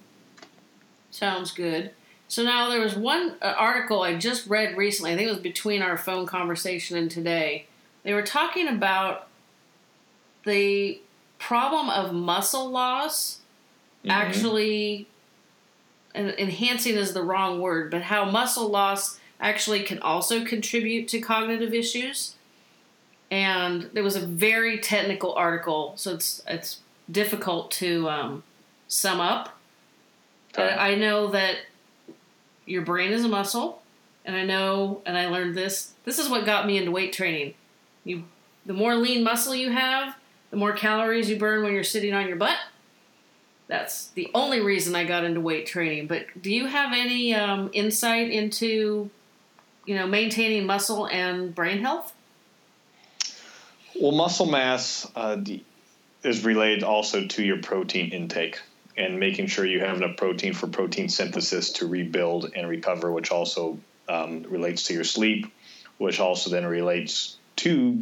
Sounds 1.11 1.51
good. 1.51 1.91
So 2.27 2.41
now 2.41 2.67
there 2.67 2.81
was 2.81 2.95
one 2.95 3.35
uh, 3.43 3.53
article 3.59 4.01
I 4.01 4.15
just 4.15 4.47
read 4.47 4.75
recently. 4.75 5.13
I 5.13 5.17
think 5.17 5.27
it 5.27 5.31
was 5.31 5.43
between 5.43 5.83
our 5.83 5.95
phone 5.95 6.25
conversation 6.25 6.97
and 6.97 7.11
today. 7.11 7.67
They 8.01 8.15
were 8.15 8.23
talking 8.23 8.67
about 8.67 9.27
the 10.45 10.99
problem 11.37 11.91
of 11.91 12.11
muscle 12.11 12.71
loss 12.71 13.41
mm-hmm. 13.99 14.09
actually 14.09 15.09
enhancing 16.15 16.95
is 16.95 17.13
the 17.13 17.23
wrong 17.23 17.59
word, 17.59 17.91
but 17.91 18.03
how 18.03 18.25
muscle 18.25 18.69
loss 18.69 19.19
actually 19.39 19.83
can 19.83 19.99
also 19.99 20.43
contribute 20.45 21.07
to 21.09 21.19
cognitive 21.19 21.73
issues. 21.73 22.35
And 23.29 23.89
there 23.93 24.03
was 24.03 24.15
a 24.15 24.25
very 24.25 24.79
technical 24.79 25.33
article, 25.33 25.93
so 25.97 26.13
it's 26.13 26.41
it's 26.47 26.79
difficult 27.09 27.71
to 27.71 28.09
um, 28.09 28.43
sum 28.87 29.19
up. 29.19 29.57
But 30.53 30.79
I 30.79 30.95
know 30.95 31.27
that 31.31 31.57
your 32.65 32.83
brain 32.83 33.11
is 33.11 33.25
a 33.25 33.27
muscle, 33.27 33.81
and 34.23 34.35
I 34.35 34.45
know, 34.45 35.01
and 35.05 35.17
I 35.17 35.27
learned 35.27 35.55
this. 35.57 35.93
This 36.05 36.19
is 36.19 36.29
what 36.29 36.45
got 36.45 36.65
me 36.65 36.77
into 36.77 36.91
weight 36.91 37.13
training. 37.13 37.55
You, 38.03 38.23
the 38.65 38.73
more 38.73 38.95
lean 38.95 39.23
muscle 39.23 39.55
you 39.55 39.71
have, 39.71 40.15
the 40.51 40.57
more 40.57 40.73
calories 40.73 41.29
you 41.29 41.37
burn 41.37 41.63
when 41.63 41.73
you're 41.73 41.83
sitting 41.83 42.13
on 42.13 42.27
your 42.27 42.37
butt. 42.37 42.57
That's 43.67 44.07
the 44.09 44.29
only 44.33 44.61
reason 44.61 44.95
I 44.95 45.05
got 45.05 45.23
into 45.23 45.41
weight 45.41 45.65
training. 45.65 46.07
But 46.07 46.27
do 46.39 46.51
you 46.51 46.67
have 46.67 46.93
any 46.93 47.33
um, 47.33 47.71
insight 47.73 48.29
into, 48.31 49.09
you 49.85 49.95
know, 49.95 50.05
maintaining 50.05 50.65
muscle 50.65 51.07
and 51.07 51.53
brain 51.53 51.79
health? 51.79 52.13
Well, 53.99 54.11
muscle 54.11 54.45
mass 54.45 55.09
uh, 55.15 55.37
is 56.23 56.43
related 56.43 56.83
also 56.83 57.25
to 57.25 57.43
your 57.43 57.61
protein 57.61 58.11
intake 58.11 58.59
and 58.97 59.19
making 59.19 59.47
sure 59.47 59.65
you 59.65 59.79
have 59.79 59.97
enough 59.97 60.17
protein 60.17 60.53
for 60.53 60.67
protein 60.67 61.09
synthesis 61.09 61.71
to 61.73 61.87
rebuild 61.87 62.51
and 62.55 62.69
recover, 62.69 63.11
which 63.11 63.31
also 63.31 63.79
um, 64.07 64.43
relates 64.43 64.83
to 64.85 64.93
your 64.93 65.03
sleep, 65.03 65.51
which 65.97 66.19
also 66.19 66.49
then 66.49 66.65
relates 66.65 67.37
to 67.57 68.01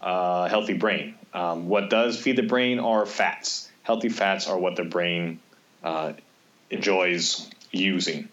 uh, 0.00 0.48
healthy 0.48 0.74
brain. 0.74 1.14
Um, 1.32 1.68
what 1.68 1.90
does 1.90 2.20
feed 2.20 2.36
the 2.36 2.42
brain 2.42 2.78
are 2.78 3.06
fats. 3.06 3.70
Healthy 3.82 4.10
fats 4.10 4.48
are 4.48 4.58
what 4.58 4.76
the 4.76 4.84
brain 4.84 5.40
uh, 5.82 6.12
enjoys 6.70 7.50
using. 7.70 8.28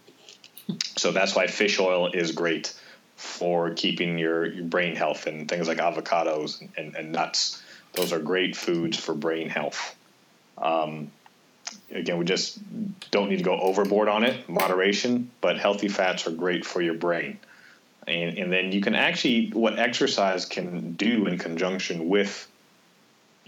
So 0.97 1.11
that's 1.11 1.35
why 1.35 1.47
fish 1.47 1.79
oil 1.79 2.07
is 2.11 2.31
great 2.31 2.73
for 3.15 3.73
keeping 3.73 4.17
your, 4.17 4.45
your 4.45 4.65
brain 4.65 4.95
health 4.95 5.27
and 5.27 5.49
things 5.49 5.67
like 5.67 5.79
avocados 5.79 6.65
and, 6.77 6.95
and, 6.95 7.11
nuts. 7.11 7.61
Those 7.93 8.13
are 8.13 8.19
great 8.19 8.55
foods 8.55 8.97
for 8.97 9.13
brain 9.13 9.49
health. 9.49 9.95
Um, 10.57 11.11
again, 11.91 12.17
we 12.17 12.25
just 12.25 12.59
don't 13.11 13.29
need 13.29 13.37
to 13.37 13.43
go 13.43 13.59
overboard 13.59 14.07
on 14.07 14.23
it, 14.23 14.47
moderation, 14.47 15.31
but 15.41 15.57
healthy 15.57 15.89
fats 15.89 16.27
are 16.27 16.31
great 16.31 16.65
for 16.65 16.81
your 16.81 16.93
brain. 16.93 17.39
And, 18.07 18.37
and 18.37 18.51
then 18.53 18.71
you 18.71 18.81
can 18.81 18.95
actually, 18.95 19.49
what 19.49 19.77
exercise 19.77 20.45
can 20.45 20.93
do 20.93 21.25
in 21.27 21.37
conjunction 21.37 22.07
with 22.07 22.48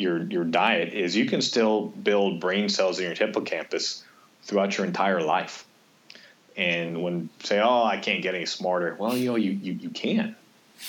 your, 0.01 0.21
your 0.23 0.43
diet 0.43 0.93
is 0.93 1.15
you 1.15 1.25
can 1.25 1.41
still 1.41 1.87
build 1.87 2.39
brain 2.39 2.69
cells 2.69 2.99
in 2.99 3.05
your 3.05 3.13
hippocampus 3.13 4.03
throughout 4.43 4.77
your 4.77 4.85
entire 4.85 5.21
life. 5.21 5.65
And 6.57 7.01
when 7.01 7.29
say, 7.43 7.59
oh, 7.59 7.83
I 7.83 7.97
can't 7.97 8.21
get 8.21 8.35
any 8.35 8.45
smarter, 8.45 8.95
well, 8.99 9.15
you 9.15 9.27
know, 9.29 9.35
you, 9.37 9.51
you, 9.51 9.73
you 9.73 9.89
can 9.89 10.35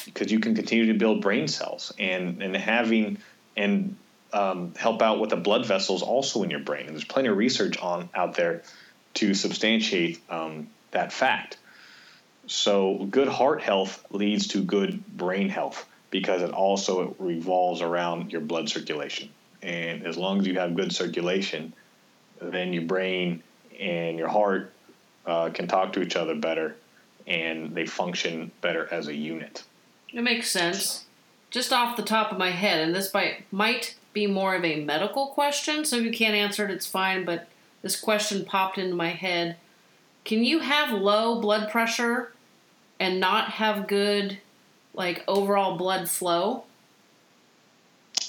because 0.06 0.32
you 0.32 0.40
can 0.40 0.54
continue 0.54 0.86
to 0.92 0.98
build 0.98 1.20
brain 1.20 1.48
cells 1.48 1.92
and, 1.98 2.42
and 2.42 2.56
having 2.56 3.18
and 3.56 3.96
um, 4.32 4.74
help 4.76 5.02
out 5.02 5.20
with 5.20 5.30
the 5.30 5.36
blood 5.36 5.66
vessels 5.66 6.02
also 6.02 6.42
in 6.42 6.50
your 6.50 6.60
brain. 6.60 6.86
And 6.86 6.96
there's 6.96 7.04
plenty 7.04 7.28
of 7.28 7.36
research 7.36 7.78
on 7.78 8.08
out 8.14 8.34
there 8.34 8.62
to 9.14 9.34
substantiate 9.34 10.20
um, 10.30 10.68
that 10.90 11.12
fact. 11.12 11.58
So 12.46 13.06
good 13.10 13.28
heart 13.28 13.62
health 13.62 14.04
leads 14.10 14.48
to 14.48 14.62
good 14.62 15.06
brain 15.06 15.48
health 15.48 15.86
because 16.12 16.42
it 16.42 16.52
also 16.52 17.16
revolves 17.18 17.80
around 17.80 18.30
your 18.30 18.42
blood 18.42 18.68
circulation. 18.68 19.30
And 19.62 20.06
as 20.06 20.16
long 20.16 20.38
as 20.38 20.46
you 20.46 20.54
have 20.60 20.76
good 20.76 20.92
circulation, 20.92 21.72
then 22.40 22.72
your 22.72 22.82
brain 22.82 23.42
and 23.80 24.18
your 24.18 24.28
heart 24.28 24.72
uh, 25.26 25.50
can 25.50 25.66
talk 25.66 25.94
to 25.94 26.02
each 26.02 26.14
other 26.14 26.36
better 26.36 26.76
and 27.26 27.74
they 27.74 27.86
function 27.86 28.50
better 28.60 28.86
as 28.92 29.08
a 29.08 29.14
unit. 29.14 29.64
It 30.12 30.22
makes 30.22 30.50
sense. 30.50 31.06
Just 31.50 31.72
off 31.72 31.96
the 31.96 32.02
top 32.02 32.30
of 32.30 32.38
my 32.38 32.50
head, 32.50 32.80
and 32.80 32.94
this 32.94 33.12
might, 33.14 33.44
might 33.50 33.96
be 34.12 34.26
more 34.26 34.54
of 34.54 34.64
a 34.64 34.84
medical 34.84 35.28
question, 35.28 35.84
so 35.84 35.96
if 35.96 36.04
you 36.04 36.12
can't 36.12 36.34
answer 36.34 36.64
it, 36.64 36.70
it's 36.70 36.86
fine. 36.86 37.24
But 37.24 37.48
this 37.80 37.98
question 37.98 38.44
popped 38.44 38.76
into 38.76 38.94
my 38.94 39.10
head. 39.10 39.56
Can 40.24 40.44
you 40.44 40.58
have 40.60 40.92
low 40.92 41.40
blood 41.40 41.70
pressure 41.70 42.32
and 42.98 43.20
not 43.20 43.52
have 43.52 43.86
good, 43.86 44.38
like, 44.95 45.24
overall 45.26 45.76
blood 45.76 46.09
flow? 46.09 46.64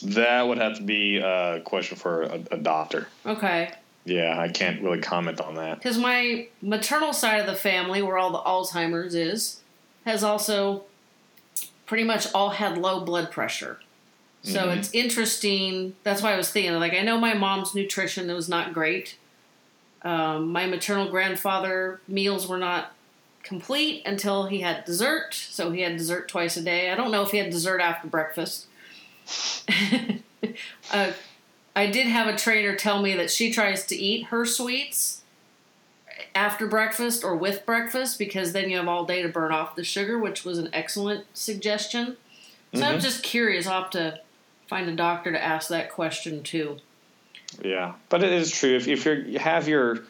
That 0.04 0.48
would 0.48 0.58
have 0.58 0.78
to 0.78 0.84
be 0.84 1.18
a 1.18 1.62
question 1.64 1.98
for 1.98 2.24
a, 2.24 2.42
a 2.52 2.58
doctor. 2.58 3.08
Okay. 3.26 3.72
Yeah, 4.06 4.38
I 4.38 4.50
can't 4.50 4.82
really 4.82 5.00
comment 5.00 5.40
on 5.40 5.56
that. 5.56 5.78
Because 5.78 5.98
my 5.98 6.48
maternal 6.62 7.14
side 7.14 7.40
of 7.40 7.46
the 7.46 7.56
family, 7.56 8.02
where 8.02 8.18
all 8.18 8.32
the 8.32 8.40
Alzheimer's 8.40 9.16
is, 9.16 9.62
has 10.06 10.24
also 10.24 10.84
pretty 11.86 12.04
much 12.04 12.28
all 12.34 12.50
had 12.50 12.78
low 12.78 13.06
blood 13.06 13.32
pressure. 13.32 13.80
So 14.42 14.60
mm-hmm. 14.60 14.78
it's 14.78 14.94
interesting. 14.94 15.96
That's 16.04 16.22
why 16.22 16.34
I 16.34 16.38
was 16.38 16.50
thinking, 16.50 16.74
like, 16.74 16.94
I 16.94 17.02
know 17.02 17.18
my 17.18 17.34
mom's 17.34 17.74
nutrition 17.74 18.28
was 18.34 18.50
not 18.50 18.74
great. 18.74 19.16
Um, 20.02 20.52
my 20.52 20.68
maternal 20.68 21.10
grandfather 21.10 22.02
meals 22.10 22.46
were 22.46 22.58
not 22.58 22.92
complete 23.44 24.02
until 24.06 24.48
he 24.48 24.62
had 24.62 24.86
dessert. 24.86 25.34
So 25.34 25.72
he 25.72 25.82
had 25.82 25.98
dessert 25.98 26.28
twice 26.28 26.58
a 26.58 26.62
day. 26.62 26.90
I 26.90 26.96
don't 26.96 27.12
know 27.12 27.22
if 27.22 27.32
he 27.32 27.38
had 27.38 27.52
dessert 27.52 27.82
after 27.82 28.08
breakfast. 28.08 28.68
uh, 30.92 31.12
I 31.76 31.88
did 31.88 32.08
have 32.08 32.28
a 32.28 32.38
trainer 32.38 32.76
tell 32.76 33.02
me 33.02 33.16
that 33.16 33.30
she 33.30 33.52
tries 33.52 33.86
to 33.88 33.96
eat 33.96 34.28
her 34.28 34.46
sweets 34.46 35.22
after 36.36 36.68
breakfast 36.68 37.24
or 37.24 37.36
with 37.36 37.66
breakfast 37.66 38.18
because 38.18 38.54
then 38.54 38.70
you 38.70 38.78
have 38.78 38.88
all 38.88 39.06
day 39.06 39.22
to 39.22 39.30
burn 39.30 39.52
off 39.52 39.76
the 39.76 39.84
sugar, 39.84 40.18
which 40.18 40.44
was 40.44 40.58
an 40.58 40.70
excellent 40.74 41.26
suggestion. 41.34 42.18
So 42.74 42.80
mm-hmm. 42.80 42.96
I'm 42.96 43.00
just 43.00 43.24
curious. 43.24 43.68
I'll 43.68 43.84
have 43.84 43.92
to 43.92 44.20
find 44.68 44.90
a 44.90 44.96
doctor 44.96 45.32
to 45.32 45.44
ask 45.44 45.70
that 45.70 45.92
question 45.92 46.44
too. 46.44 46.78
Yeah, 47.64 47.94
but 48.10 48.24
it 48.24 48.32
is 48.32 48.52
true. 48.52 48.76
If 48.76 48.88
if 48.88 49.06
you 49.06 49.38
have 49.38 49.68
your 49.68 50.04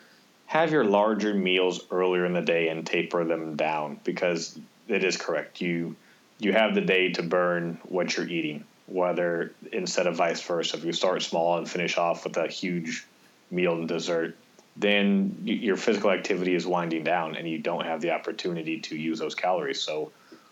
have 0.53 0.71
your 0.71 0.83
larger 0.83 1.33
meals 1.33 1.83
earlier 1.89 2.25
in 2.25 2.33
the 2.33 2.41
day 2.41 2.67
and 2.67 2.85
taper 2.85 3.25
them 3.25 3.55
down 3.55 3.99
because 4.03 4.55
it 4.87 5.03
is 5.03 5.17
correct. 5.17 5.61
You 5.61 5.95
you 6.37 6.53
have 6.53 6.75
the 6.75 6.81
day 6.81 7.11
to 7.13 7.23
burn 7.23 7.79
what 7.85 8.15
you're 8.15 8.27
eating. 8.27 8.63
Whether 8.85 9.51
instead 9.71 10.05
of 10.05 10.15
vice 10.15 10.43
versa, 10.43 10.77
if 10.77 10.85
you 10.85 10.93
start 10.93 11.23
small 11.23 11.57
and 11.57 11.67
finish 11.67 11.97
off 11.97 12.23
with 12.23 12.37
a 12.37 12.47
huge 12.47 13.03
meal 13.49 13.73
and 13.73 13.87
dessert, 13.87 14.35
then 14.77 15.35
your 15.43 15.75
physical 15.75 16.11
activity 16.11 16.53
is 16.53 16.67
winding 16.67 17.03
down 17.03 17.35
and 17.35 17.49
you 17.49 17.57
don't 17.57 17.85
have 17.85 18.01
the 18.01 18.11
opportunity 18.11 18.79
to 18.81 18.95
use 18.95 19.17
those 19.17 19.33
calories. 19.33 19.81
So, 19.81 20.11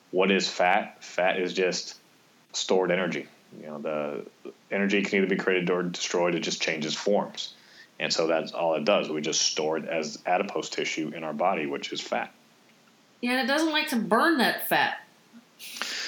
what 0.09 0.31
is 0.31 0.49
fat? 0.49 1.03
Fat 1.03 1.39
is 1.39 1.53
just 1.53 1.95
stored 2.53 2.89
energy. 2.89 3.27
You 3.61 3.67
know, 3.67 3.77
the 3.77 4.51
energy 4.71 5.03
can 5.03 5.19
either 5.19 5.27
be 5.27 5.35
created 5.35 5.69
or 5.69 5.83
destroyed. 5.83 6.33
It 6.33 6.39
just 6.39 6.59
changes 6.59 6.95
forms. 6.95 7.53
And 8.01 8.11
so 8.11 8.25
that's 8.25 8.51
all 8.51 8.73
it 8.73 8.83
does. 8.83 9.09
We 9.09 9.21
just 9.21 9.41
store 9.41 9.77
it 9.77 9.85
as 9.85 10.17
adipose 10.25 10.69
tissue 10.69 11.11
in 11.15 11.23
our 11.23 11.33
body, 11.33 11.67
which 11.67 11.93
is 11.93 12.01
fat. 12.01 12.33
Yeah, 13.21 13.43
it 13.43 13.47
doesn't 13.47 13.71
like 13.71 13.89
to 13.89 13.95
burn 13.95 14.39
that 14.39 14.67
fat. 14.67 14.97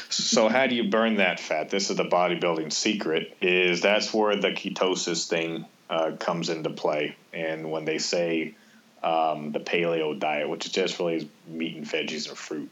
So 0.09 0.49
how 0.49 0.65
do 0.65 0.73
you 0.73 0.89
burn 0.89 1.17
that 1.17 1.39
fat? 1.39 1.69
This 1.69 1.91
is 1.91 1.97
the 1.97 2.03
bodybuilding 2.03 2.73
secret. 2.73 3.37
Is 3.41 3.81
that's 3.81 4.11
where 4.11 4.35
the 4.35 4.49
ketosis 4.49 5.27
thing 5.27 5.65
uh, 5.87 6.13
comes 6.19 6.49
into 6.49 6.71
play. 6.71 7.15
And 7.31 7.69
when 7.71 7.85
they 7.85 7.99
say 7.99 8.55
um, 9.03 9.51
the 9.51 9.59
paleo 9.59 10.19
diet, 10.19 10.49
which 10.49 10.65
is 10.65 10.71
just 10.71 10.97
really 10.97 11.29
meat 11.47 11.75
and 11.75 11.85
veggies 11.85 12.27
and 12.27 12.37
fruit, 12.37 12.71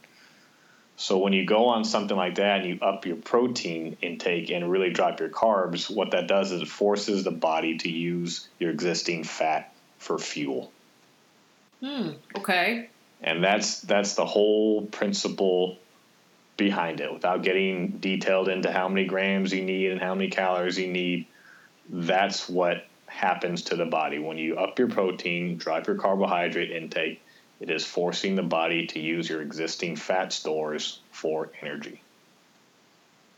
so 0.98 1.18
when 1.18 1.34
you 1.34 1.46
go 1.46 1.66
on 1.66 1.84
something 1.84 2.16
like 2.16 2.36
that 2.36 2.62
and 2.62 2.70
you 2.70 2.80
up 2.80 3.06
your 3.06 3.16
protein 3.16 3.98
intake 4.02 4.52
and 4.52 4.70
really 4.70 4.92
drop 4.92 5.20
your 5.20 5.30
carbs, 5.30 5.90
what 5.90 6.12
that 6.12 6.28
does 6.28 6.52
is 6.52 6.62
it 6.62 6.68
forces 6.68 7.24
the 7.24 7.32
body 7.32 7.78
to 7.80 7.90
use 7.90 8.48
your 8.60 8.70
existing 8.70 9.24
fat 9.24 9.74
for 9.98 10.20
fuel. 10.20 10.72
Hmm. 11.80 12.10
Okay. 12.38 12.90
And 13.22 13.44
that's 13.44 13.82
that's 13.82 14.16
the 14.16 14.26
whole 14.26 14.86
principle 14.86 15.78
behind 16.58 17.02
it. 17.02 17.12
Without 17.12 17.42
getting 17.42 17.98
detailed 17.98 18.50
into 18.50 18.72
how 18.72 18.88
many 18.88 19.06
grams 19.06 19.52
you 19.52 19.64
need 19.64 19.92
and 19.92 20.00
how 20.00 20.14
many 20.14 20.30
calories 20.30 20.78
you 20.78 20.88
need, 20.88 21.26
that's 21.90 22.48
what 22.48 22.86
happens 23.08 23.64
to 23.64 23.76
the 23.76 23.86
body 23.86 24.20
when 24.20 24.38
you 24.38 24.58
up 24.58 24.78
your 24.78 24.88
protein, 24.88 25.58
drop 25.58 25.88
your 25.88 25.96
carbohydrate 25.96 26.72
intake 26.72 27.22
it 27.62 27.70
is 27.70 27.86
forcing 27.86 28.36
the 28.36 28.44
body 28.44 28.88
to 28.88 29.00
use 29.00 29.30
your 29.30 29.42
existing 29.42 29.96
fat 29.96 30.34
stores 30.34 31.00
for 31.12 31.52
energy. 31.62 32.02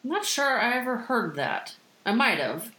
I'm 0.04 0.12
not 0.12 0.26
sure 0.26 0.60
I 0.60 0.78
ever 0.78 0.96
heard 0.98 1.36
that. 1.36 1.76
I 2.06 2.14
might 2.14 2.38
have. 2.38 2.72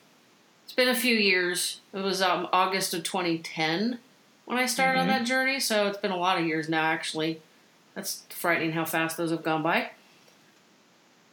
It's 0.65 0.73
been 0.73 0.89
a 0.89 0.95
few 0.95 1.15
years. 1.15 1.81
It 1.93 1.99
was 1.99 2.23
um, 2.23 2.49
August 2.51 2.95
of 2.95 3.05
2010 3.05 3.99
when 4.47 4.59
I 4.59 4.65
started 4.65 5.01
mm-hmm. 5.01 5.11
on 5.11 5.19
that 5.19 5.27
journey, 5.27 5.61
so 5.61 5.87
it's 5.87 5.99
been 5.99 6.11
a 6.11 6.17
lot 6.17 6.39
of 6.39 6.47
years 6.47 6.69
now, 6.69 6.85
actually. 6.85 7.43
That's 7.95 8.25
frightening 8.31 8.73
how 8.73 8.87
fast 8.87 9.19
those 9.19 9.31
have 9.31 9.43
gone 9.43 9.63
by. 9.63 9.91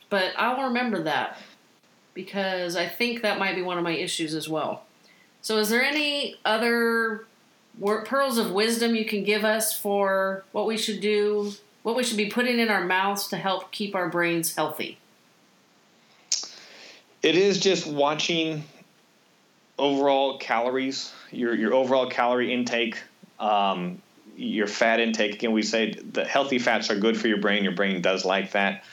But 0.09 0.33
I'll 0.37 0.65
remember 0.65 1.03
that 1.03 1.37
because 2.13 2.75
I 2.75 2.87
think 2.87 3.21
that 3.21 3.39
might 3.39 3.55
be 3.55 3.61
one 3.61 3.77
of 3.77 3.83
my 3.85 3.91
issues 3.91 4.35
as 4.35 4.49
well. 4.49 4.83
So, 5.41 5.57
is 5.57 5.69
there 5.69 5.81
any 5.81 6.35
other 6.43 7.25
pearls 8.05 8.37
of 8.37 8.51
wisdom 8.51 8.95
you 8.95 9.05
can 9.05 9.23
give 9.23 9.43
us 9.43 9.77
for 9.77 10.43
what 10.51 10.65
we 10.67 10.77
should 10.77 11.01
do, 11.01 11.53
what 11.83 11.95
we 11.95 12.03
should 12.03 12.17
be 12.17 12.29
putting 12.29 12.59
in 12.59 12.69
our 12.69 12.83
mouths 12.85 13.27
to 13.29 13.37
help 13.37 13.71
keep 13.71 13.95
our 13.95 14.09
brains 14.09 14.55
healthy? 14.55 14.97
It 17.23 17.35
is 17.35 17.59
just 17.59 17.85
watching 17.85 18.63
overall 19.77 20.37
calories, 20.37 21.11
your 21.31 21.53
your 21.53 21.73
overall 21.73 22.09
calorie 22.09 22.53
intake. 22.53 22.97
Um, 23.39 24.01
your 24.37 24.67
fat 24.67 24.99
intake. 24.99 25.35
Again, 25.35 25.51
we 25.51 25.61
say 25.61 25.93
the 25.93 26.25
healthy 26.25 26.59
fats 26.59 26.89
are 26.89 26.95
good 26.95 27.17
for 27.17 27.27
your 27.27 27.37
brain. 27.37 27.63
Your 27.63 27.73
brain 27.73 28.01
does 28.01 28.25
like 28.25 28.51
that, 28.51 28.83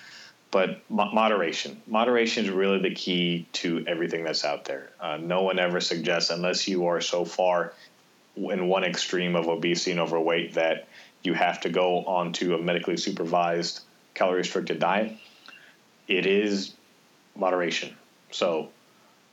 but 0.51 0.83
mo- 0.91 1.11
moderation. 1.13 1.81
Moderation 1.87 2.45
is 2.45 2.51
really 2.51 2.81
the 2.81 2.95
key 2.95 3.47
to 3.55 3.85
everything 3.87 4.25
that's 4.25 4.45
out 4.45 4.65
there. 4.65 4.91
Uh, 5.01 5.17
no 5.17 5.43
one 5.43 5.59
ever 5.59 5.81
suggests, 5.81 6.31
unless 6.31 6.69
you 6.69 6.87
are 6.87 7.01
so 7.01 7.25
far 7.25 7.73
in 8.51 8.69
one 8.69 8.85
extreme 8.85 9.37
of 9.37 9.49
obesity 9.49 9.93
and 9.93 10.01
overweight 10.01 10.55
that 10.55 10.89
you 11.23 11.35
have 11.35 11.61
to 11.61 11.69
go 11.69 12.05
onto 12.05 12.55
a 12.55 12.63
medically 12.63 12.97
supervised 12.97 13.81
calorie 14.15 14.39
restricted 14.39 14.79
diet. 14.79 15.17
It 16.07 16.27
is 16.27 16.73
moderation. 17.37 17.95
So, 18.31 18.71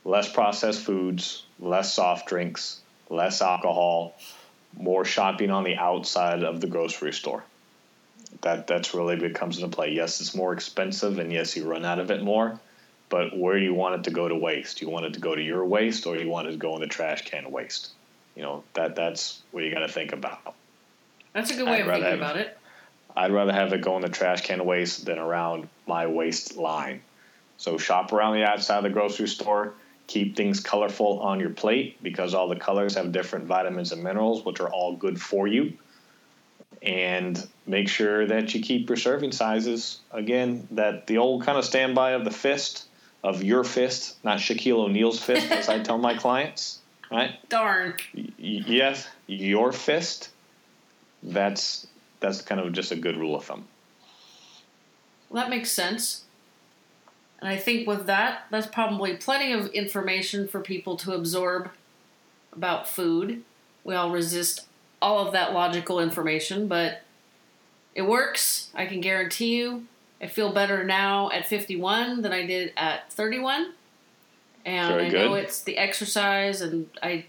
less 0.04 0.30
processed 0.30 0.80
foods, 0.80 1.44
less 1.58 1.94
soft 1.94 2.28
drinks, 2.28 2.80
less 3.08 3.42
alcohol, 3.42 4.14
more 4.76 5.04
shopping 5.04 5.50
on 5.50 5.64
the 5.64 5.76
outside 5.76 6.42
of 6.42 6.60
the 6.60 6.66
grocery 6.66 7.12
store. 7.12 7.44
That 8.42 8.66
that's 8.66 8.94
really 8.94 9.18
what 9.18 9.34
comes 9.34 9.58
into 9.58 9.74
play. 9.74 9.92
Yes, 9.92 10.20
it's 10.20 10.34
more 10.34 10.52
expensive, 10.52 11.18
and 11.18 11.32
yes, 11.32 11.56
you 11.56 11.68
run 11.68 11.84
out 11.84 11.98
of 11.98 12.10
it 12.10 12.22
more. 12.22 12.60
But 13.08 13.36
where 13.36 13.58
do 13.58 13.64
you 13.64 13.74
want 13.74 13.94
it 13.94 14.04
to 14.04 14.10
go 14.10 14.28
to 14.28 14.34
waste? 14.34 14.78
Do 14.78 14.84
you 14.84 14.90
want 14.90 15.06
it 15.06 15.14
to 15.14 15.20
go 15.20 15.34
to 15.34 15.42
your 15.42 15.64
waste, 15.64 16.06
or 16.06 16.16
do 16.16 16.22
you 16.22 16.28
want 16.28 16.48
it 16.48 16.52
to 16.52 16.56
go 16.56 16.74
in 16.74 16.80
the 16.80 16.88
trash 16.88 17.24
can 17.24 17.50
waste? 17.50 17.90
You 18.36 18.42
know 18.42 18.64
that 18.74 18.94
that's 18.94 19.42
what 19.50 19.64
you 19.64 19.72
got 19.72 19.80
to 19.80 19.88
think 19.88 20.12
about. 20.12 20.54
That's 21.32 21.50
a 21.50 21.54
good 21.54 21.66
way 21.66 21.80
I'd 21.80 21.80
of 21.80 21.86
thinking 21.86 22.04
have, 22.04 22.18
about 22.18 22.36
it. 22.36 22.56
I'd 23.16 23.32
rather 23.32 23.52
have 23.52 23.72
it 23.72 23.80
go 23.82 23.96
in 23.96 24.02
the 24.02 24.08
trash 24.08 24.42
can 24.42 24.64
waste 24.64 25.06
than 25.06 25.18
around 25.18 25.68
my 25.86 26.06
waist 26.06 26.56
line. 26.56 27.00
So 27.56 27.78
shop 27.78 28.12
around 28.12 28.34
the 28.34 28.44
outside 28.44 28.78
of 28.78 28.82
the 28.84 28.90
grocery 28.90 29.28
store 29.28 29.74
Keep 30.06 30.36
things 30.36 30.60
colorful 30.60 31.18
on 31.18 31.40
your 31.40 31.50
plate 31.50 32.00
because 32.00 32.32
all 32.32 32.48
the 32.48 32.56
colors 32.56 32.94
have 32.94 33.10
different 33.10 33.46
vitamins 33.46 33.90
and 33.90 34.04
minerals, 34.04 34.44
which 34.44 34.60
are 34.60 34.68
all 34.68 34.94
good 34.94 35.20
for 35.20 35.48
you. 35.48 35.72
And 36.80 37.44
make 37.66 37.88
sure 37.88 38.24
that 38.26 38.54
you 38.54 38.62
keep 38.62 38.88
your 38.88 38.96
serving 38.96 39.32
sizes. 39.32 39.98
Again, 40.12 40.68
that 40.72 41.08
the 41.08 41.18
old 41.18 41.44
kind 41.44 41.58
of 41.58 41.64
standby 41.64 42.12
of 42.12 42.24
the 42.24 42.30
fist, 42.30 42.86
of 43.24 43.42
your 43.42 43.64
fist, 43.64 44.22
not 44.22 44.38
Shaquille 44.38 44.84
O'Neal's 44.84 45.18
fist, 45.18 45.50
as 45.50 45.68
I 45.68 45.80
tell 45.80 45.98
my 45.98 46.14
clients. 46.14 46.78
Right? 47.10 47.48
Darn. 47.48 47.94
Y- 48.14 48.32
yes, 48.38 49.08
your 49.26 49.72
fist. 49.72 50.30
That's 51.22 51.86
that's 52.20 52.42
kind 52.42 52.60
of 52.60 52.72
just 52.72 52.92
a 52.92 52.96
good 52.96 53.16
rule 53.16 53.36
of 53.36 53.44
thumb. 53.44 53.66
Well, 55.28 55.42
that 55.42 55.50
makes 55.50 55.70
sense. 55.70 56.24
And 57.40 57.48
I 57.48 57.56
think 57.56 57.86
with 57.86 58.06
that, 58.06 58.46
that's 58.50 58.66
probably 58.66 59.16
plenty 59.16 59.52
of 59.52 59.66
information 59.68 60.48
for 60.48 60.60
people 60.60 60.96
to 60.98 61.12
absorb 61.12 61.70
about 62.52 62.88
food. 62.88 63.42
We 63.84 63.94
all 63.94 64.10
resist 64.10 64.66
all 65.02 65.26
of 65.26 65.32
that 65.32 65.52
logical 65.52 66.00
information, 66.00 66.66
but 66.66 67.02
it 67.94 68.02
works. 68.02 68.70
I 68.74 68.86
can 68.86 69.00
guarantee 69.00 69.56
you. 69.56 69.86
I 70.20 70.26
feel 70.26 70.52
better 70.52 70.82
now 70.82 71.30
at 71.30 71.46
51 71.46 72.22
than 72.22 72.32
I 72.32 72.46
did 72.46 72.72
at 72.76 73.12
31. 73.12 73.74
And 74.66 74.94
Very 74.94 75.06
I 75.06 75.10
good. 75.10 75.24
know 75.24 75.34
it's 75.34 75.62
the 75.62 75.78
exercise, 75.78 76.60
and 76.60 76.90
I 77.00 77.26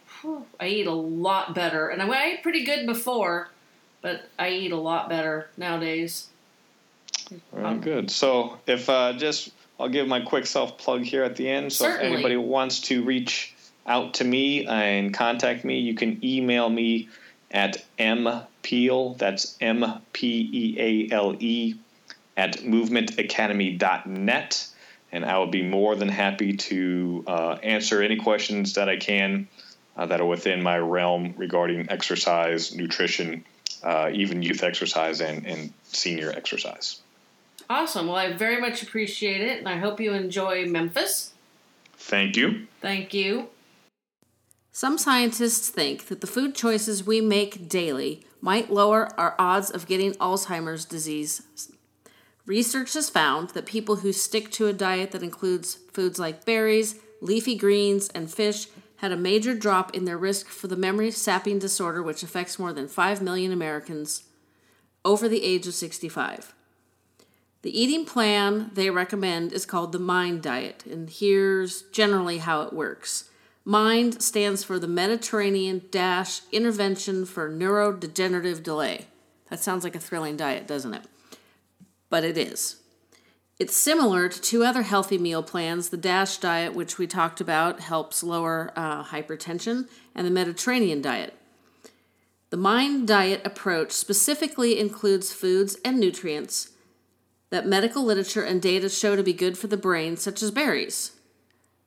I 0.59 0.67
eat 0.67 0.87
a 0.87 0.91
lot 0.91 1.53
better. 1.53 1.87
And 1.87 2.01
I, 2.01 2.07
I 2.07 2.23
ate 2.33 2.43
pretty 2.43 2.65
good 2.65 2.87
before, 2.87 3.49
but 4.01 4.27
I 4.39 4.49
eat 4.49 4.71
a 4.71 4.77
lot 4.77 5.07
better 5.07 5.47
nowadays. 5.55 6.29
Very 7.53 7.63
um, 7.63 7.79
good. 7.79 8.09
So 8.09 8.57
if 8.65 8.89
uh, 8.89 9.13
just 9.13 9.51
I'll 9.79 9.89
give 9.89 10.07
my 10.07 10.21
quick 10.21 10.47
self 10.47 10.79
plug 10.79 11.03
here 11.03 11.23
at 11.23 11.35
the 11.35 11.47
end. 11.47 11.71
So 11.71 11.85
Certainly. 11.85 12.07
if 12.07 12.13
anybody 12.13 12.37
wants 12.37 12.79
to 12.81 13.03
reach 13.03 13.53
out 13.85 14.15
to 14.15 14.23
me 14.23 14.65
and 14.65 15.13
contact 15.13 15.63
me, 15.63 15.77
you 15.79 15.93
can 15.93 16.19
email 16.23 16.67
me 16.69 17.09
at 17.51 17.85
mpeel, 17.99 19.15
that's 19.17 19.55
M 19.61 20.01
P 20.11 20.49
E 20.51 20.75
A 20.79 21.07
L 21.13 21.35
E, 21.39 21.75
at 22.35 22.57
movementacademy.net. 22.57 24.67
And 25.11 25.23
I 25.25 25.37
will 25.37 25.47
be 25.47 25.63
more 25.63 25.95
than 25.95 26.09
happy 26.09 26.53
to 26.53 27.23
uh, 27.27 27.57
answer 27.63 28.01
any 28.01 28.17
questions 28.17 28.73
that 28.73 28.89
I 28.89 28.97
can 28.97 29.47
uh, 29.95 30.05
that 30.05 30.21
are 30.21 30.25
within 30.25 30.61
my 30.61 30.77
realm 30.77 31.33
regarding 31.37 31.89
exercise, 31.89 32.75
nutrition, 32.75 33.45
uh, 33.83 34.09
even 34.13 34.41
youth 34.41 34.63
exercise, 34.63 35.21
and, 35.21 35.45
and 35.45 35.73
senior 35.83 36.31
exercise. 36.31 37.01
Awesome. 37.69 38.07
Well, 38.07 38.15
I 38.15 38.33
very 38.33 38.61
much 38.61 38.83
appreciate 38.83 39.41
it, 39.41 39.59
and 39.59 39.67
I 39.67 39.77
hope 39.77 39.99
you 39.99 40.13
enjoy 40.13 40.65
Memphis. 40.65 41.33
Thank 41.93 42.37
you. 42.37 42.67
Thank 42.81 43.13
you. 43.13 43.49
Some 44.71 44.97
scientists 44.97 45.69
think 45.69 46.05
that 46.05 46.21
the 46.21 46.27
food 46.27 46.53
choices 46.53 47.03
we 47.03 47.19
make 47.19 47.67
daily 47.67 48.23
might 48.41 48.71
lower 48.71 49.09
our 49.19 49.35
odds 49.39 49.71
of 49.71 49.87
getting 49.87 50.13
Alzheimer's 50.13 50.85
disease. 50.85 51.41
Research 52.47 52.93
has 52.93 53.09
found 53.09 53.49
that 53.49 53.65
people 53.65 53.97
who 53.97 54.13
stick 54.13 54.49
to 54.51 54.67
a 54.67 54.73
diet 54.73 55.11
that 55.11 55.21
includes 55.21 55.75
foods 55.91 56.17
like 56.17 56.45
berries, 56.45 56.95
leafy 57.19 57.55
greens, 57.55 58.07
and 58.15 58.31
fish 58.31 58.67
had 58.97 59.11
a 59.11 59.17
major 59.17 59.53
drop 59.53 59.93
in 59.93 60.05
their 60.05 60.17
risk 60.17 60.47
for 60.47 60.67
the 60.67 60.77
memory 60.77 61.11
sapping 61.11 61.59
disorder, 61.59 62.01
which 62.01 62.23
affects 62.23 62.57
more 62.57 62.71
than 62.71 62.87
5 62.87 63.21
million 63.21 63.51
Americans 63.51 64.23
over 65.03 65.27
the 65.27 65.43
age 65.43 65.67
of 65.67 65.73
65. 65.73 66.53
The 67.63 67.77
eating 67.77 68.05
plan 68.05 68.71
they 68.73 68.89
recommend 68.89 69.51
is 69.51 69.65
called 69.65 69.91
the 69.91 69.99
MIND 69.99 70.41
diet, 70.41 70.85
and 70.89 71.09
here's 71.09 71.81
generally 71.91 72.37
how 72.37 72.61
it 72.61 72.71
works. 72.71 73.29
MIND 73.65 74.21
stands 74.21 74.63
for 74.63 74.79
the 74.79 74.87
Mediterranean 74.87 75.81
Dash 75.91 76.39
Intervention 76.53 77.25
for 77.25 77.51
Neurodegenerative 77.51 78.63
Delay. 78.63 79.07
That 79.49 79.59
sounds 79.59 79.83
like 79.83 79.95
a 79.95 79.99
thrilling 79.99 80.37
diet, 80.37 80.65
doesn't 80.65 80.93
it? 80.93 81.03
But 82.09 82.23
it 82.23 82.37
is. 82.37 82.77
It's 83.59 83.75
similar 83.75 84.29
to 84.29 84.41
two 84.41 84.63
other 84.63 84.83
healthy 84.83 85.17
meal 85.17 85.41
plans. 85.41 85.89
The 85.89 85.97
DASH 85.97 86.37
diet, 86.37 86.75
which 86.75 86.97
we 86.97 87.07
talked 87.07 87.41
about, 87.41 87.79
helps 87.79 88.23
lower 88.23 88.71
uh, 88.75 89.03
hypertension, 89.03 89.87
and 90.13 90.27
the 90.27 90.31
Mediterranean 90.31 91.01
diet. 91.01 91.33
The 92.49 92.57
MIND 92.57 93.07
diet 93.07 93.41
approach 93.43 93.91
specifically 93.91 94.79
includes 94.79 95.33
foods 95.33 95.77
and 95.83 95.99
nutrients 95.99 96.71
that 97.49 97.65
medical 97.65 98.03
literature 98.03 98.43
and 98.43 98.61
data 98.61 98.89
show 98.89 99.15
to 99.15 99.23
be 99.23 99.33
good 99.33 99.57
for 99.57 99.67
the 99.67 99.75
brain, 99.75 100.17
such 100.17 100.41
as 100.43 100.51
berries. 100.51 101.13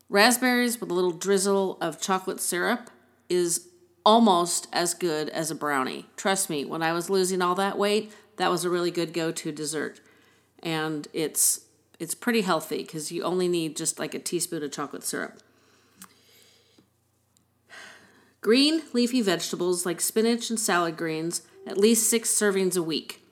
Raspberries 0.09 0.81
with 0.81 0.91
a 0.91 0.95
little 0.95 1.13
drizzle 1.13 1.79
of 1.81 2.01
chocolate 2.01 2.41
syrup 2.41 2.91
is 3.29 3.69
almost 4.05 4.67
as 4.73 4.93
good 4.93 5.29
as 5.29 5.51
a 5.51 5.55
brownie. 5.55 6.07
Trust 6.17 6.51
me, 6.51 6.65
when 6.65 6.83
I 6.83 6.93
was 6.93 7.09
losing 7.09 7.41
all 7.41 7.55
that 7.55 7.79
weight, 7.79 8.13
that 8.37 8.51
was 8.51 8.65
a 8.65 8.71
really 8.71 8.91
good 8.91 9.13
go-to 9.13 9.53
dessert. 9.53 10.01
And 10.63 11.09
it's 11.13 11.63
it's 11.99 12.15
pretty 12.15 12.41
healthy 12.41 12.79
because 12.79 13.13
you 13.13 13.23
only 13.23 13.47
need 13.47 13.77
just 13.77 13.99
like 13.99 14.15
a 14.15 14.19
teaspoon 14.19 14.63
of 14.63 14.73
chocolate 14.73 15.05
syrup. 15.05 15.39
Green 18.41 18.83
leafy 18.95 19.21
vegetables 19.21 19.85
like 19.85 20.01
spinach 20.01 20.49
and 20.49 20.59
salad 20.59 20.97
greens, 20.97 21.43
at 21.67 21.77
least 21.77 22.09
six 22.09 22.31
servings 22.31 22.77
a 22.77 22.83
week. 22.83 23.23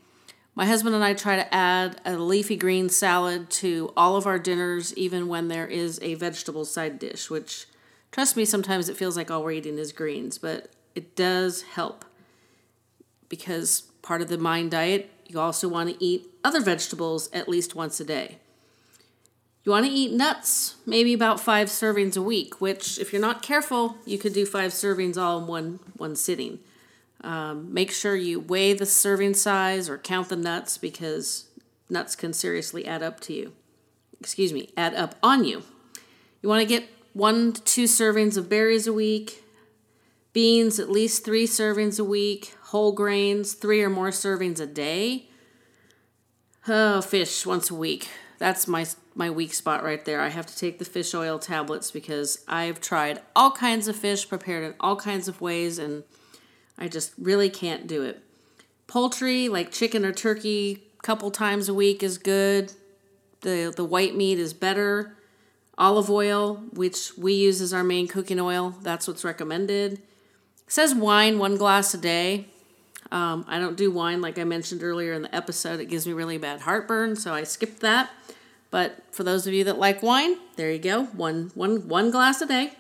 My 0.55 0.67
husband 0.67 0.95
and 0.95 1.05
I 1.05 1.15
try 1.15 1.37
to 1.37 1.55
add 1.55 2.01
a 2.05 2.17
leafy 2.17 2.57
green 2.57 2.89
salad 2.89 3.49
to 3.51 3.93
all 3.97 4.17
of 4.17 4.27
our 4.27 4.39
dinners, 4.39 4.93
even 4.97 5.29
when 5.29 5.49
there 5.49 5.67
is 5.67 5.99
a 6.03 6.15
vegetable 6.15 6.65
side 6.65 6.99
dish, 6.99 7.31
which, 7.31 7.67
trust 8.11 8.37
me, 8.37 8.45
sometimes 8.45 8.89
it 8.89 8.97
feels 8.97 9.17
like 9.17 9.31
all 9.31 9.43
we're 9.43 9.53
eating 9.53 9.79
is 9.79 9.93
greens, 9.93 10.37
but 10.37 10.73
it 10.95 11.15
does 11.15 11.63
help 11.63 12.05
because 13.29 13.83
part 14.03 14.21
of 14.21 14.29
the 14.29 14.37
mind 14.37 14.73
diet, 14.73 15.11
you 15.27 15.39
also 15.39 15.69
want 15.69 15.91
to 15.91 16.05
eat 16.05 16.28
other 16.45 16.61
vegetables 16.61 17.29
at 17.33 17.49
least 17.49 17.75
once 17.75 18.01
a 18.01 18.05
day. 18.05 18.39
You 19.65 19.73
want 19.73 19.87
to 19.87 19.93
eat 19.93 20.13
nuts, 20.13 20.77
maybe 20.87 21.13
about 21.13 21.41
five 21.41 21.69
servings 21.69 22.17
a 22.17 22.23
week, 22.23 22.61
which, 22.61 22.99
if 22.99 23.13
you're 23.13 23.21
not 23.21 23.43
careful, 23.43 23.97
you 24.07 24.17
could 24.17 24.33
do 24.33 24.47
five 24.47 24.71
servings 24.73 25.19
all 25.19 25.41
in 25.41 25.47
one, 25.47 25.81
one 25.97 26.17
sitting. 26.17 26.61
Um, 27.23 27.73
make 27.75 27.91
sure 27.91 28.17
you 28.17 28.41
weigh 28.41 28.73
the 28.73 28.87
serving 28.87 29.35
size 29.35 29.89
or 29.89 29.99
count 29.99 30.29
the 30.29 30.37
nuts 30.37 30.79
because 30.79 31.49
nuts 31.91 32.17
can 32.17 32.33
seriously 32.33 32.87
add 32.87 33.03
up 33.03 33.21
to 33.21 33.33
you. 33.33 33.53
Excuse 34.21 34.53
me, 34.53 34.71
add 34.77 34.95
up 34.95 35.17
on 35.23 35.45
you. 35.45 35.63
You 36.41 36.49
want 36.49 36.63
to 36.63 36.69
get 36.69 36.89
one 37.13 37.53
to 37.53 37.63
two 37.63 37.85
servings 37.85 38.37
of 38.37 38.49
berries 38.49 38.87
a 38.87 38.93
week, 38.93 39.43
beans 40.33 40.79
at 40.79 40.91
least 40.91 41.25
three 41.25 41.47
servings 41.47 41.99
a 41.99 42.05
week, 42.05 42.55
whole 42.67 42.93
grains 42.93 43.55
three 43.55 43.83
or 43.83 43.91
more 43.91 44.11
servings 44.11 44.61
a 44.61 44.67
day. 44.67 45.28
Oh, 46.67 47.01
fish 47.01 47.47
once 47.47 47.71
a 47.71 47.75
week. 47.75 48.09
That's 48.39 48.67
my 48.67 48.87
my 49.15 49.31
weak 49.31 49.53
spot 49.53 49.83
right 49.83 50.05
there. 50.05 50.21
I 50.21 50.29
have 50.29 50.47
to 50.47 50.57
take 50.57 50.79
the 50.79 50.85
fish 50.85 51.13
oil 51.13 51.39
tablets 51.39 51.91
because 51.91 52.45
I've 52.47 52.81
tried 52.81 53.21
all 53.35 53.51
kinds 53.51 53.89
of 53.89 53.97
fish 53.97 54.29
prepared 54.29 54.65
in 54.65 54.75
all 54.79 54.95
kinds 54.97 55.27
of 55.27 55.41
ways 55.41 55.79
and 55.79 56.05
I 56.79 56.87
just 56.87 57.13
really 57.19 57.51
can't 57.51 57.89
do 57.89 58.03
it. 58.03 58.23
Poultry, 58.87 59.49
like 59.49 59.73
chicken 59.73 60.05
or 60.05 60.13
turkey, 60.13 60.85
couple 61.03 61.31
times 61.31 61.69
a 61.69 61.75
week 61.75 62.03
is 62.03 62.19
good. 62.19 62.73
The 63.41 63.73
the 63.75 63.85
white 63.85 64.15
meat 64.15 64.39
is 64.39 64.53
better. 64.53 65.17
Olive 65.77 66.11
oil, 66.11 66.57
which 66.73 67.17
we 67.17 67.35
use 67.35 67.61
as 67.61 67.73
our 67.73 67.85
main 67.85 68.09
cooking 68.09 68.41
oil, 68.41 68.75
that's 68.83 69.07
what's 69.07 69.25
recommended. 69.25 69.93
It 69.95 70.01
says 70.67 70.95
wine 70.95 71.39
one 71.39 71.57
glass 71.57 71.95
a 71.95 71.99
day. 71.99 72.49
Um, 73.11 73.45
I 73.49 73.59
don't 73.59 73.77
do 73.77 73.91
wine 73.91 74.21
like 74.21 74.39
I 74.39 74.45
mentioned 74.45 74.83
earlier 74.83 75.13
in 75.13 75.23
the 75.23 75.35
episode. 75.35 75.81
It 75.81 75.87
gives 75.87 76.07
me 76.07 76.13
really 76.13 76.39
bad 76.39 76.61
heartburn, 76.61 77.17
so 77.17 77.33
I 77.33 77.45
skipped 77.45 77.81
that. 77.81 78.11
But 78.71 79.03
for 79.13 79.25
those 79.25 79.47
of 79.47 79.55
you 79.55 79.65
that 79.65 79.79
like 79.79 80.03
wine, 80.03 80.37
there 80.57 80.71
you 80.71 80.79
go. 80.79 81.05
One, 81.05 81.51
one, 81.55 81.89
one 81.89 82.11
glass 82.11 82.43
a 82.43 82.47
day. 82.47 82.73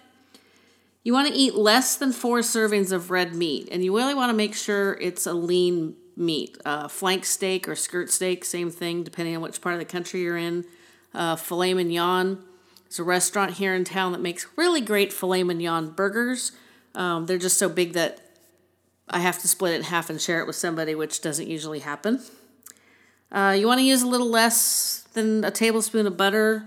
You 1.03 1.12
want 1.14 1.29
to 1.29 1.35
eat 1.35 1.55
less 1.55 1.97
than 1.97 2.12
four 2.12 2.41
servings 2.41 2.93
of 2.93 3.11
red 3.11 3.35
meat, 3.35 3.68
and 3.72 3.83
you 3.83 3.97
really 3.97 4.14
want 4.14 4.31
to 4.31 4.37
make 4.37 4.55
sure 4.55 4.95
it's 5.01 5.26
a 5.26 5.33
lean 5.33 5.97
meat. 6.16 6.59
Uh, 6.64 6.89
flank 6.89 7.24
steak 7.24 7.66
or 7.66 7.74
skirt 7.74 8.11
steak, 8.11 8.45
same 8.45 8.70
thing, 8.70 9.05
depending 9.05 9.35
on 9.35 9.41
which 9.41 9.61
part 9.62 9.74
of 9.74 9.79
the 9.79 9.87
country 9.87 10.20
you're 10.20 10.37
in. 10.37 10.66
Uh, 11.14 11.37
filet 11.37 11.72
mignon. 11.72 12.45
There's 12.85 12.99
a 12.99 13.05
restaurant 13.05 13.53
here 13.53 13.74
in 13.74 13.85
town 13.85 14.12
that 14.12 14.20
makes 14.20 14.47
really 14.57 14.81
great 14.81 15.12
filet 15.12 15.43
mignon 15.45 15.91
burgers. 15.91 16.53
Um, 16.95 17.26
they're 17.26 17.39
just 17.39 17.57
so 17.57 17.68
big 17.68 17.93
that 17.95 18.28
I 19.11 19.20
have 19.20 19.38
to 19.40 19.48
split 19.48 19.72
it 19.72 19.76
in 19.76 19.82
half 19.84 20.11
and 20.11 20.20
share 20.20 20.40
it 20.40 20.46
with 20.46 20.56
somebody, 20.56 20.94
which 20.94 21.20
doesn't 21.20 21.48
usually 21.48 21.80
happen. 21.80 22.22
Uh, 23.30 23.56
you 23.59 23.66
want 23.66 23.78
to 23.78 23.84
use 23.84 24.02
a 24.02 24.06
little 24.06 24.28
less 24.28 25.06
than 25.12 25.44
a 25.44 25.50
tablespoon 25.50 26.06
of 26.06 26.16
butter 26.16 26.66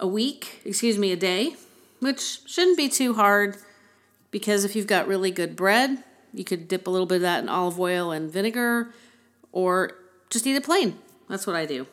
a 0.00 0.06
week, 0.06 0.60
excuse 0.64 0.98
me, 0.98 1.12
a 1.12 1.16
day, 1.16 1.56
which 2.00 2.40
shouldn't 2.46 2.76
be 2.76 2.88
too 2.88 3.14
hard 3.14 3.56
because 4.30 4.64
if 4.64 4.74
you've 4.74 4.86
got 4.86 5.06
really 5.06 5.30
good 5.30 5.54
bread, 5.54 6.02
you 6.32 6.44
could 6.44 6.66
dip 6.66 6.86
a 6.86 6.90
little 6.90 7.06
bit 7.06 7.16
of 7.16 7.22
that 7.22 7.42
in 7.42 7.48
olive 7.48 7.78
oil 7.78 8.10
and 8.10 8.32
vinegar 8.32 8.92
or 9.52 9.92
just 10.30 10.46
eat 10.46 10.56
it 10.56 10.64
plain. 10.64 10.98
That's 11.28 11.46
what 11.46 11.56
I 11.56 11.66
do. 11.66 11.86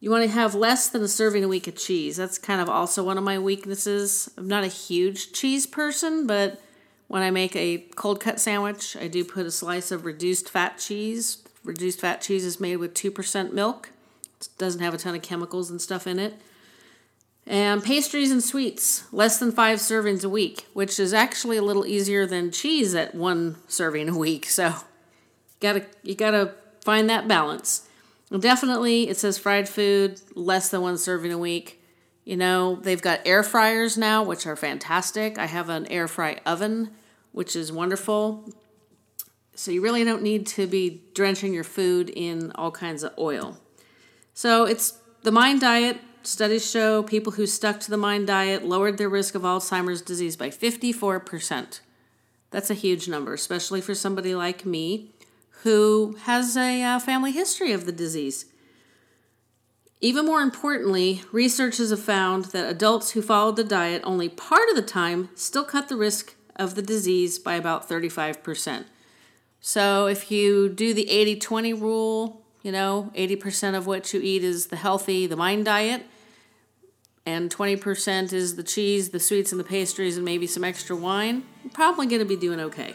You 0.00 0.10
want 0.10 0.24
to 0.24 0.30
have 0.30 0.54
less 0.54 0.88
than 0.88 1.02
a 1.02 1.08
serving 1.08 1.44
a 1.44 1.48
week 1.48 1.66
of 1.66 1.76
cheese. 1.76 2.16
That's 2.16 2.38
kind 2.38 2.60
of 2.60 2.68
also 2.68 3.04
one 3.04 3.18
of 3.18 3.24
my 3.24 3.38
weaknesses. 3.38 4.30
I'm 4.38 4.48
not 4.48 4.64
a 4.64 4.68
huge 4.68 5.32
cheese 5.32 5.66
person, 5.66 6.26
but 6.26 6.60
when 7.08 7.22
I 7.22 7.30
make 7.30 7.56
a 7.56 7.78
cold 7.96 8.20
cut 8.20 8.38
sandwich, 8.38 8.96
I 8.96 9.08
do 9.08 9.24
put 9.24 9.46
a 9.46 9.50
slice 9.50 9.90
of 9.90 10.04
reduced 10.04 10.48
fat 10.48 10.78
cheese. 10.78 11.42
Reduced 11.64 12.00
fat 12.00 12.20
cheese 12.20 12.44
is 12.44 12.60
made 12.60 12.76
with 12.76 12.94
2% 12.94 13.52
milk. 13.52 13.90
It 14.40 14.48
doesn't 14.58 14.80
have 14.80 14.94
a 14.94 14.98
ton 14.98 15.14
of 15.14 15.22
chemicals 15.22 15.70
and 15.70 15.80
stuff 15.80 16.06
in 16.06 16.18
it. 16.18 16.34
And 17.46 17.82
pastries 17.82 18.30
and 18.30 18.44
sweets, 18.44 19.04
less 19.10 19.38
than 19.38 19.52
five 19.52 19.78
servings 19.78 20.22
a 20.22 20.28
week, 20.28 20.66
which 20.74 21.00
is 21.00 21.14
actually 21.14 21.56
a 21.56 21.62
little 21.62 21.86
easier 21.86 22.26
than 22.26 22.52
cheese 22.52 22.94
at 22.94 23.14
one 23.14 23.56
serving 23.68 24.10
a 24.10 24.16
week. 24.16 24.44
So, 24.44 24.74
gotta 25.58 25.86
you 26.02 26.14
gotta 26.14 26.52
find 26.84 27.08
that 27.08 27.26
balance. 27.26 27.88
definitely, 28.38 29.08
it 29.08 29.16
says 29.16 29.38
fried 29.38 29.66
food, 29.66 30.20
less 30.34 30.68
than 30.68 30.82
one 30.82 30.98
serving 30.98 31.32
a 31.32 31.38
week. 31.38 31.77
You 32.28 32.36
know, 32.36 32.76
they've 32.76 33.00
got 33.00 33.22
air 33.24 33.42
fryers 33.42 33.96
now, 33.96 34.22
which 34.22 34.46
are 34.46 34.54
fantastic. 34.54 35.38
I 35.38 35.46
have 35.46 35.70
an 35.70 35.86
air 35.86 36.06
fry 36.06 36.38
oven, 36.44 36.90
which 37.32 37.56
is 37.56 37.72
wonderful. 37.72 38.52
So 39.54 39.70
you 39.70 39.80
really 39.80 40.04
don't 40.04 40.22
need 40.22 40.46
to 40.48 40.66
be 40.66 41.04
drenching 41.14 41.54
your 41.54 41.64
food 41.64 42.10
in 42.10 42.52
all 42.54 42.70
kinds 42.70 43.02
of 43.02 43.14
oil. 43.16 43.56
So 44.34 44.66
it's 44.66 44.98
the 45.22 45.32
Mind 45.32 45.62
diet. 45.62 46.00
Studies 46.22 46.70
show 46.70 47.02
people 47.02 47.32
who 47.32 47.46
stuck 47.46 47.80
to 47.80 47.90
the 47.90 47.96
Mind 47.96 48.26
diet 48.26 48.62
lowered 48.62 48.98
their 48.98 49.08
risk 49.08 49.34
of 49.34 49.40
Alzheimer's 49.40 50.02
disease 50.02 50.36
by 50.36 50.50
54%. 50.50 51.80
That's 52.50 52.68
a 52.68 52.74
huge 52.74 53.08
number, 53.08 53.32
especially 53.32 53.80
for 53.80 53.94
somebody 53.94 54.34
like 54.34 54.66
me 54.66 55.14
who 55.62 56.18
has 56.24 56.58
a 56.58 56.82
uh, 56.82 56.98
family 56.98 57.32
history 57.32 57.72
of 57.72 57.86
the 57.86 57.92
disease. 57.92 58.44
Even 60.00 60.26
more 60.26 60.42
importantly, 60.42 61.22
researchers 61.32 61.90
have 61.90 62.00
found 62.00 62.46
that 62.46 62.70
adults 62.70 63.10
who 63.10 63.22
followed 63.22 63.56
the 63.56 63.64
diet 63.64 64.00
only 64.04 64.28
part 64.28 64.68
of 64.70 64.76
the 64.76 64.82
time 64.82 65.28
still 65.34 65.64
cut 65.64 65.88
the 65.88 65.96
risk 65.96 66.36
of 66.54 66.76
the 66.76 66.82
disease 66.82 67.38
by 67.38 67.54
about 67.54 67.88
35%. 67.88 68.84
So 69.60 70.06
if 70.06 70.30
you 70.30 70.68
do 70.68 70.94
the 70.94 71.10
80 71.10 71.36
20 71.40 71.72
rule, 71.74 72.42
you 72.62 72.70
know, 72.70 73.10
80% 73.16 73.76
of 73.76 73.86
what 73.86 74.12
you 74.12 74.20
eat 74.20 74.44
is 74.44 74.66
the 74.66 74.76
healthy, 74.76 75.26
the 75.26 75.36
mind 75.36 75.64
diet, 75.64 76.04
and 77.26 77.54
20% 77.54 78.32
is 78.32 78.56
the 78.56 78.62
cheese, 78.62 79.10
the 79.10 79.20
sweets, 79.20 79.52
and 79.52 79.60
the 79.60 79.64
pastries, 79.64 80.16
and 80.16 80.24
maybe 80.24 80.46
some 80.46 80.64
extra 80.64 80.96
wine, 80.96 81.44
you're 81.62 81.72
probably 81.72 82.06
going 82.06 82.20
to 82.20 82.24
be 82.24 82.36
doing 82.36 82.60
okay. 82.60 82.94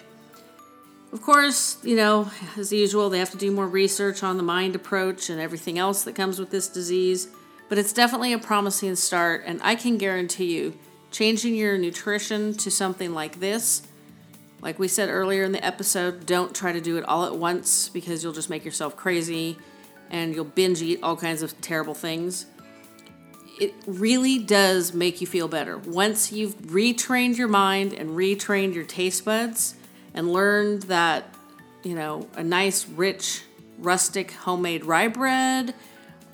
Of 1.13 1.21
course, 1.21 1.77
you 1.83 1.95
know, 1.95 2.31
as 2.57 2.73
usual, 2.73 3.11
they 3.11 3.19
have 3.19 3.29
to 3.29 3.37
do 3.37 3.51
more 3.51 3.67
research 3.67 4.23
on 4.23 4.37
the 4.37 4.43
mind 4.43 4.75
approach 4.75 5.29
and 5.29 5.39
everything 5.39 5.77
else 5.77 6.03
that 6.03 6.15
comes 6.15 6.39
with 6.39 6.49
this 6.49 6.67
disease, 6.67 7.27
but 7.69 7.77
it's 7.77 7.93
definitely 7.93 8.33
a 8.33 8.39
promising 8.39 8.95
start, 8.95 9.43
and 9.45 9.61
I 9.63 9.75
can 9.75 9.99
guarantee 9.99 10.55
you, 10.55 10.73
changing 11.11 11.53
your 11.53 11.77
nutrition 11.77 12.55
to 12.55 12.71
something 12.71 13.13
like 13.13 13.39
this, 13.39 13.83
like 14.63 14.79
we 14.79 14.87
said 14.87 15.09
earlier 15.09 15.43
in 15.43 15.51
the 15.51 15.63
episode, 15.63 16.25
don't 16.25 16.55
try 16.55 16.71
to 16.71 16.81
do 16.81 16.97
it 16.97 17.03
all 17.03 17.25
at 17.25 17.35
once 17.35 17.89
because 17.89 18.23
you'll 18.23 18.33
just 18.33 18.49
make 18.49 18.65
yourself 18.65 18.95
crazy 18.95 19.57
and 20.09 20.33
you'll 20.33 20.45
binge 20.45 20.81
eat 20.81 20.99
all 21.03 21.15
kinds 21.15 21.43
of 21.43 21.59
terrible 21.61 21.93
things. 21.93 22.47
It 23.59 23.75
really 23.85 24.39
does 24.39 24.93
make 24.93 25.21
you 25.21 25.27
feel 25.27 25.47
better. 25.47 25.77
Once 25.77 26.31
you've 26.31 26.55
retrained 26.61 27.37
your 27.37 27.49
mind 27.49 27.93
and 27.93 28.11
retrained 28.11 28.73
your 28.73 28.85
taste 28.85 29.25
buds, 29.25 29.75
and 30.13 30.31
learned 30.31 30.83
that, 30.83 31.33
you 31.83 31.95
know, 31.95 32.27
a 32.35 32.43
nice, 32.43 32.87
rich, 32.87 33.43
rustic 33.77 34.31
homemade 34.31 34.85
rye 34.85 35.07
bread 35.07 35.73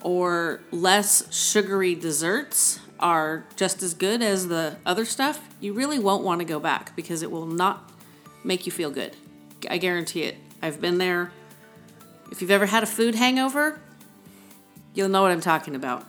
or 0.02 0.60
less 0.70 1.32
sugary 1.34 1.94
desserts 1.94 2.80
are 2.98 3.46
just 3.56 3.82
as 3.82 3.94
good 3.94 4.22
as 4.22 4.48
the 4.48 4.76
other 4.84 5.04
stuff, 5.04 5.48
you 5.60 5.72
really 5.72 5.98
won't 5.98 6.22
want 6.22 6.40
to 6.40 6.44
go 6.44 6.60
back 6.60 6.94
because 6.94 7.22
it 7.22 7.30
will 7.30 7.46
not 7.46 7.90
make 8.44 8.66
you 8.66 8.72
feel 8.72 8.90
good. 8.90 9.16
I 9.68 9.78
guarantee 9.78 10.22
it. 10.24 10.36
I've 10.62 10.80
been 10.80 10.98
there. 10.98 11.32
If 12.30 12.40
you've 12.40 12.50
ever 12.50 12.66
had 12.66 12.82
a 12.82 12.86
food 12.86 13.14
hangover, 13.14 13.80
you'll 14.94 15.08
know 15.08 15.22
what 15.22 15.32
I'm 15.32 15.40
talking 15.40 15.74
about. 15.74 16.06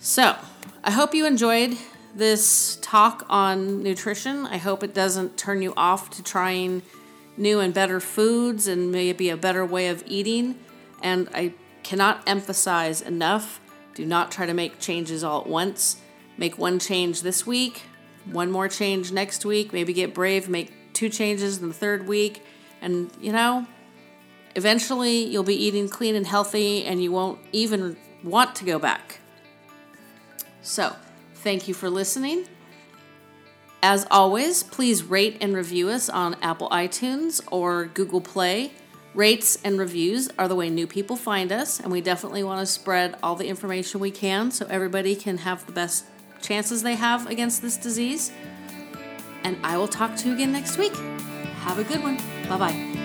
So, 0.00 0.36
I 0.82 0.90
hope 0.90 1.14
you 1.14 1.26
enjoyed 1.26 1.76
this 2.14 2.78
talk 2.80 3.24
on 3.28 3.82
nutrition. 3.82 4.46
I 4.46 4.56
hope 4.56 4.82
it 4.82 4.94
doesn't 4.94 5.36
turn 5.36 5.62
you 5.62 5.72
off 5.76 6.10
to 6.10 6.22
trying 6.22 6.82
new 7.36 7.60
and 7.60 7.72
better 7.72 8.00
foods 8.00 8.66
and 8.66 8.90
maybe 8.90 9.30
a 9.30 9.36
better 9.36 9.64
way 9.64 9.88
of 9.88 10.02
eating. 10.06 10.58
And 11.02 11.28
I 11.34 11.54
cannot 11.82 12.22
emphasize 12.26 13.00
enough 13.00 13.60
do 13.98 14.06
not 14.06 14.30
try 14.30 14.46
to 14.46 14.54
make 14.54 14.78
changes 14.78 15.24
all 15.24 15.40
at 15.40 15.48
once. 15.48 15.96
Make 16.36 16.56
one 16.56 16.78
change 16.78 17.22
this 17.22 17.44
week, 17.44 17.82
one 18.26 18.48
more 18.48 18.68
change 18.68 19.10
next 19.10 19.44
week, 19.44 19.72
maybe 19.72 19.92
get 19.92 20.14
brave, 20.14 20.48
make 20.48 20.72
two 20.92 21.08
changes 21.08 21.58
in 21.58 21.66
the 21.66 21.74
third 21.74 22.06
week. 22.06 22.44
And, 22.80 23.10
you 23.20 23.32
know, 23.32 23.66
eventually 24.54 25.24
you'll 25.24 25.42
be 25.42 25.56
eating 25.56 25.88
clean 25.88 26.14
and 26.14 26.28
healthy 26.28 26.84
and 26.84 27.02
you 27.02 27.10
won't 27.10 27.40
even 27.50 27.96
want 28.22 28.54
to 28.54 28.64
go 28.64 28.78
back. 28.78 29.18
So, 30.62 30.94
Thank 31.42 31.68
you 31.68 31.74
for 31.74 31.88
listening. 31.88 32.46
As 33.82 34.06
always, 34.10 34.64
please 34.64 35.04
rate 35.04 35.38
and 35.40 35.54
review 35.54 35.88
us 35.88 36.08
on 36.08 36.36
Apple 36.42 36.68
iTunes 36.70 37.40
or 37.50 37.86
Google 37.86 38.20
Play. 38.20 38.72
Rates 39.14 39.58
and 39.64 39.78
reviews 39.78 40.28
are 40.38 40.48
the 40.48 40.54
way 40.54 40.68
new 40.68 40.86
people 40.86 41.16
find 41.16 41.50
us, 41.52 41.80
and 41.80 41.90
we 41.90 42.00
definitely 42.00 42.42
want 42.42 42.60
to 42.60 42.66
spread 42.66 43.16
all 43.22 43.36
the 43.36 43.46
information 43.46 44.00
we 44.00 44.10
can 44.10 44.50
so 44.50 44.66
everybody 44.68 45.14
can 45.14 45.38
have 45.38 45.64
the 45.66 45.72
best 45.72 46.04
chances 46.42 46.82
they 46.82 46.94
have 46.96 47.26
against 47.28 47.62
this 47.62 47.76
disease. 47.76 48.32
And 49.44 49.56
I 49.62 49.78
will 49.78 49.88
talk 49.88 50.16
to 50.16 50.28
you 50.28 50.34
again 50.34 50.52
next 50.52 50.76
week. 50.76 50.94
Have 51.62 51.78
a 51.78 51.84
good 51.84 52.02
one. 52.02 52.16
Bye 52.48 52.58
bye. 52.58 52.97